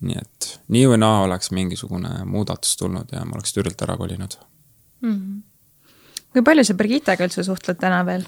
nii 0.00 0.14
et 0.14 0.60
nii 0.68 0.86
või 0.86 0.98
naa 1.02 1.22
oleks 1.26 1.50
mingisugune 1.50 2.24
muudatus 2.24 2.76
tulnud 2.76 3.10
ja 3.12 3.24
ma 3.26 3.34
oleks 3.34 3.52
Türilt 3.52 3.82
ära 3.82 3.96
kolinud 3.96 4.36
mm. 5.00 5.14
-hmm. 5.14 5.42
kui 6.32 6.42
palju 6.42 6.64
sa 6.64 6.74
Brigittega 6.74 7.24
üldse 7.24 7.42
suhtled 7.42 7.80
täna 7.80 8.04
veel? 8.06 8.24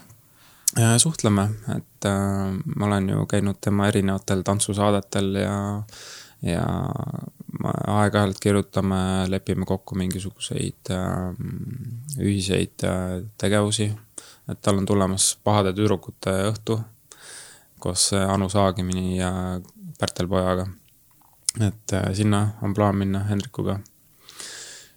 Suhtleme, 0.99 1.49
et 1.77 2.07
äh, 2.07 2.53
ma 2.77 2.87
olen 2.87 3.09
ju 3.09 3.27
käinud 3.27 3.59
tema 3.61 3.89
erinevatel 3.91 4.45
tantsusaadetel 4.47 5.35
ja, 5.41 5.57
ja 6.47 6.67
aeg-ajalt 7.65 8.39
kirjutame, 8.41 9.01
lepime 9.29 9.67
kokku 9.67 9.99
mingisuguseid 9.99 10.93
äh, 10.95 11.35
ühiseid 12.21 12.87
äh, 12.87 13.19
tegevusi. 13.39 13.91
et 14.51 14.59
tal 14.63 14.79
on 14.79 14.87
tulemas 14.87 15.37
Pahade 15.45 15.73
tüdrukute 15.73 16.33
õhtu 16.51 16.81
koos 17.81 18.11
Anu 18.13 18.49
Saagimini 18.49 19.19
ja 19.19 19.61
Pärtel 19.99 20.29
Pojaga. 20.29 20.67
et 21.61 21.93
äh, 21.93 22.13
sinna 22.15 22.49
on 22.63 22.75
plaan 22.75 22.97
minna 22.97 23.25
Hendrikuga. 23.25 23.81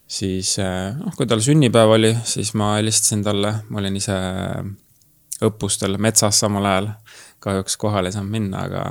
siis 0.07 0.59
äh, 0.59 0.95
noh, 0.99 1.15
kui 1.17 1.25
tal 1.27 1.41
sünnipäev 1.41 1.95
oli, 1.97 2.13
siis 2.23 2.53
ma 2.53 2.75
helistasin 2.75 3.23
talle, 3.23 3.55
ma 3.69 3.79
olin 3.79 3.95
ise 3.97 4.17
õppustel 5.43 5.97
metsas 5.97 6.39
samal 6.39 6.65
ajal. 6.65 6.89
kahjuks 7.43 7.77
kohale 7.77 8.07
ei 8.07 8.15
saanud 8.15 8.31
minna, 8.31 8.63
aga, 8.63 8.83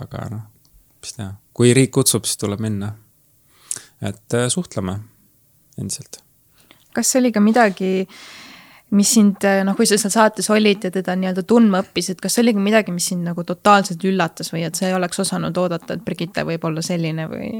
aga 0.00 0.26
noh, 0.32 0.44
mis 1.02 1.12
teha 1.16 1.34
kui 1.60 1.74
riik 1.76 1.90
kutsub, 1.92 2.24
siis 2.24 2.40
tuleb 2.40 2.60
minna. 2.64 2.94
et 4.00 4.34
äh, 4.34 4.46
suhtleme 4.48 4.94
endiselt. 5.78 6.22
kas 6.96 7.16
oli 7.16 7.32
ka 7.32 7.40
midagi, 7.40 8.06
mis 8.96 9.10
sind, 9.14 9.44
äh, 9.44 9.60
noh, 9.64 9.76
kui 9.76 9.86
sa 9.86 9.98
seal 10.00 10.14
saates 10.14 10.48
olid 10.50 10.86
ja 10.88 10.90
teda 10.94 11.16
nii-öelda 11.20 11.44
tundma 11.44 11.82
õppisid, 11.84 12.16
kas 12.22 12.38
oli 12.40 12.54
ka 12.56 12.62
midagi, 12.64 12.94
mis 12.96 13.10
sind 13.12 13.28
nagu 13.28 13.44
totaalselt 13.44 14.04
üllatas 14.08 14.54
või 14.54 14.64
et 14.64 14.78
sa 14.78 14.88
ei 14.88 14.96
oleks 14.96 15.20
osanud 15.20 15.60
oodata, 15.60 15.98
et 15.98 16.06
Brigitte 16.06 16.46
võib 16.48 16.64
olla 16.64 16.82
selline 16.82 17.28
või? 17.28 17.50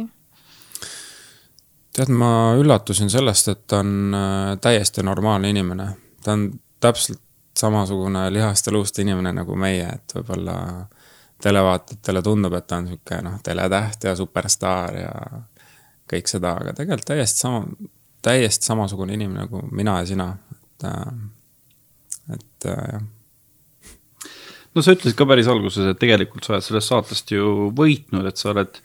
tead, 1.92 2.08
ma 2.08 2.54
üllatusin 2.56 3.12
sellest, 3.12 3.52
et 3.52 3.66
ta 3.68 3.82
on 3.84 4.16
äh, 4.16 4.54
täiesti 4.64 5.04
normaalne 5.04 5.52
inimene. 5.52 5.90
ta 6.24 6.38
on 6.38 6.48
täpselt 6.80 7.20
samasugune 7.58 8.32
lihast 8.32 8.66
ja 8.66 8.72
luust 8.72 8.98
inimene 8.98 9.32
nagu 9.32 9.56
meie, 9.56 9.86
et 9.88 10.14
võib-olla 10.14 10.56
televaatajatele 11.42 12.22
tundub, 12.22 12.54
et 12.54 12.66
ta 12.66 12.78
on 12.80 12.88
niisugune 12.88 13.22
noh, 13.26 13.38
teletäht 13.42 14.04
ja 14.04 14.16
superstaar 14.16 14.96
ja 14.96 15.12
kõik 16.10 16.28
seda, 16.28 16.56
aga 16.60 16.74
tegelikult 16.76 17.12
täiesti 17.12 17.44
sama, 17.46 17.62
täiesti 18.22 18.66
samasugune 18.66 19.14
inimene 19.16 19.46
nagu 19.46 19.62
mina 19.70 20.00
ja 20.02 20.10
sina, 20.10 20.28
et, 20.52 20.88
äh, 20.90 22.34
et 22.36 22.68
äh, 22.68 22.84
jah 22.92 23.08
no 24.74 24.84
sa 24.84 24.94
ütlesid 24.94 25.16
ka 25.18 25.26
päris 25.28 25.48
alguses, 25.50 25.88
et 25.90 25.98
tegelikult 26.00 26.46
sa 26.46 26.54
oled 26.54 26.64
sellest 26.64 26.92
saatest 26.92 27.32
ju 27.34 27.70
võitnud, 27.76 28.26
et 28.30 28.40
sa 28.40 28.52
oled, 28.52 28.80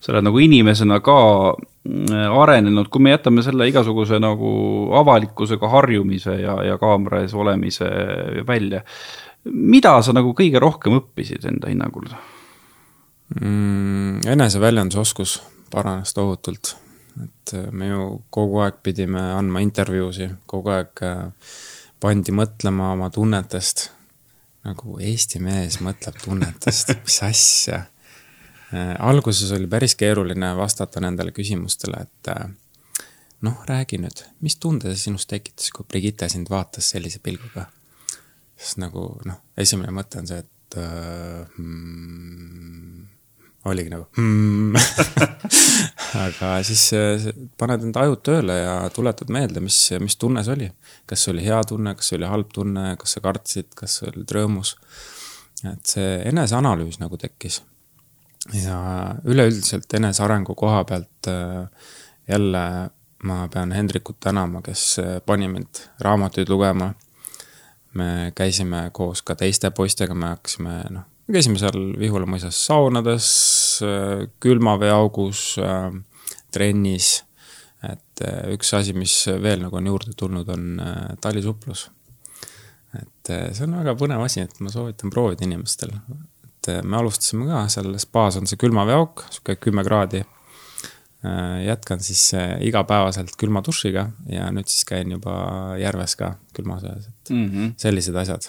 sa 0.00 0.12
oled 0.14 0.28
nagu 0.28 0.40
inimesena 0.42 0.98
ka 1.04 1.18
mm, 1.52 2.36
arenenud, 2.42 2.88
kui 2.92 3.04
me 3.04 3.12
jätame 3.12 3.44
selle 3.44 3.68
igasuguse 3.70 4.20
nagu 4.22 4.50
avalikkusega 5.02 5.70
harjumise 5.74 6.38
ja, 6.40 6.56
ja 6.70 6.78
kaamera 6.80 7.22
ees 7.24 7.36
olemise 7.36 7.90
välja. 8.48 8.84
mida 9.46 9.98
sa 10.02 10.12
nagu 10.16 10.32
kõige 10.34 10.58
rohkem 10.62 10.96
õppisid 11.00 11.44
enda 11.46 11.68
hinnangul 11.70 12.08
mm,? 13.40 14.24
eneseväljendusoskus 14.26 15.38
paranes 15.70 16.14
tohutult, 16.16 16.76
et 17.22 17.54
äh, 17.54 17.68
me 17.72 17.90
ju 17.90 18.08
kogu 18.30 18.62
aeg 18.64 18.80
pidime 18.82 19.20
andma 19.36 19.60
intervjuusid, 19.60 20.38
kogu 20.48 20.72
aeg 20.72 21.04
äh, 21.04 21.28
pandi 22.00 22.32
mõtlema 22.32 22.94
oma 22.94 23.10
tunnetest 23.12 23.90
nagu 24.66 24.98
Eesti 25.00 25.40
mees 25.42 25.80
mõtleb 25.84 26.18
tunnetest, 26.22 26.92
mis 27.04 27.18
asja. 27.26 27.84
Alguses 28.98 29.52
oli 29.54 29.68
päris 29.70 29.94
keeruline 29.94 30.50
vastata 30.58 31.00
nendele 31.00 31.30
küsimustele, 31.32 32.02
et 32.02 32.30
äh, 32.32 32.48
noh, 33.46 33.60
räägi 33.68 34.00
nüüd, 34.02 34.24
mis 34.42 34.58
tunde 34.58 34.90
see 34.90 35.06
sinust 35.06 35.30
tekitas, 35.30 35.70
kui 35.70 35.86
Brigitte 35.86 36.28
sind 36.32 36.50
vaatas 36.50 36.90
sellise 36.94 37.22
pilguga? 37.22 37.68
siis 38.56 38.78
nagu 38.80 39.10
noh, 39.28 39.42
esimene 39.60 39.92
mõte 39.92 40.18
on 40.22 40.28
see, 40.30 40.38
et 40.40 40.76
hmm, 41.56 43.02
oligi 43.70 43.90
nagu 43.92 44.06
hmm. 44.16 44.74
aga 46.26 46.50
siis 46.66 46.82
äh, 46.96 47.28
paned 47.58 47.84
enda 47.86 48.04
ajud 48.06 48.22
tööle 48.26 48.56
ja 48.58 48.74
tuletad 48.94 49.30
meelde, 49.32 49.62
mis, 49.64 49.78
mis 50.02 50.18
tunne 50.20 50.44
see 50.46 50.54
oli. 50.56 50.68
kas 51.06 51.24
see 51.24 51.34
oli 51.34 51.46
hea 51.46 51.60
tunne, 51.68 51.94
kas 51.98 52.10
see 52.10 52.18
oli 52.20 52.28
halb 52.30 52.52
tunne, 52.54 52.88
kas 53.00 53.16
sa 53.16 53.22
kartsid, 53.24 53.70
kas 53.78 54.00
sa 54.00 54.10
olid 54.10 54.36
rõõmus. 54.38 54.76
et 55.72 55.94
see 55.94 56.20
eneseanalüüs 56.32 57.00
nagu 57.02 57.18
tekkis. 57.20 57.62
ja 58.54 58.78
üleüldiselt 59.24 59.98
enesearengu 60.00 60.54
koha 60.54 60.84
pealt 60.88 61.32
äh, 61.32 61.90
jälle 62.28 62.66
ma 63.26 63.48
pean 63.48 63.72
Hendrikut 63.72 64.20
tänama, 64.20 64.62
kes 64.62 64.98
äh, 65.02 65.18
pani 65.26 65.48
mind 65.48 65.82
raamatuid 66.00 66.48
lugema. 66.48 66.94
me 67.96 68.32
käisime 68.34 68.90
koos 68.92 69.22
ka 69.22 69.34
teiste 69.34 69.70
poistega, 69.70 70.14
me 70.14 70.26
hakkasime 70.34 70.72
noh 70.90 71.15
me 71.26 71.34
käisime 71.34 71.58
seal 71.58 71.78
Vihula 71.98 72.26
mõisas 72.30 72.58
saunades, 72.68 73.28
külmaveeaugus, 74.42 75.46
trennis. 76.54 77.22
et 77.86 78.22
äh, 78.24 78.46
üks 78.56 78.72
asi, 78.74 78.94
mis 78.96 79.12
veel 79.42 79.60
nagu 79.62 79.76
on 79.78 79.86
juurde 79.90 80.14
tulnud, 80.18 80.48
on 80.50 80.80
äh, 80.82 81.10
talisuplus. 81.22 81.90
et 82.96 83.30
äh, 83.30 83.50
see 83.52 83.66
on 83.66 83.76
väga 83.80 83.96
põnev 83.98 84.24
asi, 84.24 84.46
et 84.46 84.56
ma 84.64 84.72
soovitan 84.72 85.12
proovida 85.12 85.44
inimestel. 85.46 85.92
et 86.46 86.70
me 86.82 86.98
alustasime 86.98 87.46
ka, 87.50 87.66
seal 87.70 87.92
spaas 88.02 88.40
on 88.40 88.48
see 88.48 88.58
külmaveeauk, 88.60 89.26
sihuke 89.30 89.60
kümme 89.68 89.84
kraadi. 89.86 90.24
jätkan 91.66 91.98
siis 92.04 92.20
igapäevaselt 92.62 93.32
külma 93.40 93.62
dušiga 93.64 94.04
ja 94.30 94.44
nüüd 94.54 94.68
siis 94.70 94.84
käin 94.86 95.10
juba 95.10 95.74
järves 95.80 96.14
ka 96.20 96.36
külmas 96.54 96.84
öös, 96.86 97.08
et 97.08 97.30
mm 97.32 97.46
-hmm. 97.48 97.72
sellised 97.82 98.14
asjad 98.14 98.46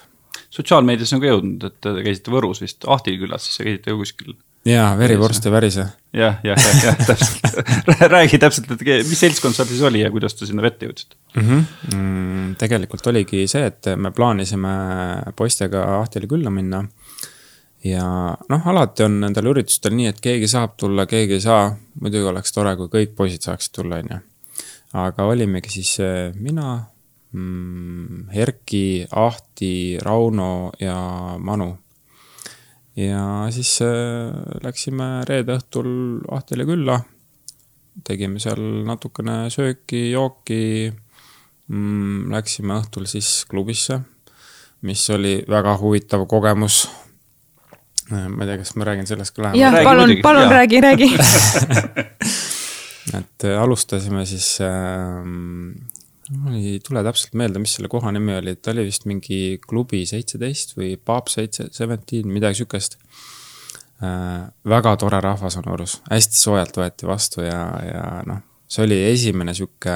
sotsiaalmeedias 0.54 1.14
on 1.16 1.24
ka 1.24 1.32
jõudnud, 1.32 1.64
et 1.68 1.80
te 1.84 1.94
käisite 2.06 2.34
Võrus 2.34 2.62
vist 2.64 2.86
Ahti 2.88 3.18
külas, 3.20 3.48
siis 3.48 3.64
käisite 3.64 3.96
kuskil. 3.98 4.36
jaa, 4.68 4.90
verivorst 5.00 5.46
ja 5.46 5.52
värise. 5.52 5.88
jah, 6.14 6.40
jah, 6.44 6.58
jah, 6.58 6.84
jah, 6.84 7.02
täpselt 7.08 7.48
räägi 8.16 8.40
täpselt, 8.42 8.72
et 8.72 8.86
mis 9.08 9.20
seltskond 9.20 9.56
seal 9.56 9.70
siis 9.70 9.84
oli 9.88 10.04
ja 10.04 10.12
kuidas 10.12 10.36
te 10.36 10.48
sinna 10.50 10.66
vette 10.66 10.88
jõudsite 10.88 11.16
mm? 11.36 11.48
-hmm. 11.48 11.96
Mm, 11.96 12.56
tegelikult 12.60 13.08
oligi 13.08 13.48
see, 13.48 13.66
et 13.66 13.92
me 13.96 14.12
plaanisime 14.12 14.74
poistega 15.36 15.86
Ahtile 16.00 16.28
külla 16.28 16.50
minna. 16.50 16.84
ja 17.84 18.36
noh, 18.50 18.68
alati 18.68 19.04
on 19.04 19.20
nendel 19.22 19.54
üritustel 19.54 19.96
nii, 19.96 20.08
et 20.08 20.22
keegi 20.22 20.48
saab 20.48 20.78
tulla, 20.78 21.06
keegi 21.06 21.40
ei 21.40 21.42
saa. 21.42 21.76
muidugi 22.02 22.24
oleks 22.24 22.52
tore, 22.54 22.76
kui 22.76 22.88
kõik 22.88 23.16
poisid 23.16 23.42
saaksid 23.42 23.74
tulla, 23.76 24.04
on 24.04 24.14
ju. 24.16 24.20
aga 24.94 25.24
olimegi 25.24 25.70
siis 25.70 26.00
eh, 26.00 26.32
mina 26.36 26.86
Erki, 28.34 29.08
Ahti, 29.12 29.98
Rauno 30.02 30.72
ja 30.80 30.98
Manu. 31.40 31.78
ja 32.96 33.48
siis 33.54 33.80
äh, 33.82 34.34
läksime 34.64 35.26
reede 35.30 35.58
õhtul 35.60 35.90
Ahtile 36.34 36.66
külla. 36.66 37.00
tegime 38.04 38.40
seal 38.40 38.62
natukene 38.86 39.50
sööki, 39.50 40.12
jooki 40.12 40.92
mm,. 41.68 42.30
Läksime 42.32 42.78
õhtul 42.82 43.08
siis 43.10 43.46
klubisse, 43.50 44.02
mis 44.82 45.10
oli 45.10 45.40
väga 45.50 45.78
huvitav 45.82 46.28
kogemus 46.30 46.86
äh, 48.12 48.28
ma 48.28 48.44
ei 48.44 48.52
tea, 48.52 48.62
kas 48.62 48.76
ma 48.76 48.90
räägin 48.92 49.10
sellest 49.10 49.36
ka 49.36 49.48
lähemalt? 49.48 49.62
jah, 49.62 49.84
palun, 49.84 50.16
palun 50.22 50.48
ja. 50.48 50.54
räägi, 50.62 50.82
räägi 50.82 51.12
et 53.20 53.44
äh, 53.44 53.62
alustasime 53.62 54.26
siis 54.26 54.60
äh, 54.62 55.24
mul 56.36 56.58
ei 56.60 56.80
tule 56.84 57.04
täpselt 57.06 57.36
meelde, 57.40 57.62
mis 57.64 57.78
selle 57.78 57.90
koha 57.92 58.12
nimi 58.16 58.36
oli, 58.38 58.56
ta 58.60 58.74
oli 58.74 58.88
vist 58.88 59.08
mingi 59.10 59.60
klubi 59.64 60.04
seitseteist 60.10 60.76
või 60.78 60.96
Pub 60.98 61.32
seitse, 61.32 61.70
Seventeen, 61.76 62.28
midagi 62.32 62.62
sihukest 62.62 62.98
äh,. 64.04 64.48
väga 64.68 64.96
tore 65.00 65.22
rahvas 65.24 65.60
on 65.62 65.70
Võrus, 65.72 66.00
hästi 66.12 66.42
soojalt 66.42 66.78
võeti 66.80 67.08
vastu 67.10 67.46
ja, 67.46 67.62
ja 67.86 68.04
noh, 68.28 68.44
see 68.68 68.84
oli 68.88 69.00
esimene 69.12 69.56
sihuke 69.58 69.96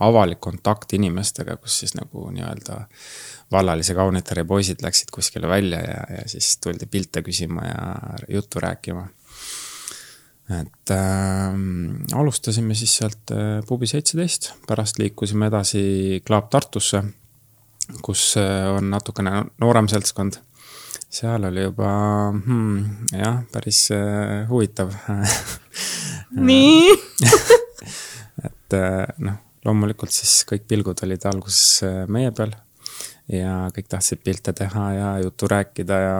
avalik 0.00 0.40
kontakt 0.40 0.94
inimestega, 0.96 1.58
kus 1.60 1.82
siis 1.82 1.92
nagu 1.98 2.30
nii-öelda 2.32 2.80
vallalise 3.52 3.94
kaunitari 3.98 4.46
poisid 4.48 4.80
läksid 4.84 5.12
kuskile 5.12 5.48
välja 5.50 5.80
ja, 5.84 6.04
ja 6.16 6.28
siis 6.30 6.54
tuldi 6.62 6.88
pilte 6.88 7.22
küsima 7.26 7.66
ja 7.66 7.82
juttu 8.32 8.62
rääkima 8.64 9.08
et 10.50 10.90
äh, 10.90 11.54
alustasime 12.18 12.74
siis 12.74 12.96
sealt 13.00 13.32
äh, 13.34 13.60
pubi 13.66 13.86
seitseteist, 13.90 14.52
pärast 14.66 14.98
liikusime 14.98 15.50
edasi 15.50 15.82
Club 16.26 16.50
Tartusse, 16.50 17.02
kus 18.02 18.32
äh, 18.40 18.66
on 18.74 18.90
natukene 18.90 19.44
noorem 19.62 19.88
seltskond. 19.90 20.40
seal 21.10 21.44
oli 21.44 21.62
juba 21.62 21.90
hmm, 22.30 23.06
jah, 23.12 23.42
päris 23.52 23.88
äh, 23.94 24.48
huvitav 24.48 24.94
nii 26.50 26.90
et 28.46 28.76
äh, 28.78 29.06
noh, 29.18 29.38
loomulikult 29.66 30.14
siis 30.14 30.44
kõik 30.48 30.66
pilgud 30.70 31.02
olid 31.06 31.26
alguses 31.30 31.82
äh, 31.86 32.02
meie 32.08 32.30
peal 32.32 32.54
ja 33.30 33.68
kõik 33.74 33.90
tahtsid 33.90 34.22
pilte 34.24 34.54
teha 34.56 34.86
ja 34.94 35.12
juttu 35.22 35.50
rääkida 35.50 36.00
ja 36.00 36.16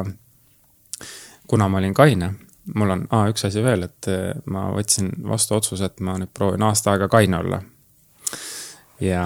kuna 1.51 1.69
ma 1.69 1.79
olin 1.83 1.95
kaine 1.95 2.35
mul 2.75 2.95
on 2.95 3.05
ah, 3.15 3.27
üks 3.31 3.45
asi 3.49 3.63
veel, 3.65 3.85
et 3.89 4.09
eh, 4.11 4.33
ma 4.51 4.69
võtsin 4.75 5.11
vastu 5.29 5.57
otsuse, 5.59 5.91
et 5.91 6.01
ma 6.05 6.17
nüüd 6.21 6.33
proovin 6.35 6.65
aasta 6.67 6.95
aega 6.95 7.09
kaine 7.13 7.41
olla. 7.41 7.61
ja 9.01 9.25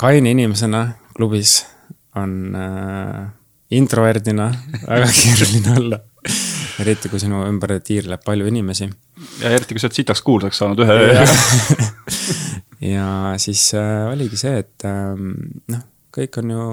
kaine 0.00 0.30
inimesena 0.30 0.86
klubis 1.16 1.62
on 2.16 2.56
äh, 2.56 3.26
introverdina 3.70 4.54
väga 4.88 5.08
keeruline 5.12 5.78
olla. 5.78 5.98
eriti, 6.80 7.08
kui 7.08 7.20
sinu 7.22 7.44
ümber 7.46 7.76
tiirleb 7.84 8.24
palju 8.24 8.46
inimesi. 8.50 8.88
ja 9.40 9.50
eriti, 9.50 9.74
kui 9.74 9.82
sa 9.82 9.90
oled 9.90 9.98
sitaks 10.00 10.22
kuulsaks 10.22 10.62
saanud 10.62 10.84
ühe 10.84 11.00
ööga 11.08 11.26
ja 12.94 13.34
siis 13.42 13.66
äh, 13.78 14.06
oligi 14.12 14.40
see, 14.40 14.56
et 14.64 14.88
äh, 14.88 15.12
noh, 15.74 15.84
kõik 16.14 16.40
on 16.42 16.54
ju 16.54 16.64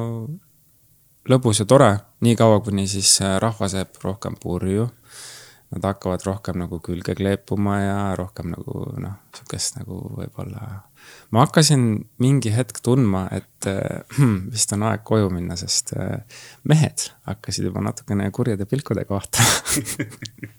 lõbus 1.31 1.61
ja 1.61 1.67
tore, 1.69 1.91
niikaua 2.25 2.61
kuni 2.65 2.87
siis 2.89 3.19
rahvas 3.41 3.75
jääb 3.77 4.01
rohkem 4.03 4.37
purju 4.41 4.89
nad 5.71 5.85
hakkavad 5.87 6.23
rohkem 6.27 6.57
nagu 6.59 6.79
külge 6.83 7.13
kleepuma 7.15 7.77
ja 7.79 7.97
rohkem 8.19 8.49
nagu 8.51 8.83
noh, 8.99 9.13
sihukest 9.35 9.77
nagu 9.79 9.99
võib-olla. 10.17 10.81
ma 11.31 11.45
hakkasin 11.45 11.85
mingi 12.19 12.51
hetk 12.51 12.81
tundma, 12.83 13.23
et 13.31 13.67
hmm, 14.17 14.49
vist 14.53 14.73
on 14.75 14.83
aeg 14.89 15.05
koju 15.07 15.29
minna, 15.31 15.55
sest 15.59 15.93
äh, 15.95 16.41
mehed 16.67 17.07
hakkasid 17.29 17.69
juba 17.69 17.83
natukene 17.87 18.27
kurjade 18.35 18.67
pilkudega 18.67 19.15
vaatama 19.15 19.47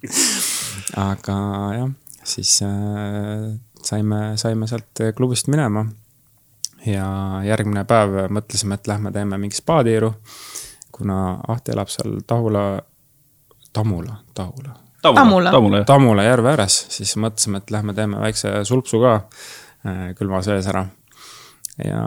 aga 1.10 1.36
jah, 1.76 1.90
siis 2.24 2.54
äh, 2.64 3.50
saime, 3.84 4.22
saime 4.40 4.70
sealt 4.70 5.04
klubist 5.16 5.50
minema. 5.52 5.84
ja 6.86 7.06
järgmine 7.44 7.84
päev 7.84 8.30
mõtlesime, 8.32 8.80
et 8.80 8.88
lähme 8.88 9.12
teeme 9.12 9.36
mingi 9.38 9.60
spaatiiru. 9.60 10.14
kuna 10.92 11.18
Ahti 11.48 11.72
elab 11.76 11.92
seal 11.92 12.22
Tahula, 12.26 12.80
Tamula, 13.72 14.16
Tahula 14.34 14.82
Tamula, 15.02 15.50
Tamula, 15.50 15.82
Tamula 15.84 16.24
järve 16.26 16.52
ääres, 16.52 16.78
siis 16.94 17.16
mõtlesime, 17.18 17.58
et 17.62 17.70
lähme 17.74 17.94
teeme 17.96 18.20
väikse 18.22 18.60
sulpsu 18.68 19.00
ka 19.02 19.14
äh, 19.18 20.12
külma 20.18 20.42
sees 20.46 20.68
ära. 20.70 20.86
ja 21.82 22.02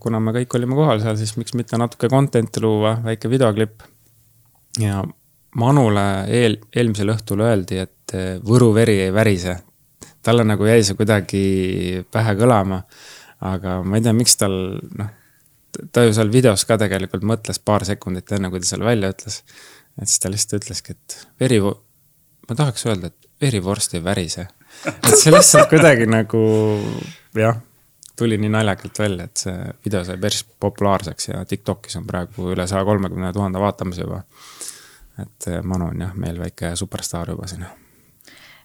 kuna 0.00 0.20
me 0.20 0.34
kõik 0.36 0.54
olime 0.58 0.76
kohal 0.78 1.00
seal, 1.02 1.16
siis 1.18 1.34
miks 1.40 1.56
mitte 1.58 1.78
natuke 1.80 2.10
content'i 2.12 2.62
luua, 2.62 2.96
väike 3.04 3.30
videoklipp. 3.32 3.82
ja 4.80 5.02
Manule 5.56 6.04
eel, 6.28 6.58
eelmisel 6.76 7.14
õhtul 7.14 7.40
öeldi, 7.40 7.80
et 7.80 8.14
äh, 8.14 8.36
Võru 8.44 8.72
veri 8.76 9.00
ei 9.06 9.12
värise. 9.14 9.58
talle 10.22 10.44
nagu 10.44 10.66
jäi 10.66 10.82
see 10.84 10.98
kuidagi 10.98 12.04
pähe 12.12 12.34
kõlama. 12.38 12.82
aga 13.40 13.80
ma 13.82 13.96
ei 13.96 14.02
tea, 14.02 14.12
miks 14.12 14.36
tal 14.36 14.54
noh, 14.98 15.10
ta 15.92 16.04
ju 16.06 16.14
seal 16.14 16.30
videos 16.32 16.64
ka 16.64 16.78
tegelikult 16.78 17.24
mõtles 17.26 17.58
paar 17.58 17.84
sekundit 17.84 18.32
enne, 18.32 18.50
kui 18.50 18.62
ta 18.62 18.70
selle 18.70 18.84
välja 18.84 19.10
ütles. 19.10 19.42
et 20.00 20.06
siis 20.06 20.20
ta 20.20 20.30
lihtsalt 20.30 20.62
ütleski, 20.62 20.92
et 20.92 21.18
veri, 21.40 21.60
ma 22.48 22.58
tahaks 22.58 22.86
öelda, 22.86 23.06
et 23.06 23.30
verivorst 23.40 23.94
ei 23.94 24.04
värise. 24.04 24.48
et 24.86 25.16
see 25.16 25.32
lihtsalt 25.32 25.70
kuidagi 25.72 26.06
nagu 26.10 26.42
jah, 27.36 27.56
tuli 28.18 28.38
nii 28.38 28.52
naljakalt 28.52 28.98
välja, 28.98 29.24
et 29.24 29.44
see 29.46 29.56
video 29.84 30.04
sai 30.04 30.18
päris 30.20 30.44
populaarseks 30.60 31.28
ja 31.28 31.44
Tiktokis 31.44 31.96
on 32.00 32.06
praegu 32.06 32.50
üle 32.52 32.66
saja 32.66 32.84
kolmekümne 32.84 33.32
tuhande 33.32 33.60
vaatamise 33.60 34.06
juba. 34.06 34.22
et 35.22 35.48
Manu 35.64 35.90
on 35.92 36.00
jah, 36.00 36.14
meil 36.14 36.38
väike 36.38 36.76
superstaar 36.76 37.30
juba 37.30 37.46
siin. 37.46 37.64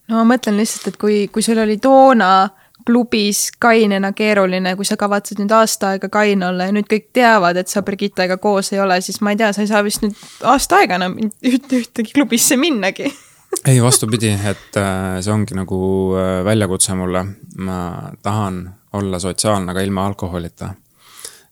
no 0.07 0.19
ma 0.21 0.35
mõtlen 0.35 0.59
lihtsalt, 0.59 0.93
et 0.93 0.97
kui, 0.97 1.27
kui 1.27 1.43
sul 1.43 1.59
oli 1.63 1.77
toona 1.77 2.49
klubis 2.85 3.51
kainena 3.59 4.11
keeruline, 4.13 4.75
kui 4.75 4.85
sa 4.85 4.97
kavatsed 4.97 5.39
nüüd 5.41 5.51
aasta 5.53 5.93
aega 5.93 6.09
kaine 6.09 6.47
olla 6.47 6.67
ja 6.67 6.75
nüüd 6.75 6.87
kõik 6.89 7.11
teavad, 7.13 7.59
et 7.61 7.69
sa 7.69 7.83
Brigittega 7.85 8.37
koos 8.41 8.71
ei 8.73 8.79
ole, 8.81 8.97
siis 9.05 9.21
ma 9.21 9.33
ei 9.33 9.37
tea, 9.37 9.51
sa 9.53 9.61
ei 9.61 9.69
saa 9.69 9.83
vist 9.85 10.01
nüüd 10.01 10.17
aasta 10.49 10.81
aega 10.81 10.97
enam 10.97 11.17
ühte, 11.21 11.83
ühtegi 11.83 12.15
klubisse 12.15 12.57
minnagi 12.57 13.11
ei, 13.67 13.81
vastupidi, 13.81 14.31
et 14.31 14.77
äh, 14.79 15.19
see 15.21 15.33
ongi 15.33 15.55
nagu 15.57 15.79
äh, 16.17 16.41
väljakutse 16.45 16.95
mulle. 16.97 17.25
ma 17.57 17.77
tahan 18.23 18.63
olla 18.93 19.19
sotsiaalne 19.19 19.73
ka 19.73 19.81
ilma 19.81 20.05
alkoholita. 20.05 20.73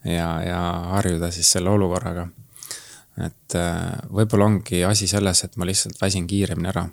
ja, 0.06 0.30
ja 0.44 0.62
harjuda 0.96 1.32
siis 1.32 1.52
selle 1.52 1.70
olukorraga. 1.70 2.28
et 3.26 3.56
äh, 3.56 4.00
võib-olla 4.10 4.46
ongi 4.46 4.84
asi 4.84 5.08
selles, 5.08 5.44
et 5.44 5.58
ma 5.58 5.66
lihtsalt 5.66 6.02
väsin 6.02 6.28
kiiremini 6.28 6.74
ära 6.74 6.88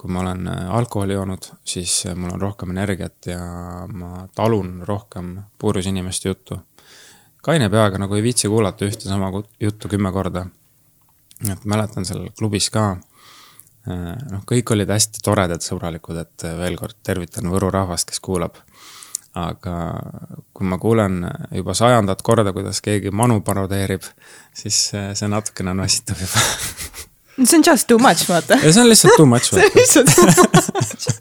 kui 0.00 0.08
ma 0.08 0.22
olen 0.22 0.46
alkoholi 0.48 1.12
joonud, 1.12 1.44
siis 1.64 2.06
mul 2.16 2.30
on 2.32 2.40
rohkem 2.40 2.70
energiat 2.72 3.26
ja 3.28 3.40
ma 3.92 4.22
talun 4.34 4.78
rohkem 4.88 5.34
purjus 5.58 5.90
inimeste 5.90 6.28
juttu. 6.28 6.56
kaine 7.42 7.68
peaga 7.68 7.98
nagu 7.98 8.14
ei 8.14 8.22
viitsi 8.22 8.48
kuulata 8.48 8.88
ühte 8.88 9.08
sama 9.08 9.28
juttu 9.60 9.88
kümme 9.88 10.12
korda. 10.12 10.46
et 11.52 11.64
mäletan 11.64 12.04
seal 12.04 12.30
klubis 12.38 12.70
ka, 12.70 12.96
noh, 13.86 14.42
kõik 14.48 14.74
olid 14.74 14.90
hästi 14.90 15.22
toredad, 15.24 15.64
sõbralikud, 15.64 16.18
et 16.20 16.46
veel 16.58 16.76
kord 16.80 16.98
tervitan 17.06 17.48
Võru 17.52 17.70
rahvast, 17.72 18.08
kes 18.10 18.20
kuulab. 18.20 18.60
aga 19.40 19.74
kui 20.52 20.66
ma 20.66 20.78
kuulen 20.82 21.22
juba 21.54 21.74
sajandat 21.74 22.22
korda, 22.26 22.52
kuidas 22.52 22.80
keegi 22.82 23.12
Manu 23.14 23.40
parodeerib, 23.46 24.02
siis 24.54 24.90
see 24.90 25.28
natukene 25.30 25.74
nossitab 25.74 26.18
juba 26.18 26.42
see 27.46 27.56
on 27.56 27.62
just 27.66 27.86
too 27.86 27.98
much, 27.98 28.26
vaata. 28.28 28.58
see 28.58 28.80
on 28.80 28.88
lihtsalt 28.88 29.16
too 29.16 29.26
much. 29.26 29.44
see 29.54 29.64
on 29.64 29.70
lihtsalt 29.74 30.14
too 30.14 30.26
much 30.26 31.20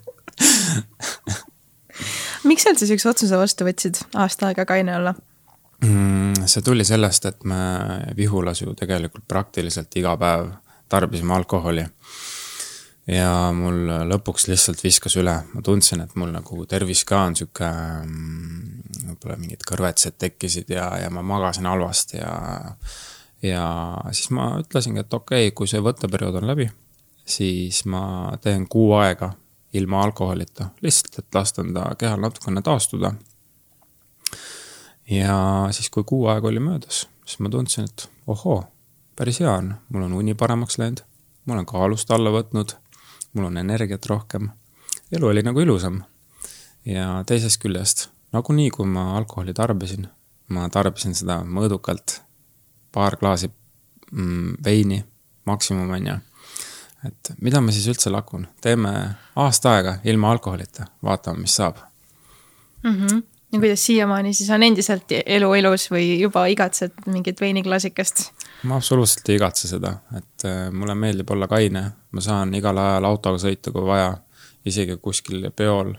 miks 2.48 2.64
sa 2.64 2.74
üldse 2.74 2.88
siukse 2.90 3.10
otsuse 3.12 3.40
vastu 3.40 3.68
võtsid 3.68 4.00
aasta 4.18 4.50
aega 4.50 4.66
kaine 4.70 4.96
olla 4.96 5.14
mm,? 5.84 6.48
see 6.50 6.64
tuli 6.66 6.86
sellest, 6.88 7.28
et 7.30 7.44
me 7.48 7.60
Vihulas 8.18 8.64
ju 8.64 8.74
tegelikult 8.78 9.28
praktiliselt 9.28 9.96
iga 10.00 10.16
päev 10.20 10.50
tarbisime 10.90 11.36
alkoholi. 11.36 11.84
Ja 13.10 13.30
mul 13.56 13.88
lõpuks 14.10 14.48
lihtsalt 14.50 14.84
viskas 14.84 15.16
üle, 15.20 15.34
ma 15.54 15.62
tundsin, 15.66 16.04
et 16.06 16.16
mul 16.20 16.32
nagu 16.34 16.66
tervis 16.70 17.04
ka 17.10 17.24
on 17.30 17.38
sihuke, 17.40 17.70
mm, 18.06 19.06
võib-olla 19.10 19.38
mingid 19.40 19.66
kõrvetsed 19.68 20.20
tekkisid 20.22 20.70
ja, 20.76 20.92
ja 21.02 21.10
ma 21.14 21.26
magasin 21.26 21.70
halvasti 21.70 22.22
ja 22.22 22.34
ja 23.44 23.64
siis 24.12 24.30
ma 24.36 24.52
ütlesingi, 24.60 25.04
et 25.04 25.14
okei 25.14 25.48
okay,, 25.48 25.56
kui 25.56 25.70
see 25.72 25.82
võtteperiood 25.84 26.42
on 26.42 26.48
läbi, 26.50 26.68
siis 27.26 27.86
ma 27.90 28.02
teen 28.44 28.68
kuu 28.68 28.92
aega 29.00 29.32
ilma 29.74 30.04
alkoholita, 30.04 30.72
lihtsalt, 30.82 31.22
et 31.22 31.36
lasta 31.36 31.64
enda 31.64 31.86
kehal 32.00 32.22
natukene 32.22 32.62
taastuda. 32.66 33.14
ja 35.10 35.38
siis, 35.72 35.90
kui 35.90 36.04
kuu 36.04 36.28
aega 36.28 36.48
oli 36.48 36.60
möödas, 36.60 37.08
siis 37.26 37.40
ma 37.40 37.50
tundsin, 37.50 37.86
et 37.86 38.10
ohoo, 38.28 38.64
päris 39.16 39.40
hea 39.40 39.52
on, 39.52 39.74
mul 39.90 40.06
on 40.10 40.14
uni 40.20 40.36
paremaks 40.36 40.78
läinud, 40.78 41.02
ma 41.46 41.56
olen 41.56 41.66
kaalust 41.70 42.12
alla 42.12 42.34
võtnud, 42.34 42.76
mul 43.34 43.46
on 43.46 43.58
energiat 43.58 44.06
rohkem, 44.06 44.50
elu 45.12 45.28
oli 45.28 45.44
nagu 45.44 45.60
ilusam. 45.60 46.04
ja 46.86 47.24
teisest 47.28 47.62
küljest, 47.62 48.08
nagunii, 48.32 48.70
kui 48.72 48.88
ma 48.88 49.18
alkoholi 49.18 49.54
tarbisin, 49.54 50.08
ma 50.50 50.70
tarbisin 50.70 51.16
seda 51.16 51.42
mõõdukalt 51.44 52.22
paar 52.92 53.18
klaasi 53.20 53.52
mm, 54.12 54.56
veini, 54.66 55.04
maksimum 55.46 55.92
on 55.92 56.08
ju. 56.08 56.16
et 57.08 57.34
mida 57.42 57.62
ma 57.62 57.72
siis 57.72 57.88
üldse 57.92 58.10
lakun, 58.12 58.48
teeme 58.62 58.94
aasta 59.36 59.76
aega 59.76 59.98
ilma 60.04 60.32
alkoholita, 60.32 60.88
vaatame, 61.04 61.46
mis 61.46 61.56
saab 61.56 61.78
mm. 62.84 62.96
-hmm. 62.96 63.24
ja 63.52 63.60
kuidas 63.60 63.86
siiamaani 63.86 64.34
siis 64.34 64.50
on 64.50 64.64
endiselt 64.64 65.12
elu 65.26 65.54
ilus 65.56 65.92
või 65.92 66.20
juba 66.20 66.46
igatsed 66.48 66.92
mingit 67.06 67.42
veiniklaasikest? 67.42 68.32
Ma 68.64 68.76
absoluutselt 68.76 69.30
ei 69.30 69.40
igatse 69.40 69.70
seda, 69.70 69.94
et 70.18 70.46
äh, 70.48 70.68
mulle 70.72 70.96
meeldib 71.00 71.32
olla 71.32 71.48
kaine, 71.48 71.84
ma 72.12 72.24
saan 72.24 72.54
igal 72.58 72.78
ajal 72.78 73.08
autoga 73.08 73.40
sõita, 73.42 73.72
kui 73.76 73.86
vaja, 73.88 74.12
isegi 74.68 74.98
kuskil 75.02 75.48
peol 75.56 75.94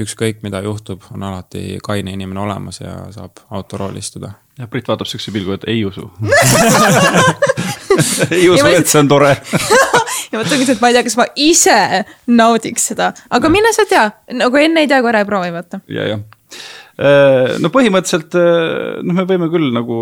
ükskõik, 0.00 0.40
mida 0.42 0.60
juhtub, 0.64 1.04
on 1.14 1.22
alati 1.22 1.78
kaine 1.84 2.14
inimene 2.14 2.40
olemas 2.42 2.80
ja 2.80 2.96
saab 3.14 3.44
autorooli 3.54 4.02
istuda. 4.02 4.32
ja 4.58 4.66
Brit 4.70 4.88
vaatab 4.88 5.10
siukse 5.10 5.32
pilgu, 5.34 5.54
et 5.54 5.66
ei 5.70 5.84
usu 5.84 6.08
ei 8.30 8.48
usu, 8.50 8.66
et 8.66 8.90
see 8.90 9.02
on 9.02 9.10
tore 9.10 9.34
ja 10.30 10.38
mõtlengi, 10.38 10.70
et 10.70 10.82
ma 10.82 10.90
ei 10.90 10.96
tea, 10.96 11.04
kas 11.06 11.18
ma 11.18 11.26
ise 11.38 11.78
naudiks 12.26 12.90
seda, 12.90 13.12
aga 13.30 13.50
no. 13.50 13.54
mine 13.54 13.74
sa 13.74 13.86
tea, 13.90 14.06
nagu 14.34 14.58
enne 14.58 14.84
ei 14.84 14.90
tea, 14.90 15.02
kui 15.02 15.14
ära 15.14 15.22
ei 15.22 15.28
proovi, 15.28 15.52
vaata. 15.54 15.82
ja, 15.90 16.08
jah. 16.14 16.24
Äh, 16.94 17.56
no 17.62 17.70
põhimõtteliselt 17.74 18.34
äh, 18.38 19.02
noh, 19.02 19.18
me 19.18 19.26
võime 19.30 19.50
küll 19.50 19.70
nagu 19.74 19.98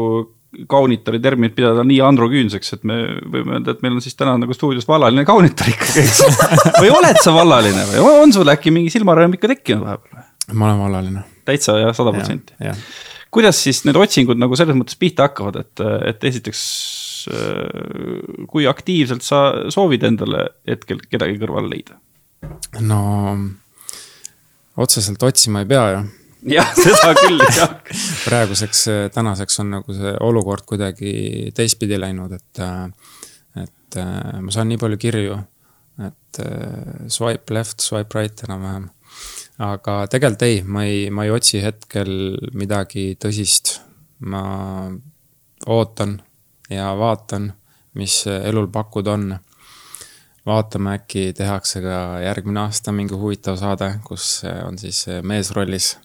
kaunitari 0.68 1.20
terminit 1.22 1.54
pidada 1.56 1.84
nii 1.86 2.00
androküünseks, 2.04 2.74
et 2.76 2.82
me 2.88 2.98
võime 3.32 3.56
öelda, 3.56 3.72
et 3.72 3.84
meil 3.84 3.96
on 3.96 4.04
siis 4.04 4.16
täna 4.18 4.34
nagu 4.40 4.52
stuudios 4.56 4.84
vallaline 4.88 5.24
kaunitar 5.28 5.70
ikkagi, 5.72 6.04
eks 6.04 6.20
või 6.82 6.92
oled 6.92 7.20
sa 7.24 7.32
vallaline 7.34 7.86
või 7.88 8.02
on 8.20 8.34
sul 8.36 8.52
äkki 8.52 8.74
mingi 8.74 8.92
silmarõõm 8.92 9.38
ikka 9.38 9.50
tekkinud 9.54 9.86
vahepeal? 9.86 10.28
ma 10.52 10.68
olen 10.68 10.82
vallaline. 10.84 11.24
täitsa 11.48 11.78
jah, 11.80 11.96
sada 11.96 12.12
protsenti. 12.12 12.56
kuidas 13.32 13.62
siis 13.64 13.82
need 13.88 13.96
otsingud 13.96 14.40
nagu 14.40 14.58
selles 14.58 14.76
mõttes 14.76 15.00
pihta 15.00 15.30
hakkavad, 15.30 15.62
et, 15.64 15.84
et 16.12 16.28
esiteks 16.32 16.62
äh, 17.32 18.46
kui 18.52 18.68
aktiivselt 18.68 19.24
sa 19.24 19.44
soovid 19.72 20.04
endale 20.12 20.50
hetkel 20.68 21.00
kedagi 21.08 21.40
kõrvale 21.40 21.72
leida? 21.72 21.96
no 22.84 23.00
otseselt 24.76 25.22
otsima 25.24 25.64
ei 25.64 25.72
pea 25.72 25.86
ju 25.96 26.08
jah, 26.56 26.72
seda 26.74 27.12
küll, 27.18 27.42
jah. 27.54 27.76
praeguseks, 28.24 28.86
tänaseks 29.14 29.60
on 29.62 29.76
nagu 29.76 29.94
see 29.96 30.14
olukord 30.26 30.66
kuidagi 30.68 31.52
teistpidi 31.56 31.98
läinud, 32.00 32.34
et, 32.34 32.62
et 33.62 33.98
ma 34.42 34.54
saan 34.54 34.72
nii 34.72 34.80
palju 34.82 34.98
kirju, 35.02 35.38
et 36.08 36.42
swipe 37.12 37.54
left, 37.54 37.84
swipe 37.84 38.18
right 38.18 38.44
enam-vähem. 38.48 38.90
aga 39.62 39.96
tegelikult 40.10 40.46
ei, 40.48 40.60
ma 40.64 40.84
ei, 40.88 41.06
ma 41.14 41.26
ei 41.28 41.34
otsi 41.34 41.62
hetkel 41.62 42.12
midagi 42.58 43.12
tõsist. 43.20 43.78
ma 44.22 44.42
ootan 45.66 46.16
ja 46.70 46.92
vaatan, 46.98 47.52
mis 47.98 48.22
elul 48.26 48.68
pakkuda 48.72 49.12
on 49.12 49.32
vaatame, 50.46 50.96
äkki 50.98 51.32
tehakse 51.36 51.82
ka 51.84 51.98
järgmine 52.24 52.64
aasta 52.66 52.92
mingi 52.92 53.14
huvitav 53.14 53.56
saade, 53.60 53.92
kus 54.04 54.42
on 54.66 54.78
siis 54.78 55.06
mees 55.22 55.52
rollis. 55.54 55.96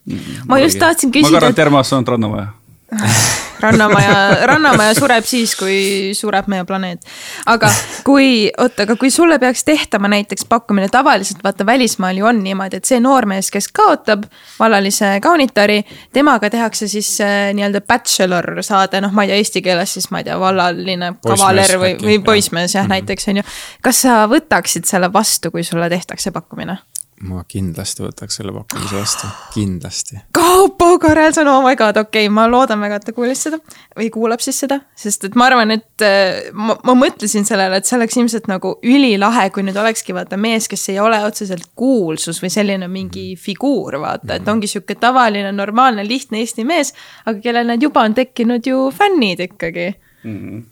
ma 0.48 0.60
just 0.60 0.80
tahtsin 0.80 1.12
küsida. 1.12 1.32
ma 1.32 1.40
garanteerimas 1.40 1.94
olen 1.94 2.08
Rannamaja 2.08 2.48
rannamaja, 3.64 4.46
rannamaja 4.48 4.94
sureb 4.96 5.26
siis, 5.28 5.56
kui 5.60 6.14
sureb 6.16 6.48
meie 6.52 6.64
planeet. 6.66 7.04
aga 7.52 7.70
kui, 8.08 8.48
oota, 8.58 8.86
aga 8.86 8.96
kui 9.00 9.12
sulle 9.12 9.40
peaks 9.42 9.66
tehtama 9.68 10.08
näiteks 10.12 10.46
pakkumine, 10.50 10.88
tavaliselt 10.92 11.44
vaata 11.44 11.66
välismaal 11.66 12.18
ju 12.18 12.30
on 12.30 12.40
niimoodi, 12.44 12.80
et 12.80 12.88
see 12.88 13.00
noormees, 13.04 13.52
kes 13.52 13.68
kaotab 13.76 14.24
vallalise 14.60 15.18
kaunitari, 15.24 15.82
temaga 16.16 16.50
tehakse 16.54 16.88
siis 16.88 17.12
äh, 17.22 17.50
nii-öelda 17.58 17.82
bachelor 17.88 18.62
saade, 18.66 19.02
noh, 19.04 19.12
ma 19.12 19.26
ei 19.26 19.34
tea 19.34 19.42
eesti 19.44 19.64
keeles 19.66 19.98
siis 19.98 20.12
ma 20.12 20.24
ei 20.24 20.30
tea, 20.30 20.40
vallaline 20.40 21.14
kavaler 21.26 21.78
või, 21.82 21.96
või 22.04 22.22
poissmees 22.24 22.76
jah 22.76 22.86
mm 22.86 22.94
-hmm. 22.94 23.08
näiteks 23.08 23.28
on 23.34 23.42
ju. 23.42 23.48
kas 23.82 24.06
sa 24.06 24.22
võtaksid 24.32 24.88
selle 24.88 25.12
vastu, 25.14 25.52
kui 25.52 25.64
sulle 25.64 25.90
tehtakse 25.90 26.32
pakkumine? 26.32 26.78
Ma 27.26 27.42
kindlasti 27.50 28.04
võtaks 28.04 28.38
selle 28.38 28.54
pakkumise 28.54 28.94
vastu, 28.94 29.30
kindlasti. 29.56 30.20
Kaupo 30.38 30.90
Karelson, 31.02 31.48
oh 31.50 31.64
my 31.66 31.74
god, 31.80 31.98
okei 31.98 32.28
okay,, 32.28 32.34
ma 32.34 32.46
loodan 32.50 32.82
väga, 32.84 33.00
et 33.00 33.08
ta 33.10 33.14
kuulis 33.16 33.42
seda 33.48 33.58
või 33.98 34.12
kuulab 34.14 34.44
siis 34.44 34.60
seda, 34.62 34.80
sest 34.98 35.26
et 35.26 35.38
ma 35.40 35.48
arvan, 35.50 35.74
et 35.74 36.06
äh, 36.06 36.52
ma, 36.54 36.78
ma 36.86 36.98
mõtlesin 37.00 37.48
sellele, 37.48 37.80
et 37.80 37.90
see 37.90 37.98
oleks 37.98 38.20
ilmselt 38.22 38.50
nagu 38.52 38.76
ülilahe, 38.86 39.48
kui 39.56 39.66
nüüd 39.66 39.80
olekski 39.82 40.14
vaata 40.18 40.38
mees, 40.38 40.70
kes 40.70 40.86
ei 40.94 41.02
ole 41.02 41.20
otseselt 41.26 41.72
kuulsus 41.78 42.42
või 42.44 42.54
selline 42.54 42.90
mingi 42.92 43.32
mhm. 43.32 43.44
figuur, 43.48 43.98
vaata, 44.04 44.36
et 44.36 44.46
mhm. 44.46 44.54
ongi 44.54 44.72
sihuke 44.72 45.00
tavaline, 45.02 45.52
normaalne, 45.58 46.06
lihtne 46.06 46.44
Eesti 46.44 46.68
mees, 46.70 46.94
aga 47.26 47.42
kellel 47.42 47.74
need 47.74 47.90
juba 47.90 48.06
on 48.06 48.18
tekkinud 48.18 48.68
ju 48.68 48.90
fännid 48.94 49.42
ikkagi 49.50 49.90
mm. 50.24 50.34
-hmm 50.38 50.66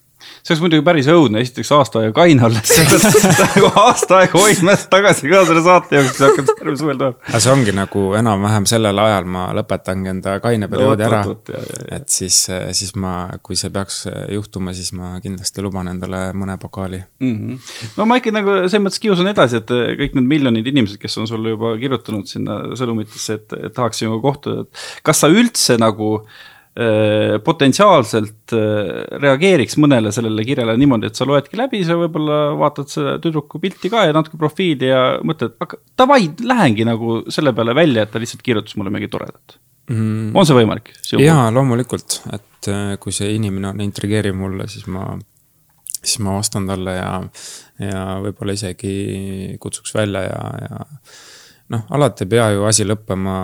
see 0.45 0.53
oleks 0.53 0.61
muidugi 0.63 0.86
päris 0.86 1.07
õudne, 1.11 1.41
esiteks 1.41 1.71
aasta 1.76 2.01
aega 2.01 2.13
kaine 2.19 2.45
olles, 2.47 2.69
sa 2.76 2.86
pead 2.89 3.39
nagu 3.41 3.71
aasta 3.82 4.19
aega 4.21 4.39
hoidma 4.39 4.76
tagasi 4.91 5.32
ka 5.32 5.41
selle 5.49 5.63
saate 5.65 5.97
jaoks, 5.97 6.17
sa 6.19 6.30
hakkad 6.30 6.51
terve 6.51 6.76
suvel 6.80 6.99
tulema. 7.01 7.17
aga 7.32 7.41
see 7.43 7.53
ongi 7.53 7.76
nagu 7.76 8.05
enam-vähem 8.19 8.67
sellel 8.69 9.01
ajal 9.05 9.30
ma 9.36 9.47
lõpetangi 9.57 10.11
enda 10.13 10.38
kaine 10.43 10.69
perioodi 10.71 11.07
ära. 11.07 11.21
et 11.97 12.07
siis, 12.13 12.39
siis 12.78 12.95
ma, 13.01 13.15
kui 13.45 13.59
see 13.59 13.73
peaks 13.73 14.03
juhtuma, 14.34 14.76
siis 14.78 14.93
ma 14.97 15.15
kindlasti 15.23 15.65
luban 15.65 15.89
endale 15.93 16.28
mõne 16.38 16.57
pokaali 16.61 17.01
mm. 17.01 17.36
-hmm. 17.36 17.78
no 17.97 18.09
ma 18.09 18.19
ikka 18.21 18.34
nagu 18.36 18.57
selles 18.65 18.86
mõttes 18.88 19.03
kiusan 19.03 19.32
edasi, 19.34 19.61
et 19.61 19.76
kõik 20.01 20.17
need 20.17 20.30
miljonid 20.36 20.73
inimesed, 20.73 21.01
kes 21.01 21.17
on 21.21 21.30
sulle 21.30 21.55
juba 21.55 21.76
kirjutanud 21.82 22.30
sinna 22.30 22.61
sõnumitesse, 22.78 23.39
et, 23.39 23.57
et 23.67 23.73
tahaks 23.73 24.03
sinuga 24.03 24.21
kohtuda, 24.30 24.65
et 24.65 24.86
kas 25.05 25.26
sa 25.26 25.32
üldse 25.32 25.80
nagu 25.82 26.19
Äh, 26.26 26.53
potentsiaalselt 27.45 28.51
äh, 28.51 29.19
reageeriks 29.23 29.78
mõnele 29.80 30.11
sellele 30.11 30.43
kirjale 30.43 30.73
niimoodi, 30.80 31.07
et 31.07 31.15
sa 31.15 31.28
loedki 31.28 31.55
läbi, 31.55 31.80
sa 31.88 31.95
võib-olla 31.95 32.39
vaatad 32.59 32.91
selle 32.91 33.13
tüdruku 33.23 33.61
pilti 33.63 33.91
ka 33.93 34.03
ja 34.09 34.15
natuke 34.15 34.36
profiili 34.41 34.89
ja 34.89 35.03
mõtled, 35.23 35.55
aga 35.63 35.80
davai, 36.03 36.28
lähengi 36.43 36.88
nagu 36.88 37.21
selle 37.32 37.55
peale 37.55 37.78
välja, 37.78 38.03
et 38.03 38.11
ta 38.11 38.19
lihtsalt 38.19 38.43
kirjutas 38.43 38.76
mulle 38.76 38.91
midagi 38.91 39.11
toredat. 39.13 39.55
Mm.. 39.86 40.34
on 40.34 40.49
see 40.49 40.57
võimalik? 40.57 40.91
jaa, 41.21 41.47
loomulikult, 41.53 42.19
et 42.36 42.71
äh, 42.73 42.95
kui 42.99 43.15
see 43.15 43.32
inimene 43.38 43.71
on 43.71 43.82
intrigeeriv 43.86 44.36
mulle, 44.36 44.67
siis 44.67 44.89
ma, 44.91 45.07
siis 46.01 46.19
ma 46.26 46.36
vastan 46.41 46.67
talle 46.67 46.97
ja, 46.97 47.09
ja 47.80 48.05
võib-olla 48.26 48.57
isegi 48.57 49.55
kutsuks 49.61 49.95
välja 49.95 50.28
ja, 50.28 50.45
ja 50.65 50.86
noh, 51.71 51.88
alati 51.95 52.26
ei 52.26 52.36
pea 52.36 52.51
ju 52.57 52.67
asi 52.67 52.84
lõppema 52.84 53.43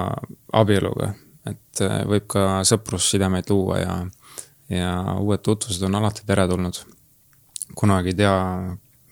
abieluga 0.59 1.13
et 1.49 1.83
äh, 1.83 2.01
võib 2.09 2.27
ka 2.31 2.61
sõprussidemeid 2.67 3.49
luua 3.51 3.79
ja, 3.81 3.95
ja 4.71 4.95
uued 5.19 5.43
tutvused 5.45 5.83
on 5.87 5.97
alati 6.01 6.25
teretulnud. 6.27 6.81
kunagi 7.75 8.11
ei 8.13 8.19
tea, 8.19 8.35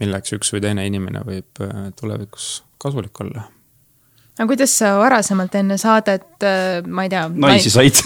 milleks 0.02 0.36
üks 0.38 0.54
või 0.54 0.64
teine 0.66 0.86
inimene 0.88 1.24
võib 1.26 1.64
äh, 1.66 1.88
tulevikus 2.00 2.64
kasulik 2.82 3.22
olla 3.24 3.48
aga 4.40 4.48
kuidas 4.48 4.72
sa 4.80 4.94
varasemalt 5.00 5.56
enne 5.60 5.78
saadet, 5.82 6.28
äh, 6.44 6.86
ma 6.86 7.08
ei 7.08 7.14
tea. 7.14 7.26
naisi 7.30 7.74
said 7.74 8.04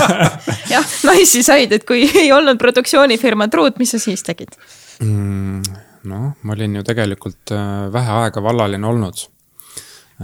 jah, 0.74 0.96
naisi 1.06 1.44
said, 1.46 1.72
et 1.72 1.86
kui 1.88 2.08
ei 2.08 2.32
olnud 2.32 2.58
produktsioonifirma 2.60 3.48
truud, 3.52 3.78
mis 3.78 3.94
sa 3.94 4.02
siis 4.02 4.26
tegid 4.26 4.58
mm,? 5.00 5.62
noh, 6.10 6.34
ma 6.42 6.56
olin 6.58 6.80
ju 6.80 6.82
tegelikult 6.84 7.54
vähe 7.94 8.18
aega 8.24 8.42
vallaline 8.44 8.86
olnud 8.86 9.28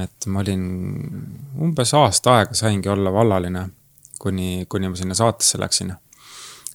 et 0.05 0.27
ma 0.27 0.41
olin 0.45 0.63
umbes 1.61 1.95
aasta 1.95 2.39
aega 2.39 2.57
saingi 2.59 2.89
olla 2.89 3.13
vallaline, 3.13 3.67
kuni, 4.21 4.67
kuni 4.69 4.89
ma 4.89 4.97
sinna 4.97 5.15
saatesse 5.15 5.61
läksin. 5.61 5.95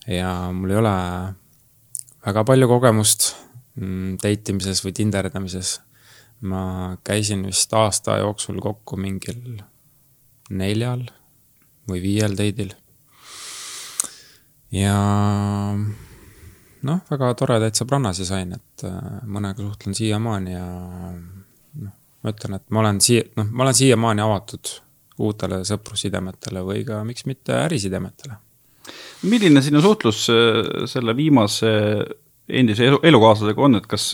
ja 0.07 0.51
mul 0.53 0.69
ei 0.69 0.77
ole 0.77 0.93
väga 2.25 2.43
palju 2.43 2.67
kogemust 2.69 3.33
mm, 3.79 4.17
date 4.23 4.53
imises 4.53 4.83
või 4.85 4.93
tinderdamises. 4.93 5.79
ma 6.41 6.97
käisin 7.03 7.45
vist 7.47 7.73
aasta 7.73 8.17
jooksul 8.19 8.59
kokku 8.61 8.97
mingil 8.99 9.61
neljal 10.49 11.05
või 11.89 12.01
viiel 12.01 12.35
date'il. 12.37 12.73
ja 14.71 14.97
noh, 16.85 17.01
väga 17.09 17.31
toredaid 17.39 17.77
sõbrannasi 17.77 18.27
sain, 18.27 18.53
et 18.57 18.85
äh, 18.87 19.21
mõnega 19.25 19.63
suhtlen 19.63 19.97
siiamaani 19.97 20.53
ja 20.53 20.67
ma 22.25 22.33
ütlen, 22.33 22.57
et 22.57 22.65
ma 22.73 22.81
olen 22.81 22.99
siia, 23.03 23.27
noh, 23.37 23.47
ma 23.51 23.67
olen 23.67 23.77
siiamaani 23.77 24.25
avatud 24.25 24.73
uutele 25.25 25.61
sõprussidemetele 25.67 26.63
või 26.65 26.83
ka 26.87 27.03
miks 27.07 27.27
mitte 27.29 27.55
ärisidemetele. 27.61 28.41
milline 29.29 29.61
sinu 29.61 29.81
suhtlus 29.81 30.27
äh, 30.33 30.87
selle 30.89 31.15
viimase 31.15 31.71
endise 32.49 32.85
elu, 32.85 32.99
elukaaslasega 33.03 33.61
on, 33.61 33.79
et 33.79 33.87
kas, 33.89 34.11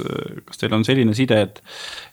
kas 0.48 0.60
teil 0.62 0.76
on 0.76 0.86
selline 0.88 1.16
side, 1.16 1.40
et, 1.48 1.64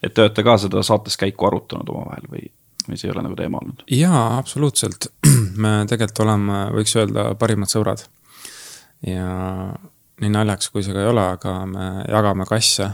et 0.02 0.14
te 0.14 0.24
olete 0.24 0.42
ka 0.42 0.56
seda 0.58 0.82
saates 0.86 1.18
käiku 1.20 1.46
arutanud 1.46 1.90
omavahel 1.94 2.26
või, 2.32 2.48
või 2.88 2.98
see 2.98 3.10
ei 3.10 3.14
ole 3.14 3.22
nagu 3.26 3.38
teema 3.38 3.60
olnud? 3.62 3.84
jaa, 3.94 4.24
absoluutselt. 4.38 5.10
me 5.62 5.74
tegelikult 5.90 6.24
oleme, 6.26 6.62
võiks 6.78 6.96
öelda, 6.98 7.28
parimad 7.38 7.70
sõbrad. 7.70 8.02
ja 9.06 9.28
nii 10.18 10.32
naljakas, 10.34 10.72
kui 10.74 10.82
see 10.82 10.96
ka 10.96 11.04
ei 11.04 11.12
ole, 11.12 11.28
aga 11.36 11.54
me 11.70 11.90
jagame 12.08 12.48
kasse 12.48 12.90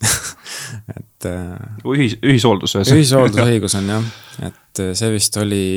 et. 0.96 1.26
Äh, 1.26 1.58
ühis, 1.88 2.16
ühishooldus 2.22 2.76
ühesõnaga. 2.76 3.00
ühishooldusõigus 3.00 3.76
on 3.78 3.92
jah, 3.94 4.08
et 4.48 4.82
äh, 4.84 4.92
see 4.98 5.12
vist 5.14 5.36
oli 5.40 5.68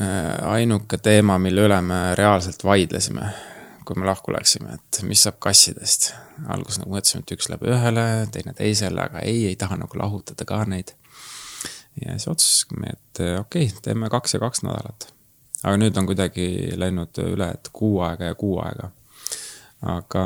äh, 0.00 0.52
ainuke 0.54 1.00
teema, 1.02 1.38
mille 1.42 1.66
üle 1.68 1.80
me 1.84 2.00
reaalselt 2.18 2.64
vaidlesime, 2.66 3.30
kui 3.84 3.98
me 4.00 4.08
lahku 4.08 4.34
läksime, 4.34 4.78
et 4.78 5.02
mis 5.08 5.24
saab 5.26 5.40
kassidest. 5.44 6.12
alguses 6.50 6.80
nagu 6.82 6.94
mõtlesime, 6.94 7.24
et 7.24 7.34
üks 7.36 7.50
läheb 7.50 7.66
ühele, 7.70 8.06
teine 8.34 8.54
teisele, 8.58 9.08
aga 9.08 9.24
ei, 9.26 9.46
ei 9.50 9.58
taha 9.58 9.78
nagu 9.82 9.98
lahutada 9.98 10.46
ka 10.48 10.62
neid. 10.70 10.94
ja 12.02 12.14
siis 12.14 12.30
otsustasime, 12.30 12.94
et 12.94 13.24
okei 13.40 13.68
okay,, 13.68 13.82
teeme 13.82 14.10
kaks 14.10 14.34
ja 14.34 14.42
kaks 14.42 14.64
nädalat. 14.66 15.10
aga 15.62 15.76
nüüd 15.80 15.98
on 15.98 16.06
kuidagi 16.06 16.46
läinud 16.78 17.18
üle, 17.26 17.50
et 17.58 17.70
kuu 17.72 18.00
aega 18.06 18.30
ja 18.30 18.38
kuu 18.38 18.58
aega. 18.62 18.90
aga 19.82 20.24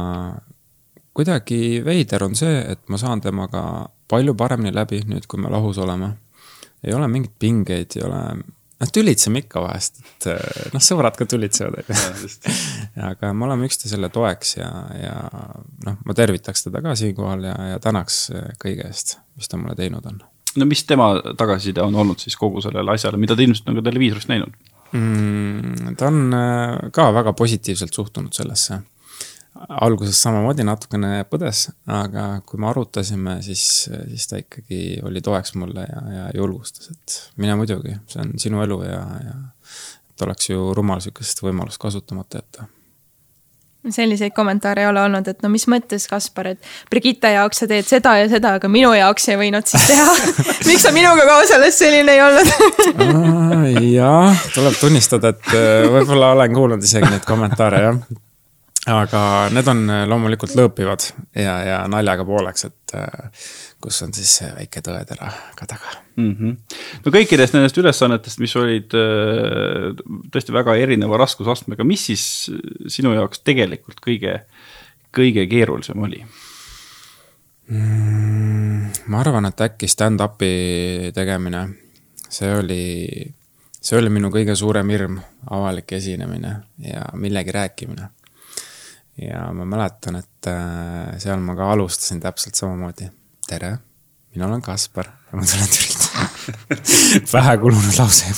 kuidagi 1.19 1.83
veider 1.83 2.23
on 2.29 2.37
see, 2.39 2.61
et 2.75 2.85
ma 2.93 2.99
saan 3.01 3.23
temaga 3.23 3.62
palju 4.11 4.37
paremini 4.39 4.71
läbi 4.75 5.03
nüüd, 5.09 5.27
kui 5.29 5.41
me 5.43 5.51
lahus 5.51 5.81
oleme. 5.83 6.14
ei 6.85 6.95
ole 6.95 7.09
mingeid 7.11 7.35
pingeid, 7.43 7.97
ei 7.99 8.05
ole, 8.07 8.21
noh, 8.79 8.91
tülitseme 8.95 9.43
ikka 9.43 9.64
vahest, 9.64 9.99
et 10.05 10.29
noh, 10.71 10.83
sõbrad 10.85 11.16
ka 11.19 11.27
tülitsevad, 11.27 11.81
on 11.91 12.23
ju. 12.23 12.31
aga 13.11 13.33
me 13.35 13.49
oleme 13.49 13.66
üksteisele 13.66 14.12
toeks 14.14 14.57
ja, 14.61 14.69
ja 14.95 15.16
noh, 15.89 15.97
ma 16.07 16.14
tervitaks 16.14 16.69
teda 16.69 16.85
ka 16.85 16.95
siinkohal 16.99 17.49
ja, 17.51 17.57
ja 17.73 17.81
tänaks 17.83 18.29
kõige 18.62 18.87
eest, 18.87 19.16
mis 19.35 19.51
ta 19.51 19.59
mulle 19.59 19.75
teinud 19.79 20.07
on. 20.07 20.23
no 20.55 20.69
mis 20.71 20.85
tema 20.87 21.16
tagasiside 21.33 21.83
on 21.83 21.99
olnud 21.99 22.23
siis 22.23 22.39
kogu 22.39 22.62
sellele 22.62 22.95
asjale, 22.95 23.19
mida 23.19 23.35
te 23.35 23.43
ilmselt 23.43 23.73
on 23.73 23.81
ka 23.81 23.89
televiisorist 23.91 24.31
näinud 24.31 24.55
mm,? 24.95 25.99
ta 25.99 26.12
on 26.12 26.39
äh, 26.39 26.93
ka 26.95 27.11
väga 27.19 27.35
positiivselt 27.43 27.99
suhtunud 27.99 28.39
sellesse 28.39 28.79
alguses 29.57 30.20
samamoodi 30.22 30.64
natukene 30.66 31.24
põdes, 31.30 31.68
aga 31.90 32.28
kui 32.46 32.61
me 32.61 32.70
arutasime, 32.70 33.38
siis, 33.44 33.64
siis 33.88 34.30
ta 34.30 34.40
ikkagi 34.42 35.01
oli 35.07 35.22
toeks 35.24 35.55
mulle 35.59 35.86
ja, 35.88 36.03
ja 36.14 36.30
julgustas, 36.36 36.90
et 36.94 37.20
mine 37.42 37.59
muidugi, 37.59 37.96
see 38.11 38.22
on 38.24 38.34
sinu 38.40 38.62
elu 38.64 38.82
ja, 38.86 39.05
ja 39.24 39.36
et 40.12 40.26
oleks 40.26 40.51
ju 40.51 40.72
rumal 40.76 41.03
sihukest 41.03 41.42
võimalust 41.44 41.80
kasutamata 41.82 42.42
jätta. 42.42 42.68
Selliseid 43.88 44.34
kommentaare 44.36 44.82
ei 44.82 44.88
ole 44.90 45.01
olnud, 45.01 45.28
et 45.30 45.38
no 45.40 45.49
mis 45.49 45.64
mõttes, 45.70 46.05
Kaspar, 46.11 46.51
et 46.51 46.66
Brigitte 46.90 47.30
jaoks 47.32 47.62
sa 47.62 47.68
teed 47.70 47.86
seda 47.88 48.16
ja 48.18 48.26
seda, 48.28 48.57
aga 48.59 48.68
minu 48.68 48.90
jaoks 48.92 49.30
ei 49.30 49.38
võinud 49.40 49.70
siis 49.70 49.86
teha. 49.88 50.16
Miks 50.68 50.84
sa 50.84 50.92
minuga 50.92 51.24
koos 51.30 51.55
alles 51.57 51.78
selline 51.78 52.18
ei 52.18 52.24
olnud? 52.26 52.51
Jah, 53.94 54.42
tuleb 54.53 54.76
tunnistada, 54.80 55.32
et 55.32 55.53
äh, 55.55 55.86
võib-olla 55.94 56.34
olen 56.34 56.59
kuulnud 56.59 56.84
isegi 56.84 57.09
neid 57.14 57.24
kommentaare, 57.28 57.84
jah 57.86 58.03
aga 58.89 59.20
need 59.53 59.68
on 59.70 59.82
äh, 59.93 60.03
loomulikult 60.09 60.55
lõõpivad 60.57 61.05
ja, 61.36 61.55
ja 61.66 61.78
naljaga 61.91 62.24
pooleks, 62.28 62.66
et 62.68 62.95
äh, 62.97 63.47
kus 63.82 64.01
on 64.05 64.14
siis 64.16 64.32
see 64.41 64.51
väike 64.55 64.82
tõetera 64.84 65.30
ka 65.59 65.68
taga 65.68 65.93
mm. 66.16 66.32
-hmm. 66.32 66.57
no 67.05 67.14
kõikidest 67.14 67.57
nendest 67.57 67.78
ülesannetest, 67.78 68.41
mis 68.43 68.57
olid 68.57 68.97
äh, 68.97 69.93
tõesti 70.32 70.55
väga 70.55 70.76
erineva 70.80 71.20
raskusastmega, 71.20 71.84
mis 71.84 72.07
siis 72.11 72.24
sinu 72.86 73.14
jaoks 73.16 73.45
tegelikult 73.45 74.01
kõige, 74.05 74.41
kõige 75.14 75.47
keerulisem 75.51 76.03
oli 76.03 76.24
mm,? 77.68 79.09
ma 79.09 79.20
arvan, 79.20 79.49
et 79.49 79.61
äkki 79.61 79.89
stand-up'i 79.89 81.12
tegemine, 81.16 81.66
see 82.28 82.49
oli, 82.57 82.84
see 83.80 83.99
oli 83.99 84.12
minu 84.12 84.30
kõige 84.32 84.57
suurem 84.57 84.89
hirm, 84.93 85.18
avalik 85.51 85.93
esinemine 85.93 86.55
ja 86.84 87.05
millegi 87.16 87.53
rääkimine 87.53 88.09
ja 89.23 89.49
ma 89.55 89.66
mäletan, 89.69 90.21
et 90.23 90.51
äh, 90.51 91.16
seal 91.23 91.43
ma 91.43 91.57
ka 91.59 91.73
alustasin 91.73 92.21
täpselt 92.23 92.59
samamoodi. 92.59 93.11
tere, 93.49 93.79
mina 94.35 94.47
olen 94.47 94.62
Kaspar 94.62 95.07
ja 95.09 95.39
ma 95.39 95.45
tulen 95.47 95.69
Türilt 95.73 96.09
vähekulunud 97.35 97.99
lause 97.99 98.35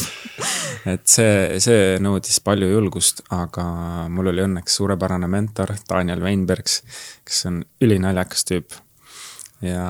et 0.88 1.06
see, 1.10 1.60
see 1.60 1.96
nõudis 2.02 2.40
palju 2.44 2.70
julgust, 2.70 3.24
aga 3.34 3.64
mul 4.12 4.30
oli 4.32 4.44
õnneks 4.46 4.78
suurepärane 4.80 5.28
mentor, 5.30 5.74
Daniel 5.88 6.22
Weinbergs, 6.24 6.80
kes 7.26 7.46
on 7.50 7.60
ülinaljakas 7.84 8.46
tüüp. 8.48 8.76
ja 9.66 9.84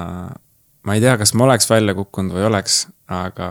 ma 0.82 0.96
ei 0.96 1.04
tea, 1.04 1.16
kas 1.20 1.34
ma 1.36 1.46
oleks 1.46 1.70
välja 1.70 1.94
kukkunud 1.94 2.34
või 2.34 2.48
oleks, 2.48 2.82
aga 3.10 3.50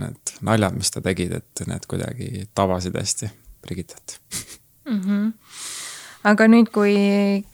need 0.00 0.36
naljad, 0.46 0.76
mis 0.78 0.92
ta 0.94 1.04
tegid, 1.04 1.34
et 1.40 1.66
need 1.68 1.86
kuidagi 1.90 2.46
tabasid 2.54 2.96
hästi 2.98 3.30
Brigittet 3.62 4.20
mm. 4.86 5.00
-hmm 5.00 5.32
aga 6.28 6.48
nüüd, 6.50 6.70
kui, 6.74 6.94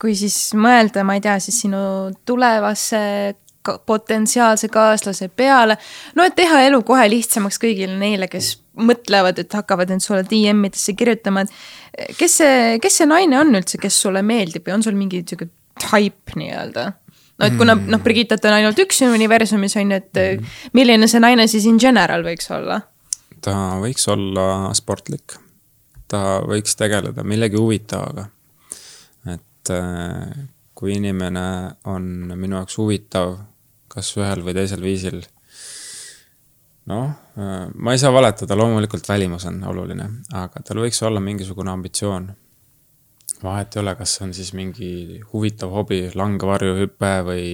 kui 0.01 0.15
siis 0.17 0.53
mõelda, 0.57 1.03
ma 1.07 1.17
ei 1.17 1.23
tea, 1.25 1.37
siis 1.43 1.61
sinu 1.65 1.81
tulevasse 2.27 2.99
potentsiaalse 3.85 4.69
kaaslase 4.71 5.27
peale. 5.29 5.77
no 6.15 6.23
et 6.25 6.35
teha 6.35 6.63
elu 6.67 6.81
kohe 6.87 7.05
lihtsamaks 7.11 7.59
kõigile 7.61 7.97
neile, 7.99 8.29
kes 8.31 8.55
mõtlevad, 8.79 9.41
et 9.41 9.53
hakkavad 9.53 9.91
end 9.91 10.03
sulle 10.03 10.23
DM-idesse 10.23 10.95
kirjutama, 10.97 11.43
et 11.43 12.15
kes 12.17 12.39
see, 12.41 12.77
kes 12.81 13.01
see 13.01 13.09
naine 13.09 13.37
on 13.39 13.51
üldse, 13.59 13.77
kes 13.81 13.99
sulle 14.05 14.23
meeldib 14.25 14.67
või 14.67 14.77
on 14.77 14.85
sul 14.85 14.97
mingi 14.97 15.21
sihuke 15.25 15.49
type 15.79 16.39
nii-öelda? 16.39 16.91
no 17.39 17.47
et 17.47 17.55
kuna 17.59 17.75
noh, 17.79 18.01
Brigittat 18.03 18.45
on 18.47 18.57
ainult 18.57 18.79
üks 18.83 19.03
universumis 19.07 19.77
on 19.79 19.93
ju, 19.93 19.99
et 19.99 20.73
milline 20.75 21.07
see 21.07 21.21
naine 21.23 21.47
siis 21.51 21.67
in 21.69 21.79
general 21.81 22.23
võiks 22.25 22.49
olla? 22.55 22.81
ta 23.43 23.55
võiks 23.79 24.07
olla 24.11 24.73
sportlik. 24.77 25.37
ta 26.07 26.41
võiks 26.47 26.75
tegeleda 26.79 27.23
millegi 27.23 27.59
huvitavaga. 27.59 28.29
Et 29.69 29.75
äh, 29.77 30.47
kui 30.73 30.95
inimene 30.97 31.75
on 31.91 32.33
minu 32.35 32.57
jaoks 32.57 32.77
huvitav, 32.79 33.35
kas 33.91 34.11
ühel 34.17 34.43
või 34.45 34.55
teisel 34.57 34.83
viisil, 34.83 35.21
noh, 36.89 37.09
äh, 37.37 37.65
ma 37.73 37.93
ei 37.93 38.01
saa 38.01 38.13
valetada, 38.15 38.57
loomulikult 38.57 39.07
välimus 39.09 39.45
on 39.49 39.61
oluline, 39.69 40.09
aga 40.33 40.63
tal 40.65 40.81
võiks 40.83 41.01
olla 41.05 41.21
mingisugune 41.23 41.71
ambitsioon. 41.71 42.29
vahet 43.43 43.75
ei 43.75 43.79
ole, 43.81 43.95
kas 43.95 44.15
see 44.15 44.25
on 44.25 44.33
siis 44.33 44.53
mingi 44.53 45.21
huvitav 45.33 45.71
hobi, 45.71 46.09
langevarjuhüpe 46.15 47.13
või 47.23 47.45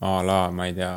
a 0.00 0.22
la, 0.24 0.50
ma 0.50 0.66
ei 0.66 0.74
tea, 0.74 0.94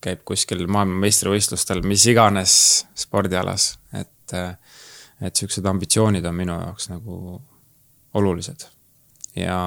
käib 0.00 0.22
kuskil 0.24 0.66
maailmameistrivõistlustel, 0.70 1.82
mis 1.82 2.04
iganes 2.06 2.52
spordialas, 2.94 3.72
et, 3.92 4.34
et 5.20 5.36
siuksed 5.36 5.66
ambitsioonid 5.66 6.24
on 6.24 6.36
minu 6.38 6.54
jaoks 6.54 6.92
nagu 6.92 7.40
olulised. 8.14 8.68
Ja 9.38 9.58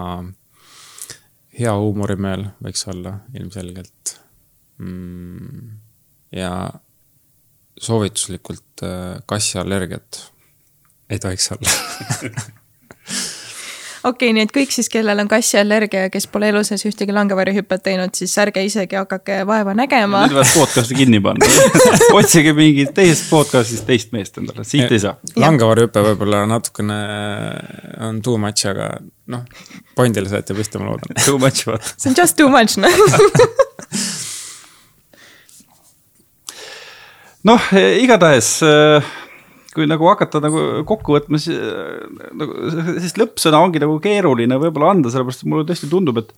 hea 1.60 1.74
huumorimeel 1.78 2.48
võiks 2.64 2.86
olla 2.92 3.18
ilmselgelt 3.38 4.16
mm,. 4.82 5.78
ja 6.36 6.52
soovituslikult 7.82 8.84
äh, 8.86 9.20
kassiallergiat 9.26 10.24
ei 11.10 11.20
tohiks 11.20 11.52
olla 11.52 11.76
okei 14.04 14.30
okay,, 14.30 14.34
nii 14.36 14.44
et 14.48 14.54
kõik 14.56 14.72
siis, 14.74 14.90
kellel 14.92 15.20
on 15.24 15.30
kassiallergia 15.32 16.06
ja 16.06 16.12
kes 16.14 16.28
pole 16.32 16.50
elu 16.52 16.64
sees 16.66 16.84
ühtegi 16.90 17.14
langevarjuhüpet 17.16 17.84
teinud, 17.86 18.14
siis 18.18 18.34
ärge 18.42 18.64
isegi 18.66 18.98
hakake 18.98 19.42
vaeva 19.48 19.76
nägema. 19.78 20.24
nüüd 20.26 20.36
võivad 20.38 20.54
podcast'i 20.56 20.98
kinni 20.98 21.20
panna 21.24 21.46
otsige 22.20 22.54
mingit 22.58 22.94
teisest 22.98 23.30
podcast'ist 23.30 23.86
teist 23.88 24.10
meest 24.16 24.38
endale, 24.42 24.66
siit 24.68 24.92
ei 24.92 25.02
saa. 25.04 25.16
langevarjuhüpe 25.42 26.00
võib-olla 26.10 26.44
natukene 26.50 27.00
on 28.10 28.22
too 28.26 28.38
much, 28.42 28.66
aga 28.72 28.86
noh, 29.32 29.42
pointile 29.96 30.30
saite 30.32 30.58
pihta, 30.58 30.82
ma 30.82 30.86
loodan. 30.92 31.16
Too 31.22 31.38
much, 31.42 31.68
vaata. 31.70 31.96
see 31.96 32.10
on 32.12 32.18
just 32.18 32.36
too 32.40 32.50
much, 32.52 32.78
noh 32.82 32.90
noh, 37.52 37.62
igatahes 38.02 38.62
äh, 38.66 39.12
kui 39.76 39.88
nagu 39.88 40.08
hakata 40.10 40.42
nagu 40.44 40.64
kokku 40.88 41.16
võtma, 41.16 41.40
siis 41.42 41.60
nagu 42.38 42.72
sellist 42.72 43.20
lõppsõna 43.20 43.62
ongi 43.64 43.82
nagu 43.84 44.00
keeruline 44.04 44.58
võib-olla 44.60 44.96
anda, 44.96 45.12
sellepärast 45.14 45.46
et 45.46 45.52
mulle 45.52 45.68
tõesti 45.70 45.92
tundub, 45.92 46.20
et 46.24 46.34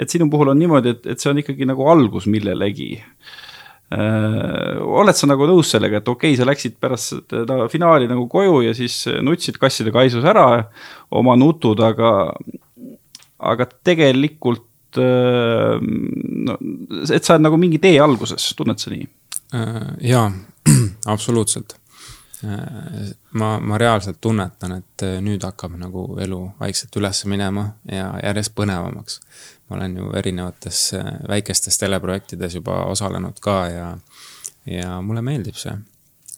et 0.00 0.08
sinu 0.12 0.30
puhul 0.32 0.52
on 0.52 0.60
niimoodi, 0.60 0.94
et, 0.94 1.06
et 1.12 1.20
see 1.20 1.30
on 1.32 1.40
ikkagi 1.42 1.66
nagu 1.68 1.84
algus 1.92 2.28
millelegi 2.30 2.94
äh,. 2.96 4.78
oled 4.80 5.18
sa 5.18 5.28
nagu 5.28 5.48
nõus 5.50 5.72
sellega, 5.74 6.00
et 6.00 6.08
okei 6.08 6.32
okay,, 6.32 6.38
sa 6.38 6.48
läksid 6.48 6.78
pärast 6.80 7.18
seda 7.18 7.66
finaali 7.72 8.08
nagu 8.10 8.24
koju 8.30 8.62
ja 8.64 8.74
siis 8.76 9.02
nutsid 9.20 9.60
kasside 9.60 9.92
kaisus 9.94 10.24
ära 10.24 10.46
oma 11.16 11.36
nutud, 11.40 11.82
aga, 11.84 12.30
aga 13.52 13.68
tegelikult 13.90 15.00
äh, 15.00 15.76
no, 15.80 16.56
et 17.02 17.24
sa 17.24 17.36
oled 17.36 17.48
nagu 17.48 17.60
mingi 17.60 17.82
tee 17.82 17.98
alguses, 18.00 18.52
tunned 18.56 18.80
sa 18.80 18.94
nii? 18.94 19.04
Äh, 19.58 19.92
jaa, 20.14 20.26
absoluutselt 21.14 21.79
Äh, 21.79 21.79
ma, 22.42 23.60
ma 23.60 23.78
reaalselt 23.78 24.20
tunnetan, 24.20 24.76
et 24.80 25.04
äh, 25.04 25.18
nüüd 25.24 25.44
hakkab 25.44 25.76
nagu 25.80 26.04
elu 26.20 26.40
vaikselt 26.60 26.96
üles 27.00 27.24
minema 27.30 27.66
ja 27.90 28.10
järjest 28.22 28.54
põnevamaks. 28.56 29.20
ma 29.68 29.76
olen 29.76 29.96
ju 29.96 30.10
erinevates 30.16 30.82
äh, 30.98 31.10
väikestes 31.28 31.78
teleprojektides 31.78 32.54
juba 32.54 32.84
osalenud 32.90 33.40
ka 33.40 33.56
ja, 33.68 33.88
ja 34.66 35.00
mulle 35.00 35.22
meeldib 35.22 35.58
see. 35.60 35.74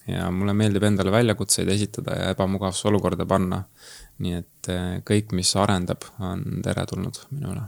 ja 0.07 0.31
mulle 0.31 0.53
meeldib 0.53 0.83
endale 0.83 1.11
väljakutseid 1.11 1.69
esitada 1.69 2.17
ja 2.19 2.33
ebamugavasse 2.35 2.87
olukorda 2.87 3.25
panna. 3.25 3.63
nii 4.23 4.33
et 4.37 4.67
kõik, 5.07 5.31
mis 5.33 5.55
arendab, 5.57 6.03
on 6.19 6.43
teretulnud 6.63 7.17
minule 7.31 7.63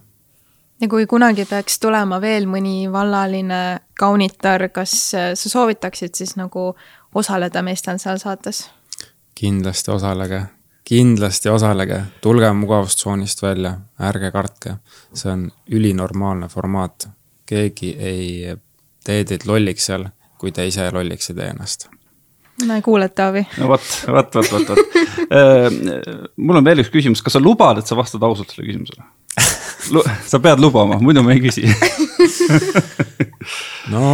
ja 0.81 0.88
kui 0.91 1.07
kunagi 1.07 1.45
peaks 1.49 1.79
tulema 1.79 2.19
veel 2.21 2.45
mõni 2.51 2.86
vallaline 2.91 3.79
kaunitar, 3.99 4.67
kas 4.75 4.93
sa 5.15 5.49
soovitaksid 5.49 6.15
siis 6.15 6.36
nagu 6.36 6.73
osaleda 7.16 7.61
meestel 7.61 7.99
seal 8.01 8.20
saates? 8.22 8.70
kindlasti 9.36 9.91
osalege, 9.91 10.41
kindlasti 10.88 11.49
osalege, 11.49 12.01
tulge 12.22 12.51
mugavustsoonist 12.53 13.41
välja, 13.43 13.74
ärge 13.99 14.32
kartke. 14.32 14.78
see 15.13 15.32
on 15.32 15.49
ülinormaalne 15.72 16.47
formaat. 16.47 17.09
keegi 17.45 17.95
ei 17.99 18.55
tee 19.03 19.24
teid 19.24 19.45
lolliks 19.45 19.86
seal, 19.86 20.07
kui 20.38 20.51
te 20.51 20.68
ise 20.68 20.91
lolliks 20.91 21.30
ei 21.30 21.36
tee 21.36 21.49
ennast 21.51 21.89
näe, 22.63 22.82
kuuled, 22.82 23.11
Taavi? 23.16 23.43
no 23.59 23.68
vot, 23.68 23.91
vot, 24.07 24.36
vot, 24.36 24.51
vot, 24.51 24.70
vot. 24.70 24.95
Äh, 25.26 25.68
mul 26.38 26.61
on 26.61 26.63
veel 26.63 26.84
üks 26.84 26.91
küsimus, 26.93 27.24
kas 27.24 27.36
sa 27.36 27.41
lubad, 27.43 27.82
et 27.82 27.88
sa 27.89 27.97
vastad 27.99 28.24
ausalt 28.24 28.51
sellele 28.53 28.72
küsimusele? 28.72 29.03
sa 30.32 30.39
pead 30.39 30.63
lubama, 30.63 30.97
muidu 31.03 31.22
ma 31.26 31.36
ei 31.36 31.43
küsi 31.43 31.68
no 33.93 34.05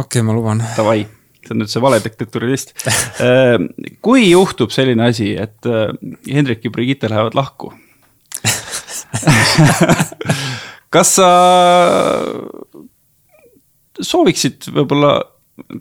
okei 0.00 0.18
okay,, 0.18 0.26
ma 0.26 0.34
luban. 0.36 0.64
Davai 0.76 1.06
on 1.52 1.60
nüüd 1.62 1.70
see 1.72 1.82
valedetektori 1.82 2.50
test. 2.52 2.74
Äh, 3.20 3.56
kui 4.04 4.28
juhtub 4.30 4.72
selline 4.74 5.08
asi, 5.10 5.32
et 5.40 5.66
äh, 5.68 5.92
Hendrik 6.28 6.64
ja 6.64 6.72
Brigitte 6.74 7.10
lähevad 7.10 7.36
lahku 7.38 7.72
kas 10.94 11.14
sa 11.18 11.28
sooviksid 14.00 14.70
võib-olla 14.72 15.18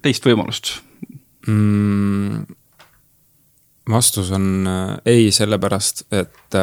teist 0.03 0.26
võimalust 0.26 0.74
mm,? 1.47 2.43
vastus 3.89 4.34
on 4.36 4.67
äh, 4.67 4.97
ei, 5.15 5.30
sellepärast 5.34 6.07
et 6.13 6.59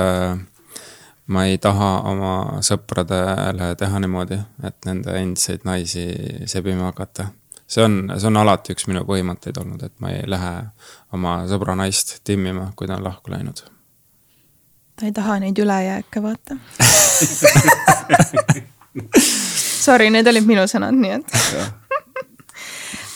ma 1.26 1.46
ei 1.48 1.59
taha 1.59 1.90
oma 2.07 2.34
sõpradele 2.62 3.72
teha 3.78 3.98
niimoodi, 4.02 4.38
et 4.66 4.76
nende 4.86 5.16
endiseid 5.18 5.66
naisi 5.66 6.07
sebima 6.46 6.90
hakata 6.90 7.30
see 7.66 7.84
on, 7.84 8.12
see 8.16 8.26
on 8.30 8.36
alati 8.40 8.74
üks 8.76 8.86
minu 8.90 9.02
põhimõtteid 9.08 9.58
olnud, 9.60 9.82
et 9.86 9.94
ma 10.02 10.12
ei 10.14 10.26
lähe 10.28 10.52
oma 11.16 11.38
sõbra 11.50 11.76
naist 11.78 12.20
timmima, 12.26 12.70
kui 12.76 12.86
ta 12.88 12.98
on 12.98 13.04
lahku 13.06 13.32
läinud. 13.34 13.62
ta 14.96 15.06
ei 15.08 15.12
taha 15.12 15.40
neid 15.42 15.58
ülejääke, 15.58 16.22
vaata. 16.22 16.56
Sorry, 19.86 20.10
need 20.10 20.26
olid 20.26 20.46
minu 20.48 20.64
sõnad, 20.70 20.96
nii 20.96 21.18
et. 21.18 21.28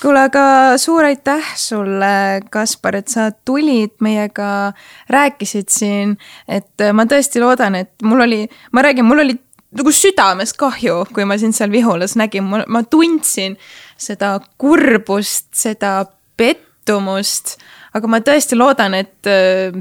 Kuule, 0.00 0.22
aga 0.30 0.42
suur 0.80 1.04
aitäh 1.04 1.44
sulle, 1.60 2.40
Kaspar, 2.52 2.96
et 3.02 3.08
sa 3.12 3.26
tulid 3.44 3.98
meiega, 4.00 4.72
rääkisid 5.12 5.68
siin, 5.72 6.14
et 6.48 6.84
ma 6.96 7.04
tõesti 7.08 7.42
loodan, 7.42 7.76
et 7.76 7.92
mul 8.06 8.24
oli, 8.24 8.46
ma 8.72 8.84
räägin, 8.86 9.04
mul 9.04 9.20
oli 9.26 9.36
nagu 9.76 9.92
südamest 9.94 10.56
kahju, 10.58 11.02
kui 11.14 11.26
ma 11.28 11.36
sind 11.38 11.54
seal 11.56 11.70
Vihulas 11.72 12.16
nägin, 12.18 12.48
ma 12.48 12.82
tundsin 12.90 13.58
seda 14.00 14.34
kurbust, 14.60 15.50
seda 15.56 16.00
pettumust, 16.40 17.58
aga 17.96 18.10
ma 18.10 18.20
tõesti 18.24 18.58
loodan, 18.58 18.96
et 18.98 19.28
äh, 19.28 19.76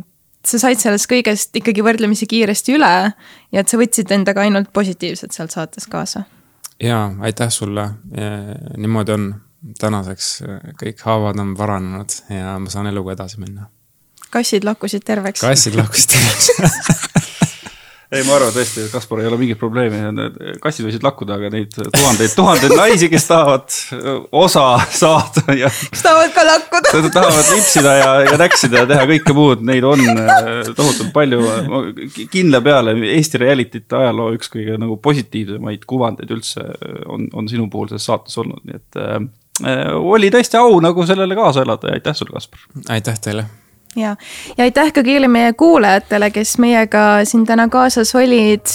sa 0.45 0.61
said 0.61 0.81
sellest 0.81 1.09
kõigest 1.11 1.55
ikkagi 1.59 1.83
võrdlemisi 1.85 2.27
kiiresti 2.29 2.75
üle 2.77 2.93
ja 3.11 3.63
et 3.63 3.71
sa 3.71 3.79
võtsid 3.79 4.11
endaga 4.15 4.45
ainult 4.45 4.71
positiivset 4.75 5.35
sealt 5.35 5.55
saates 5.55 5.87
kaasa. 5.91 6.23
jaa, 6.79 7.09
aitäh 7.27 7.51
sulle, 7.51 7.89
niimoodi 8.77 9.15
on, 9.15 9.27
tänaseks 9.79 10.29
kõik 10.79 11.03
haavad 11.03 11.39
on 11.43 11.51
paranenud 11.59 12.15
ja 12.31 12.55
ma 12.59 12.71
saan 12.71 12.87
eluga 12.87 13.17
edasi 13.17 13.41
minna. 13.43 13.67
kassid 14.31 14.63
lakkusid 14.63 15.03
terveks. 15.05 15.43
kassid 15.43 15.75
lakkusid 15.75 16.15
terveks 16.15 17.07
ei, 18.09 18.23
ma 18.25 18.35
arvan 18.39 18.53
tõesti, 18.53 18.87
et 18.87 18.93
Kaspar 18.93 19.19
ei 19.21 19.27
ole 19.29 19.37
mingit 19.37 19.59
probleemi, 19.61 19.99
kassid 20.63 20.87
võisid 20.87 21.03
lakkuda, 21.05 21.35
aga 21.37 21.51
neid 21.53 21.75
tuhandeid, 21.77 22.31
tuhandeid 22.33 22.73
naisi, 22.73 23.09
kes 23.11 23.27
tahavad 23.29 23.75
osa 24.39 24.63
saada 24.89 25.43
ja. 25.57 25.69
kes 25.69 26.01
tahavad 26.05 26.33
ka 26.33 26.45
lakkuda. 26.47 26.93
tahavad 27.13 27.51
lipsida 27.53 27.93
ja, 27.99 28.09
ja 28.25 28.39
näksida 28.41 28.81
ja 28.81 28.89
teha 28.89 29.05
kõike 29.13 29.35
muud, 29.37 29.61
neid 29.69 29.85
on 29.85 30.01
äh, 30.09 30.49
tohutult 30.73 31.13
palju. 31.13 31.43
kindla 32.33 32.63
peale 32.65 32.97
Eesti 33.13 33.43
reality'te 33.45 34.01
ajaloo 34.01 34.33
üks 34.39 34.49
kõige 34.57 34.79
nagu 34.81 34.97
positiivsemaid 35.05 35.85
kuvandeid 35.89 36.33
üldse 36.33 36.65
on, 37.05 37.29
on 37.37 37.51
sinu 37.51 37.69
puhul 37.69 37.93
selles 37.93 38.09
saates 38.09 38.41
olnud, 38.41 38.65
nii 38.65 38.81
et 38.81 39.01
äh, 39.05 39.95
oli 40.01 40.33
tõesti 40.33 40.57
au 40.57 40.81
nagu 40.81 41.05
sellele 41.05 41.37
kaasa 41.37 41.61
elada 41.67 41.93
ja 41.93 42.01
aitäh 42.01 42.17
sulle, 42.17 42.33
Kaspar. 42.39 42.65
aitäh 42.89 43.21
teile 43.21 43.45
ja, 43.95 44.15
ja 44.57 44.63
aitäh 44.63 44.93
ka 44.93 45.01
kõigile 45.01 45.27
meie 45.31 45.53
kuulajatele, 45.53 46.31
kes 46.31 46.57
meiega 46.61 47.25
siin 47.25 47.45
täna 47.45 47.67
kaasas 47.69 48.15
olid. 48.15 48.65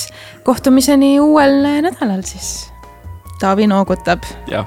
kohtumiseni 0.42 1.20
uuel 1.20 1.60
nädalal 1.62 2.22
siis. 2.22 2.72
Taavi 3.40 3.66
noogutab. 3.66 4.22
jah, 4.50 4.66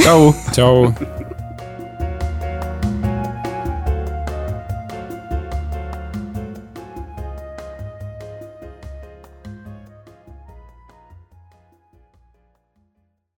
tšau 0.00 0.34
tšau 0.52 0.90